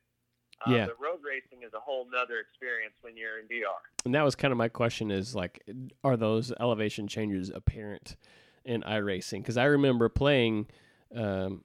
Uh, 0.67 0.71
Yeah. 0.71 0.85
The 0.87 0.95
road 0.99 1.19
racing 1.25 1.65
is 1.65 1.73
a 1.73 1.79
whole 1.79 2.05
nother 2.11 2.39
experience 2.39 2.93
when 3.01 3.17
you're 3.17 3.39
in 3.39 3.47
VR. 3.47 3.79
And 4.05 4.13
that 4.13 4.23
was 4.23 4.35
kind 4.35 4.51
of 4.51 4.57
my 4.57 4.67
question: 4.69 5.09
is 5.11 5.33
like, 5.33 5.63
are 6.03 6.17
those 6.17 6.51
elevation 6.59 7.07
changes 7.07 7.49
apparent 7.53 8.15
in 8.65 8.81
iRacing? 8.83 9.39
Because 9.39 9.57
I 9.57 9.63
remember 9.65 10.09
playing 10.09 10.67
um, 11.15 11.63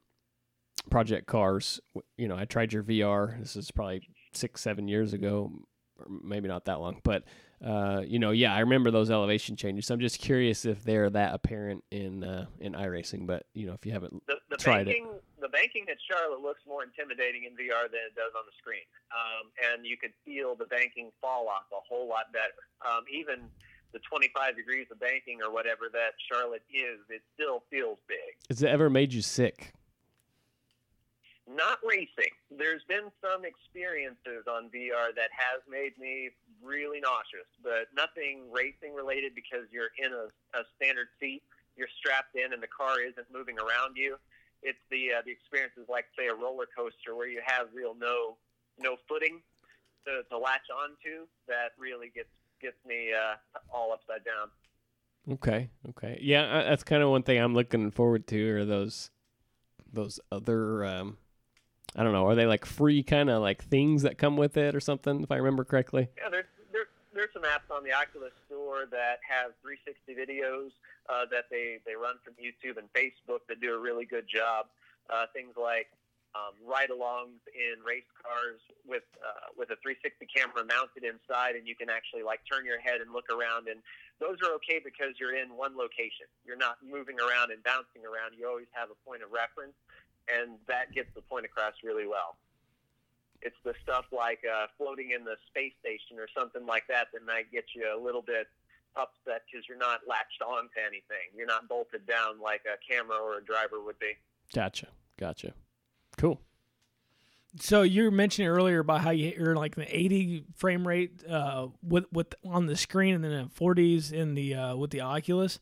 Project 0.91 1.27
Cars. 1.27 1.81
You 2.17 2.29
know, 2.29 2.37
I 2.37 2.45
tried 2.45 2.73
your 2.73 2.83
VR. 2.83 3.39
This 3.41 3.57
is 3.57 3.71
probably 3.71 4.03
six, 4.33 4.61
seven 4.61 4.89
years 4.89 5.13
ago, 5.13 5.51
or 5.99 6.07
maybe 6.23 6.49
not 6.49 6.65
that 6.67 6.81
long. 6.81 7.01
But 7.03 7.25
uh, 7.65 8.03
you 8.07 8.19
know, 8.19 8.33
yeah, 8.33 8.55
I 8.55 8.61
remember 8.61 8.91
those 8.91 9.11
elevation 9.11 9.57
changes. 9.57 9.87
So 9.87 9.95
I'm 9.95 10.01
just 10.01 10.21
curious 10.21 10.65
if 10.67 10.85
they're 10.85 11.09
that 11.11 11.35
apparent 11.35 11.85
in 11.91 12.23
uh, 12.23 12.47
in 12.61 12.73
iRacing. 12.75 13.27
But 13.27 13.47
you 13.55 13.67
know, 13.67 13.73
if 13.73 13.87
you 13.87 13.93
haven't 13.93 14.23
The, 14.27 14.37
the 14.51 14.57
Tried 14.57 14.83
it. 14.83 14.87
banking, 14.93 15.09
the 15.41 15.49
banking 15.49 15.85
at 15.91 15.97
Charlotte 16.11 16.41
looks 16.43 16.61
more 16.67 16.83
intimidating 16.85 17.45
in 17.45 17.53
VR 17.53 17.89
than 17.89 18.01
it 18.09 18.15
does 18.15 18.33
on 18.37 18.45
the 18.47 18.53
screen, 18.59 18.85
um, 19.11 19.51
and 19.73 19.87
you 19.87 19.97
could 19.97 20.13
feel 20.25 20.55
the 20.55 20.67
banking 20.67 21.11
fall 21.21 21.49
off 21.49 21.65
a 21.73 21.81
whole 21.89 22.09
lot 22.09 22.33
better. 22.33 22.61
Um, 22.85 23.05
even 23.13 23.49
the 23.93 24.01
25 24.01 24.57
degrees 24.57 24.87
of 24.93 25.01
banking 25.01 25.39
or 25.43 25.51
whatever 25.51 25.85
that 25.93 26.13
Charlotte 26.31 26.63
is, 26.69 27.01
it 27.09 27.23
still 27.35 27.63
feels 27.71 27.97
big. 28.07 28.37
has 28.51 28.63
it 28.63 28.69
ever 28.69 28.91
made 28.91 29.13
you 29.15 29.23
sick? 29.23 29.73
Not 31.47 31.79
racing. 31.87 32.35
There's 32.51 32.83
been 32.89 33.07
some 33.23 33.45
experiences 33.47 34.51
on 34.51 34.67
VR 34.67 35.15
that 35.15 35.31
has 35.31 35.63
made 35.71 35.97
me 35.97 36.31
really 36.59 36.99
nauseous, 36.99 37.47
but 37.63 37.87
nothing 37.95 38.51
racing 38.51 38.95
related 38.95 39.33
because 39.35 39.71
you're 39.71 39.95
in 39.97 40.11
a, 40.13 40.27
a 40.59 40.67
standard 40.75 41.07
seat, 41.21 41.43
you're 41.77 41.93
strapped 41.99 42.35
in, 42.35 42.53
and 42.53 42.61
the 42.61 42.67
car 42.67 42.99
isn't 43.01 43.31
moving 43.33 43.59
around 43.59 43.95
you. 43.95 44.19
It's 44.63 44.83
the 44.91 45.15
uh, 45.15 45.23
the 45.25 45.31
experiences 45.31 45.87
like 45.89 46.07
say 46.19 46.27
a 46.27 46.35
roller 46.35 46.67
coaster 46.67 47.15
where 47.15 47.29
you 47.29 47.41
have 47.45 47.69
real 47.73 47.95
no 47.95 48.37
no 48.79 48.97
footing 49.09 49.41
to, 50.07 50.23
to 50.29 50.39
latch 50.39 50.67
onto 50.75 51.27
that 51.47 51.73
really 51.79 52.11
gets 52.13 52.33
gets 52.61 52.79
me 52.87 53.13
uh, 53.13 53.37
all 53.73 53.93
upside 53.93 54.25
down. 54.25 54.51
Okay, 55.35 55.71
okay, 55.91 56.19
yeah, 56.23 56.43
uh, 56.43 56.65
that's 56.65 56.83
kind 56.83 57.03
of 57.03 57.11
one 57.11 57.23
thing 57.23 57.39
I'm 57.39 57.55
looking 57.55 57.91
forward 57.91 58.27
to. 58.29 58.51
Are 58.57 58.65
those 58.65 59.11
those 59.93 60.19
other 60.33 60.85
um, 60.85 61.19
I 61.97 62.05
don't 62.05 62.13
know, 62.13 62.27
are 62.27 62.35
they 62.35 62.47
like 62.47 62.67
free 62.67 63.03
kind 63.03 63.31
of 63.31 63.41
like 63.41 63.65
things 63.65 64.03
that 64.03 64.19
come 64.19 64.37
with 64.37 64.57
it 64.57 64.75
or 64.75 64.81
something? 64.81 65.23
If 65.23 65.31
I 65.33 65.37
remember 65.37 65.65
correctly. 65.65 66.09
Yeah, 66.19 66.29
there's 66.29 66.45
there, 66.71 66.93
there's 67.15 67.33
some 67.33 67.43
apps 67.43 67.73
on 67.75 67.83
the 67.85 67.93
Oculus 67.93 68.37
Store 68.47 68.85
that 68.93 69.25
have 69.25 69.57
360 69.65 70.13
videos 70.13 70.77
uh, 71.09 71.25
that 71.33 71.49
they, 71.51 71.81
they 71.89 71.97
run 71.97 72.21
from 72.21 72.37
YouTube 72.37 72.77
and 72.77 72.93
Facebook 72.93 73.49
that 73.49 73.61
do 73.61 73.73
a 73.73 73.81
really 73.81 74.05
good 74.05 74.29
job. 74.29 74.67
Uh, 75.09 75.25
things 75.33 75.57
like 75.57 75.89
um, 76.37 76.53
ride-alongs 76.61 77.41
in 77.57 77.81
race 77.81 78.09
cars 78.21 78.61
with 78.85 79.09
uh, 79.25 79.49
with 79.57 79.73
a 79.73 79.79
360 79.81 80.29
camera 80.29 80.69
mounted 80.69 81.09
inside, 81.09 81.57
and 81.57 81.65
you 81.65 81.73
can 81.73 81.89
actually 81.89 82.21
like 82.21 82.45
turn 82.45 82.69
your 82.69 82.77
head 82.77 83.01
and 83.01 83.09
look 83.17 83.33
around. 83.33 83.73
And 83.73 83.81
those 84.21 84.37
are 84.45 84.53
okay 84.61 84.77
because 84.85 85.17
you're 85.17 85.33
in 85.33 85.57
one 85.57 85.81
location. 85.81 86.29
You're 86.45 86.61
not 86.61 86.77
moving 86.85 87.17
around 87.17 87.57
and 87.57 87.65
bouncing 87.65 88.05
around. 88.05 88.37
You 88.37 88.45
always 88.45 88.69
have 88.77 88.93
a 88.93 88.99
point 89.09 89.25
of 89.25 89.33
reference, 89.33 89.79
and 90.33 90.59
that 90.69 90.93
gets 90.93 91.09
the 91.15 91.23
point 91.23 91.45
across 91.45 91.75
really 91.85 92.07
well. 92.07 92.37
It's 93.43 93.57
the 93.65 93.75
stuff 93.83 94.07
like 94.13 94.41
uh, 94.45 94.67
floating 94.79 95.11
in 95.17 95.25
the 95.25 95.37
space 95.49 95.73
station 95.81 96.19
or 96.19 96.27
something 96.37 96.67
like 96.67 96.85
that 96.89 97.09
that 97.13 97.25
might 97.25 97.51
get 97.53 97.65
you 97.75 97.85
a 97.95 97.99
little 98.01 98.23
bit 98.23 98.49
upset 98.97 99.43
because 99.51 99.69
you're 99.69 99.79
not 99.79 100.01
latched 100.09 100.43
on 100.45 100.65
to 100.75 100.81
anything. 100.81 101.31
You're 101.37 101.47
not 101.47 101.69
bolted 101.69 102.07
down 102.07 102.41
like 102.41 102.63
a 102.67 102.77
camera 102.91 103.17
or 103.19 103.39
a 103.39 103.45
driver 103.45 103.81
would 103.85 103.99
be. 103.99 104.13
Gotcha, 104.55 104.89
gotcha. 105.19 105.53
Cool. 106.17 106.41
So 107.61 107.83
you 107.83 108.05
were 108.05 108.11
mentioning 108.11 108.49
earlier 108.49 108.81
about 108.81 109.01
how 109.03 109.11
you- 109.11 109.35
you're 109.37 109.55
like 109.57 109.77
the 109.77 109.87
80 109.97 110.45
frame 110.57 110.87
rate 110.87 111.23
uh, 111.29 111.69
with 111.83 112.05
with 112.13 112.35
on 112.45 112.67
the 112.67 112.77
screen 112.77 113.15
and 113.15 113.25
then 113.25 113.33
in 113.33 113.49
40s 113.49 114.13
in 114.13 114.35
the 114.35 114.55
uh, 114.55 114.77
with 114.77 114.91
the 114.91 115.01
Oculus. 115.01 115.59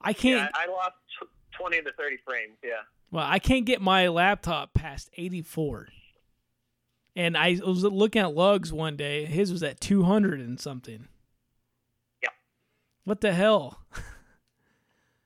I 0.00 0.12
can't. 0.12 0.50
I 0.54 0.66
lost 0.66 0.96
20 1.52 1.82
to 1.82 1.92
30 1.92 2.16
frames. 2.26 2.56
Yeah. 2.62 2.70
Well, 3.12 3.26
I 3.28 3.38
can't 3.38 3.66
get 3.66 3.82
my 3.82 4.08
laptop 4.08 4.72
past 4.72 5.10
84. 5.16 5.88
And 7.14 7.36
I 7.36 7.60
was 7.62 7.84
looking 7.84 8.22
at 8.22 8.34
Lugs 8.34 8.72
one 8.72 8.96
day. 8.96 9.26
His 9.26 9.52
was 9.52 9.62
at 9.62 9.80
200 9.80 10.40
and 10.40 10.58
something. 10.58 11.08
Yeah. 12.22 12.30
What 13.04 13.20
the 13.20 13.34
hell? 13.34 13.84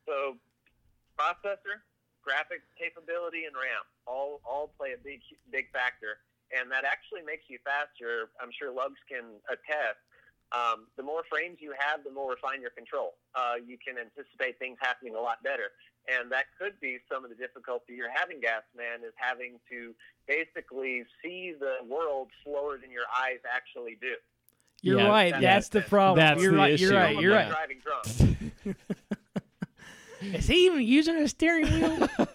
So 0.06 0.36
processor, 1.18 1.82
graphics 2.26 2.66
capability, 2.78 3.44
and 3.44 3.54
RAM 3.54 3.82
all 4.06 4.40
all 4.46 4.70
play 4.78 4.94
a 4.94 5.00
big 5.02 5.20
big 5.50 5.66
factor, 5.72 6.22
and 6.54 6.70
that 6.70 6.84
actually 6.86 7.22
makes 7.26 7.42
you 7.48 7.58
faster. 7.66 8.30
I'm 8.40 8.50
sure 8.54 8.70
Lugs 8.70 9.02
can 9.10 9.42
attest. 9.50 10.05
Um, 10.52 10.86
the 10.96 11.02
more 11.02 11.22
frames 11.28 11.58
you 11.60 11.74
have, 11.78 12.04
the 12.04 12.10
more 12.10 12.30
refined 12.30 12.62
your 12.62 12.70
control. 12.70 13.14
Uh, 13.34 13.54
you 13.64 13.76
can 13.84 13.96
anticipate 13.98 14.58
things 14.58 14.78
happening 14.80 15.14
a 15.16 15.20
lot 15.20 15.42
better, 15.42 15.72
and 16.08 16.30
that 16.30 16.44
could 16.58 16.78
be 16.80 16.98
some 17.10 17.24
of 17.24 17.30
the 17.30 17.36
difficulty 17.36 17.94
you're 17.94 18.10
having, 18.14 18.40
Gas 18.40 18.62
Man, 18.76 19.00
is 19.06 19.12
having 19.16 19.58
to 19.70 19.92
basically 20.28 21.02
see 21.22 21.52
the 21.58 21.78
world 21.86 22.28
slower 22.44 22.78
than 22.78 22.90
your 22.92 23.04
eyes 23.20 23.38
actually 23.52 23.98
do. 24.00 24.14
You're 24.82 25.00
Yeah, 25.00 25.08
right. 25.08 25.32
that- 25.32 25.40
That's 25.40 25.68
the 25.70 25.80
problem. 25.82 26.24
that's 26.24 26.40
you're 26.42 26.52
the 26.52 26.58
right. 26.58 26.78
You're 26.78 26.92
right. 26.92 27.18
You're 27.18 27.32
right. 27.34 27.48
Driving 27.48 27.80
drunk. 27.82 28.76
Is 30.34 30.46
he 30.46 30.66
even 30.66 30.82
using 30.82 31.16
a 31.16 31.28
steering 31.28 31.66
wheel? 31.66 32.08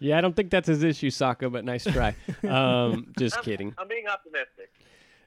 Yeah, 0.00 0.18
I 0.18 0.20
don't 0.20 0.36
think 0.36 0.50
that's 0.50 0.68
his 0.68 0.82
issue, 0.82 1.08
Saka, 1.08 1.48
but 1.48 1.64
nice 1.64 1.84
try. 1.84 2.14
um, 2.48 3.12
just 3.18 3.36
I'm- 3.36 3.44
kidding. 3.44 3.74
I'm 3.78 3.88
being 3.88 4.06
optimistic. 4.06 4.70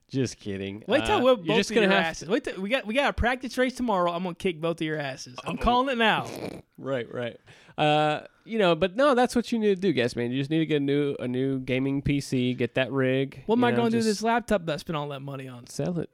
Just 0.10 0.38
kidding. 0.40 0.84
Wait 0.88 1.06
till 1.06 1.18
Uh, 1.18 1.22
we're 1.24 1.36
both 1.36 1.58
just 1.58 1.70
of 1.72 1.76
gonna 1.76 1.88
your 1.88 1.96
have 1.96 2.06
asses. 2.06 2.30
Wait 2.30 2.44
till, 2.46 2.62
we 2.62 2.70
got 2.70 2.88
we 2.88 2.94
got 2.94 3.10
a 3.10 3.14
practice 3.14 3.58
race 3.58 3.76
tomorrow. 3.76 4.12
I'm 4.12 4.24
gonna 4.24 4.36
kick 4.36 4.62
both 4.62 4.80
of 4.80 4.88
your 4.88 4.98
asses. 4.98 5.36
I'm 5.46 5.58
calling 5.58 5.90
it 5.90 5.98
now. 5.98 6.28
Right, 6.80 7.12
right. 7.12 7.38
Uh, 7.76 8.22
you 8.46 8.60
know, 8.60 8.76
but 8.76 8.96
no, 8.96 9.16
that's 9.16 9.36
what 9.36 9.52
you 9.52 9.58
need 9.58 9.74
to 9.76 9.82
do, 9.82 9.92
guys, 9.94 10.16
man. 10.16 10.32
You 10.32 10.38
just 10.40 10.52
need 10.52 10.60
to 10.60 10.66
get 10.68 10.78
a 10.78 10.80
new 10.86 11.16
a 11.20 11.28
new 11.28 11.60
gaming 11.60 12.04
PC, 12.04 12.56
get 12.56 12.76
that 12.76 12.92
rig. 12.92 13.42
What 13.48 13.56
am 13.56 13.62
you 13.62 13.68
I 13.68 13.72
going 13.72 13.86
to 13.88 13.92
do 13.92 13.98
with 13.98 14.06
this 14.06 14.22
laptop 14.22 14.68
that 14.68 14.74
I 14.74 14.78
spent 14.78 14.96
all 14.96 15.10
that 15.10 15.22
money 15.22 15.48
on? 15.48 15.66
Sell 15.66 15.98
it. 15.98 16.12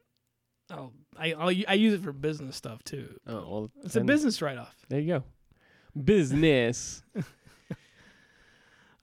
Oh, 0.71 0.91
I 1.17 1.33
I'll, 1.33 1.49
I 1.67 1.73
use 1.73 1.93
it 1.93 2.01
for 2.01 2.13
business 2.13 2.55
stuff 2.55 2.81
too. 2.85 3.19
Oh, 3.27 3.33
well, 3.33 3.71
It's 3.83 3.97
a 3.97 4.01
business 4.05 4.41
write 4.41 4.57
off. 4.57 4.73
There 4.87 5.01
you 5.01 5.15
go. 5.15 5.23
Business. 6.01 7.03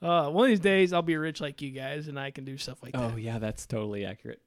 Uh, 0.02 0.30
one 0.30 0.44
of 0.44 0.48
these 0.48 0.60
days 0.60 0.94
I'll 0.94 1.02
be 1.02 1.16
rich 1.18 1.42
like 1.42 1.60
you 1.60 1.72
guys, 1.72 2.08
and 2.08 2.18
I 2.18 2.30
can 2.30 2.46
do 2.46 2.56
stuff 2.56 2.82
like 2.82 2.92
oh 2.94 3.10
that. 3.10 3.20
yeah, 3.20 3.38
that's 3.38 3.66
totally 3.66 4.06
accurate. 4.06 4.40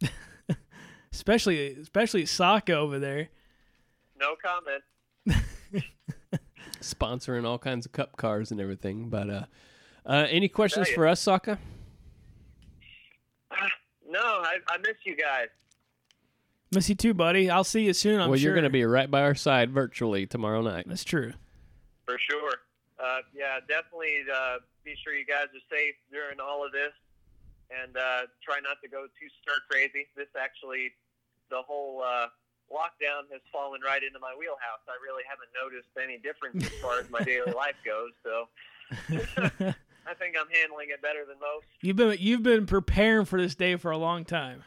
Especially 1.12 1.74
especially 1.74 2.26
Saka 2.26 2.74
over 2.74 2.98
there. 2.98 3.28
No 4.18 4.34
comment. 4.42 4.82
Sponsoring 6.80 7.44
all 7.44 7.58
kinds 7.58 7.86
of 7.86 7.92
cup 7.92 8.16
cars 8.16 8.50
and 8.50 8.60
everything. 8.60 9.08
But 9.08 9.30
uh, 9.30 9.44
uh, 10.06 10.26
any 10.30 10.48
questions 10.48 10.88
for 10.88 11.06
us, 11.06 11.20
Saka? 11.20 11.58
No, 14.10 14.20
I, 14.20 14.56
I 14.70 14.78
miss 14.78 14.96
you 15.04 15.14
guys. 15.14 15.48
Miss 16.72 16.88
you 16.88 16.94
too, 16.94 17.12
buddy. 17.12 17.50
I'll 17.50 17.62
see 17.62 17.84
you 17.84 17.92
soon. 17.92 18.20
I'm 18.22 18.30
well, 18.30 18.38
sure. 18.38 18.44
you're 18.44 18.54
going 18.54 18.64
to 18.64 18.70
be 18.70 18.84
right 18.84 19.10
by 19.10 19.20
our 19.20 19.34
side 19.34 19.70
virtually 19.70 20.26
tomorrow 20.26 20.62
night. 20.62 20.86
That's 20.88 21.04
true. 21.04 21.34
For 22.06 22.16
sure. 22.18 22.52
Uh, 22.98 23.18
yeah, 23.36 23.60
definitely 23.68 24.24
uh, 24.34 24.58
be 24.82 24.94
sure 25.04 25.12
you 25.14 25.26
guys 25.26 25.48
are 25.54 25.76
safe 25.76 25.94
during 26.10 26.40
all 26.40 26.64
of 26.64 26.72
this 26.72 26.92
and 27.70 27.96
uh, 27.96 28.28
try 28.40 28.60
not 28.60 28.80
to 28.82 28.88
go 28.88 29.06
too 29.18 29.28
stir 29.42 29.60
crazy. 29.68 30.08
This 30.16 30.28
actually, 30.38 30.92
the 31.50 31.62
whole 31.62 32.02
uh, 32.02 32.28
lockdown 32.72 33.28
has 33.32 33.40
fallen 33.52 33.80
right 33.84 34.02
into 34.02 34.18
my 34.18 34.34
wheelhouse. 34.38 34.84
I 34.88 34.96
really 35.02 35.24
haven't 35.28 35.52
noticed 35.56 35.88
any 35.96 36.18
difference 36.18 36.64
as 36.64 36.76
far 36.80 37.00
as 37.00 37.10
my 37.10 37.20
daily 37.20 37.52
life 37.56 37.76
goes. 37.84 38.12
So 38.24 38.48
I 40.08 40.14
think 40.16 40.36
I'm 40.40 40.48
handling 40.48 40.88
it 40.90 41.02
better 41.02 41.24
than 41.28 41.36
most. 41.40 41.66
You've 41.80 41.96
been 41.96 42.16
you've 42.18 42.42
been 42.42 42.66
preparing 42.66 43.24
for 43.24 43.40
this 43.40 43.54
day 43.54 43.76
for 43.76 43.90
a 43.90 43.98
long 43.98 44.24
time. 44.24 44.64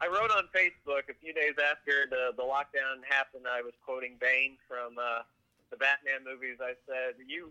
I 0.00 0.06
wrote 0.06 0.30
on 0.30 0.46
Facebook 0.54 1.10
a 1.10 1.16
few 1.20 1.34
days 1.34 1.58
after 1.58 2.06
the, 2.08 2.30
the 2.36 2.46
lockdown 2.46 3.02
happened. 3.02 3.50
I 3.50 3.62
was 3.62 3.74
quoting 3.84 4.14
Bane 4.20 4.54
from 4.68 4.94
uh, 4.94 5.26
the 5.70 5.76
Batman 5.76 6.22
movies. 6.22 6.58
I 6.62 6.78
said, 6.86 7.18
"You, 7.26 7.50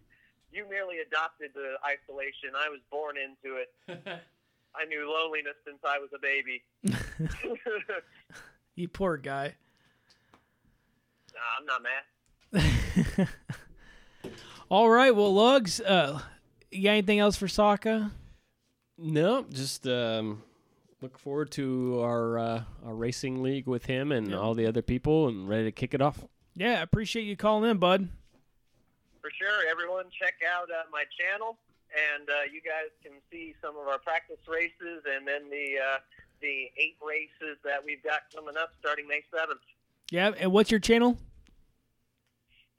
you 0.52 0.64
merely 0.70 1.00
adopted 1.00 1.52
the 1.54 1.76
isolation. 1.84 2.56
I 2.56 2.70
was 2.70 2.80
born 2.90 3.16
into 3.20 3.60
it. 3.60 3.70
I 4.80 4.86
knew 4.86 5.10
loneliness 5.12 5.56
since 5.66 5.80
I 5.86 6.00
was 6.00 6.10
a 6.14 6.20
baby." 6.20 6.64
You 8.78 8.88
poor 8.88 9.18
guy. 9.18 9.56
nah, 11.34 11.58
I'm 11.60 11.66
not 11.66 11.82
mad. 11.82 13.28
All 14.70 14.88
right, 14.88 15.16
well, 15.16 15.34
Lugs, 15.34 15.82
uh, 15.82 16.20
you 16.70 16.84
got 16.84 16.92
anything 16.92 17.18
else 17.18 17.36
for 17.36 17.48
Saka? 17.48 18.12
No, 19.00 19.46
just 19.52 19.88
um, 19.88 20.44
look 21.02 21.18
forward 21.18 21.50
to 21.54 22.02
our 22.04 22.38
uh, 22.38 22.64
our 22.86 22.94
racing 22.94 23.42
league 23.42 23.66
with 23.66 23.88
him 23.88 24.12
and 24.12 24.36
all 24.36 24.54
the 24.54 24.68
other 24.68 24.84
people, 24.84 25.28
and 25.28 25.50
ready 25.50 25.64
to 25.64 25.72
kick 25.72 25.96
it 25.96 26.02
off. 26.02 26.24
Yeah, 26.56 26.80
I 26.80 26.82
appreciate 26.84 27.24
you 27.24 27.36
calling 27.36 27.68
in, 27.68 27.78
bud. 27.78 28.10
For 29.22 29.30
for 29.30 29.32
sure. 29.40 29.70
Everyone, 29.72 30.06
check 30.22 30.36
out 30.56 30.70
uh, 30.70 30.84
my 30.92 31.04
channel, 31.20 31.58
and 31.98 32.30
uh, 32.30 32.34
you 32.54 32.62
guys 32.62 32.94
can 33.04 33.14
see 33.32 33.56
some 33.62 33.76
of 33.78 33.88
our 33.88 33.98
practice 34.00 34.38
races, 34.48 35.04
and 35.10 35.28
then 35.28 35.50
the 35.50 35.76
uh, 35.82 35.98
the 36.42 36.70
eight 36.78 36.98
races 37.02 37.58
that 37.64 37.84
we've 37.84 38.04
got 38.04 38.22
coming 38.34 38.56
up 38.58 38.70
starting 38.80 39.08
May 39.08 39.22
seventh. 39.34 39.62
Yeah, 40.12 40.32
and 40.40 40.52
what's 40.52 40.70
your 40.72 40.80
channel? 40.80 41.18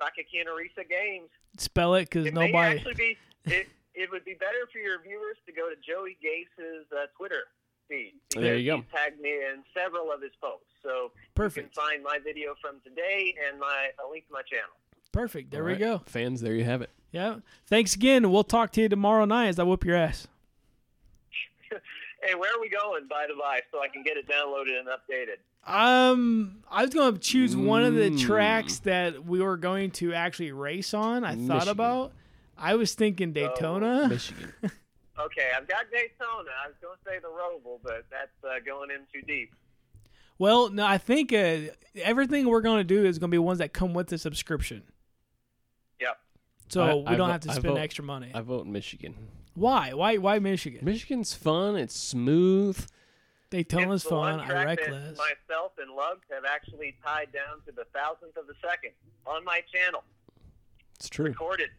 Sakakina 0.00 0.54
Risa 0.54 0.88
Games. 0.88 1.28
Spell 1.58 1.94
it 1.94 2.04
because 2.04 2.26
It 2.26 2.34
may 2.34 2.46
nobody. 2.52 2.76
actually 2.78 2.94
be. 2.94 3.16
It, 3.46 3.68
it 3.94 4.10
would 4.12 4.24
be 4.24 4.34
better 4.34 4.68
for 4.72 4.78
your 4.78 5.02
viewers 5.02 5.36
to 5.46 5.52
go 5.52 5.68
to 5.68 5.74
Joey 5.82 6.16
Gase's 6.22 6.86
uh, 6.92 7.06
Twitter 7.16 7.50
feed. 7.88 8.14
There 8.34 8.56
you 8.56 8.76
go. 8.76 8.84
Tagged 8.94 9.20
me 9.20 9.30
in 9.30 9.64
several 9.74 10.12
of 10.12 10.22
his 10.22 10.30
posts, 10.40 10.70
so 10.84 11.10
Perfect. 11.34 11.56
you 11.74 11.82
can 11.82 11.82
find 11.90 12.02
my 12.04 12.18
video 12.22 12.54
from 12.60 12.78
today 12.84 13.34
and 13.48 13.58
my 13.58 13.88
a 13.98 14.08
link 14.08 14.26
to 14.28 14.32
my 14.32 14.42
channel. 14.42 14.70
Perfect. 15.12 15.50
There 15.50 15.62
All 15.62 15.66
we 15.66 15.72
right, 15.72 15.80
go. 15.80 16.02
Fans, 16.06 16.40
there 16.40 16.54
you 16.54 16.64
have 16.64 16.82
it. 16.82 16.90
Yeah. 17.12 17.36
Thanks 17.66 17.94
again. 17.94 18.30
We'll 18.30 18.44
talk 18.44 18.70
to 18.72 18.80
you 18.82 18.88
tomorrow 18.88 19.24
night 19.24 19.48
as 19.48 19.58
I 19.58 19.62
whoop 19.64 19.84
your 19.84 19.96
ass. 19.96 20.26
Hey, 22.20 22.34
where 22.34 22.50
are 22.52 22.60
we 22.60 22.68
going, 22.68 23.06
by 23.08 23.26
the 23.28 23.34
by, 23.40 23.60
so 23.70 23.80
I 23.80 23.86
can 23.86 24.02
get 24.02 24.16
it 24.16 24.26
downloaded 24.26 24.76
and 24.76 24.88
updated? 24.88 25.36
Um, 25.72 26.64
I 26.68 26.82
was 26.84 26.92
going 26.92 27.14
to 27.14 27.20
choose 27.20 27.56
one 27.56 27.84
of 27.84 27.94
the 27.94 28.10
Mm. 28.10 28.18
tracks 28.20 28.80
that 28.80 29.24
we 29.24 29.40
were 29.40 29.56
going 29.56 29.92
to 29.92 30.12
actually 30.14 30.50
race 30.50 30.94
on. 30.94 31.22
I 31.22 31.36
thought 31.36 31.68
about. 31.68 32.10
I 32.56 32.74
was 32.74 32.94
thinking 32.94 33.32
Daytona. 33.32 34.08
Michigan. 34.10 34.52
Okay, 34.64 35.48
I've 35.56 35.68
got 35.68 35.84
Daytona. 35.92 36.50
I 36.64 36.66
was 36.66 36.76
going 36.82 36.96
to 37.04 37.08
say 37.08 37.20
the 37.20 37.28
Roval, 37.28 37.78
but 37.84 38.04
that's 38.10 38.32
uh, 38.44 38.58
going 38.66 38.90
in 38.90 39.02
too 39.12 39.24
deep. 39.24 39.54
Well, 40.40 40.70
no, 40.70 40.84
I 40.84 40.98
think 40.98 41.32
uh, 41.32 41.72
everything 42.02 42.48
we're 42.48 42.62
going 42.62 42.78
to 42.78 42.84
do 42.84 43.04
is 43.04 43.20
going 43.20 43.30
to 43.30 43.34
be 43.34 43.38
ones 43.38 43.60
that 43.60 43.72
come 43.72 43.94
with 43.94 44.08
the 44.08 44.18
subscription. 44.18 44.82
Yep. 46.68 46.72
So 46.72 46.82
I- 46.82 46.94
we 46.94 47.04
I 47.06 47.16
don't 47.16 47.26
vo- 47.28 47.32
have 47.32 47.40
to 47.42 47.50
I 47.50 47.54
spend 47.54 47.74
vote- 47.74 47.78
extra 47.80 48.04
money. 48.04 48.30
I 48.34 48.40
vote 48.40 48.66
Michigan. 48.66 49.14
Why? 49.54 49.92
Why? 49.92 50.16
Why 50.18 50.38
Michigan? 50.38 50.84
Michigan's 50.84 51.34
fun. 51.34 51.76
It's 51.76 51.96
smooth. 51.96 52.86
Daytona's 53.50 54.02
it's 54.02 54.04
the 54.04 54.10
fun. 54.10 54.18
one 54.36 54.40
I 54.40 54.46
track 54.46 54.66
reckless. 54.66 55.18
myself 55.18 55.72
and 55.78 55.90
Lugs 55.94 56.26
have 56.30 56.44
actually 56.44 56.96
tied 57.02 57.32
down 57.32 57.62
to 57.66 57.72
the 57.72 57.84
thousandth 57.94 58.36
of 58.36 58.44
a 58.48 58.54
second 58.60 58.90
on 59.26 59.42
my 59.44 59.62
channel, 59.72 60.04
It's 60.96 61.08
true. 61.08 61.24
recorded. 61.26 61.70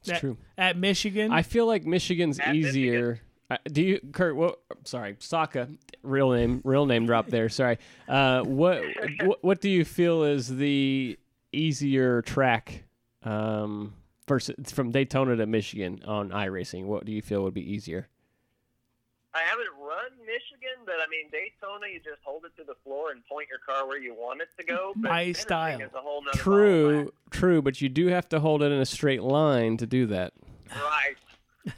It's 0.00 0.10
At- 0.10 0.20
true. 0.20 0.38
At 0.56 0.76
Michigan, 0.76 1.32
I 1.32 1.42
feel 1.42 1.66
like 1.66 1.84
Michigan's 1.84 2.38
At 2.38 2.54
easier. 2.54 3.20
Uh, 3.50 3.56
do 3.64 3.82
you, 3.82 4.00
Kurt? 4.12 4.36
What? 4.36 4.60
Sorry, 4.84 5.16
Saka. 5.18 5.68
Real 6.04 6.30
name. 6.30 6.60
Real 6.64 6.86
name 6.86 7.04
drop 7.06 7.26
there. 7.28 7.48
Sorry. 7.48 7.78
Uh, 8.06 8.42
what, 8.44 8.84
what? 9.24 9.42
What 9.42 9.60
do 9.60 9.68
you 9.68 9.84
feel 9.84 10.22
is 10.22 10.48
the 10.56 11.18
easier 11.52 12.22
track? 12.22 12.84
Um, 13.24 13.94
versus 14.28 14.70
from 14.70 14.90
Daytona 14.90 15.36
to 15.36 15.46
Michigan 15.46 16.02
on 16.06 16.30
iRacing. 16.30 16.84
What 16.84 17.04
do 17.04 17.12
you 17.12 17.22
feel 17.22 17.42
would 17.42 17.54
be 17.54 17.72
easier? 17.72 18.08
I 19.34 19.40
haven't 19.42 19.68
run 19.78 20.10
Michigan, 20.20 20.84
but 20.84 20.94
I 20.94 21.06
mean 21.10 21.30
Daytona, 21.30 21.86
you 21.92 21.98
just 21.98 22.22
hold 22.24 22.44
it 22.44 22.56
to 22.56 22.64
the 22.64 22.74
floor 22.84 23.10
and 23.10 23.24
point 23.26 23.48
your 23.48 23.58
car 23.58 23.86
where 23.86 23.98
you 23.98 24.14
want 24.14 24.40
it 24.40 24.48
to 24.58 24.64
go. 24.64 24.92
But 24.96 25.10
My 25.10 25.32
style. 25.32 25.80
Is 25.80 25.90
a 25.94 26.00
whole 26.00 26.22
nother 26.22 26.36
ball 26.36 26.42
True. 26.42 27.12
True. 27.30 27.62
But 27.62 27.80
you 27.80 27.88
do 27.88 28.06
have 28.06 28.28
to 28.30 28.40
hold 28.40 28.62
it 28.62 28.72
in 28.72 28.80
a 28.80 28.86
straight 28.86 29.22
line 29.22 29.76
to 29.78 29.86
do 29.86 30.06
that. 30.06 30.32
Right. 30.70 31.16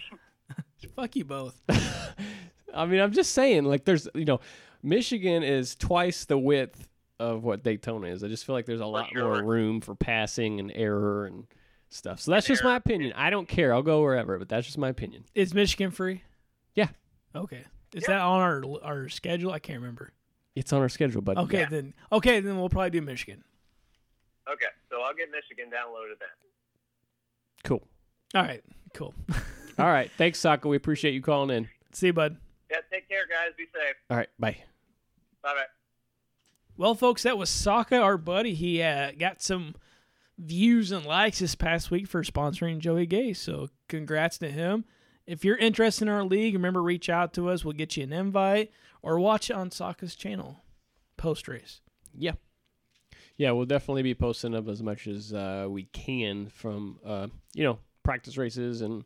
fuck 0.96 1.16
you 1.16 1.24
both. 1.24 1.60
I 2.74 2.86
mean, 2.86 3.00
I'm 3.00 3.12
just 3.12 3.32
saying, 3.32 3.64
like, 3.64 3.84
there's, 3.84 4.08
you 4.14 4.24
know, 4.24 4.40
Michigan 4.82 5.42
is 5.42 5.74
twice 5.74 6.24
the 6.24 6.38
width 6.38 6.88
of 7.18 7.42
what 7.42 7.62
Daytona 7.62 8.08
is. 8.08 8.22
I 8.22 8.28
just 8.28 8.46
feel 8.46 8.54
like 8.54 8.66
there's 8.66 8.80
a 8.80 8.86
lot 8.86 9.08
more 9.14 9.42
room 9.42 9.80
for 9.80 9.94
passing 9.94 10.60
and 10.60 10.70
error 10.74 11.26
and 11.26 11.46
stuff. 11.90 12.20
So 12.20 12.30
that's 12.30 12.46
just 12.46 12.64
my 12.64 12.76
opinion. 12.76 13.12
I 13.14 13.30
don't 13.30 13.46
care. 13.48 13.74
I'll 13.74 13.82
go 13.82 14.00
wherever, 14.00 14.38
but 14.38 14.48
that's 14.48 14.66
just 14.66 14.78
my 14.78 14.88
opinion. 14.88 15.24
Is 15.34 15.52
Michigan 15.54 15.90
free? 15.90 16.22
Yeah. 16.74 16.88
Okay. 17.34 17.64
Is 17.94 18.04
Yeah. 18.04 18.14
that 18.14 18.20
on 18.22 18.40
our 18.40 18.62
our 18.82 19.08
schedule? 19.08 19.52
I 19.52 19.58
can't 19.58 19.80
remember. 19.80 20.12
It's 20.54 20.72
on 20.72 20.80
our 20.80 20.88
schedule, 20.88 21.20
but 21.22 21.36
Okay, 21.36 21.60
Yeah. 21.60 21.68
then. 21.68 21.94
Okay, 22.12 22.40
then 22.40 22.56
we'll 22.58 22.68
probably 22.68 22.90
do 22.90 23.02
Michigan. 23.02 23.44
Okay, 24.48 24.66
so 24.90 25.00
I'll 25.02 25.14
get 25.14 25.30
Michigan 25.30 25.66
downloaded 25.70 26.18
then. 26.18 26.28
cool. 27.64 27.86
All 28.34 28.42
right. 28.42 28.62
Cool. 28.94 29.14
All 29.78 29.86
right. 29.86 30.10
Thanks, 30.16 30.38
Saka. 30.38 30.66
We 30.68 30.76
appreciate 30.76 31.14
you 31.14 31.22
calling 31.22 31.56
in. 31.56 31.68
See 31.92 32.06
you, 32.06 32.12
bud. 32.12 32.36
Yeah, 32.70 32.78
take 32.90 33.08
care, 33.08 33.26
guys. 33.28 33.50
Be 33.56 33.64
safe. 33.66 33.96
All 34.08 34.16
right. 34.16 34.28
Bye. 34.38 34.56
Bye 35.42 35.54
bye. 35.54 35.64
Well, 36.76 36.94
folks, 36.94 37.22
that 37.24 37.36
was 37.38 37.50
Saka, 37.50 37.98
our 38.00 38.16
buddy. 38.16 38.54
He 38.54 38.82
uh, 38.82 39.12
got 39.12 39.42
some 39.42 39.74
views 40.40 40.90
and 40.90 41.04
likes 41.04 41.38
this 41.38 41.54
past 41.54 41.90
week 41.90 42.06
for 42.06 42.22
sponsoring 42.22 42.78
Joey 42.78 43.06
Gase. 43.06 43.36
So, 43.36 43.68
congrats 43.88 44.38
to 44.38 44.50
him. 44.50 44.84
If 45.26 45.44
you're 45.44 45.56
interested 45.56 46.08
in 46.08 46.08
our 46.08 46.24
league, 46.24 46.54
remember 46.54 46.82
reach 46.82 47.08
out 47.08 47.32
to 47.34 47.50
us. 47.50 47.64
We'll 47.64 47.74
get 47.74 47.96
you 47.96 48.02
an 48.02 48.12
invite 48.12 48.72
or 49.02 49.20
watch 49.20 49.50
it 49.50 49.56
on 49.56 49.70
Saka's 49.70 50.16
channel 50.16 50.64
post 51.16 51.46
race. 51.46 51.80
Yeah. 52.16 52.32
Yeah, 53.36 53.52
we'll 53.52 53.66
definitely 53.66 54.02
be 54.02 54.14
posting 54.14 54.54
up 54.54 54.68
as 54.68 54.82
much 54.82 55.06
as 55.06 55.32
uh, 55.32 55.66
we 55.68 55.84
can 55.84 56.48
from, 56.48 56.98
uh, 57.04 57.28
you 57.54 57.64
know, 57.64 57.78
practice 58.02 58.36
races 58.36 58.80
and 58.80 59.04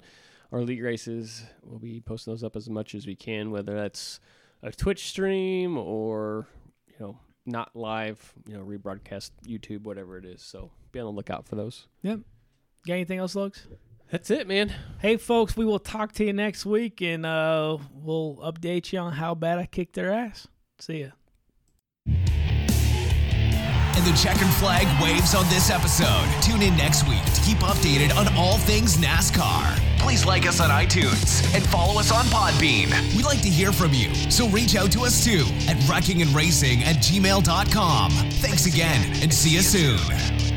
our 0.51 0.63
league 0.63 0.83
races. 0.83 1.45
We'll 1.63 1.79
be 1.79 2.01
posting 2.01 2.33
those 2.33 2.43
up 2.43 2.57
as 2.57 2.69
much 2.71 2.95
as 2.95 3.07
we 3.07 3.15
can, 3.15 3.51
whether 3.51 3.75
that's 3.75 4.19
a 4.63 4.73
Twitch 4.73 5.09
stream 5.09 5.77
or, 5.77 6.47
you 6.89 6.97
know, 6.99 7.19
not 7.47 7.75
live, 7.75 8.33
you 8.47 8.57
know, 8.57 8.65
rebroadcast 8.65 9.31
YouTube, 9.47 9.83
whatever 9.83 10.17
it 10.19 10.25
is. 10.25 10.43
So 10.43 10.71
be 10.93 11.01
on 11.01 11.07
the 11.07 11.13
lookout 11.13 11.47
for 11.47 11.57
those. 11.57 11.87
Yep. 12.03 12.21
Got 12.87 12.95
anything 12.95 13.19
else, 13.19 13.35
Lugs? 13.35 13.67
That's 14.11 14.31
it, 14.31 14.47
man. 14.47 14.73
Hey, 15.01 15.17
folks, 15.17 15.57
we 15.57 15.65
will 15.65 15.79
talk 15.79 16.13
to 16.13 16.25
you 16.25 16.33
next 16.33 16.67
week 16.67 17.01
and 17.01 17.25
uh, 17.27 17.79
we'll 17.93 18.37
update 18.37 18.93
you 18.93 18.99
on 18.99 19.13
how 19.13 19.35
bad 19.35 19.59
I 19.59 19.67
kicked 19.67 19.95
their 19.95 20.13
ass. 20.13 20.47
See 20.79 21.01
ya. 21.01 21.09
And 23.97 24.05
the 24.05 24.17
checkered 24.17 24.53
flag 24.55 24.87
waves 25.03 25.35
on 25.35 25.49
this 25.49 25.71
episode. 25.71 26.29
Tune 26.43 26.63
in 26.63 26.77
next 26.77 27.09
week 27.09 27.25
to 27.25 27.41
keep 27.41 27.59
updated 27.59 28.15
on 28.17 28.29
all 28.37 28.59
things 28.59 28.97
NASCAR. 28.99 29.94
Please 30.05 30.27
like 30.27 30.47
us 30.47 30.61
on 30.61 30.69
iTunes 30.69 31.43
and 31.55 31.65
follow 31.69 31.99
us 31.99 32.13
on 32.13 32.27
Podbean. 32.27 32.91
We'd 33.17 33.25
like 33.25 33.41
to 33.41 33.49
hear 33.49 33.73
from 33.73 33.95
you, 33.95 34.15
so 34.31 34.47
reach 34.49 34.77
out 34.77 34.93
to 34.93 35.01
us 35.01 35.25
too 35.25 35.47
at 35.67 35.79
wreckingandracing 35.89 36.83
at 36.83 36.97
gmail.com. 36.97 38.11
Thanks 38.11 38.67
again 38.67 39.01
and 39.23 39.33
see 39.33 39.55
you 39.55 39.63
soon. 39.63 40.54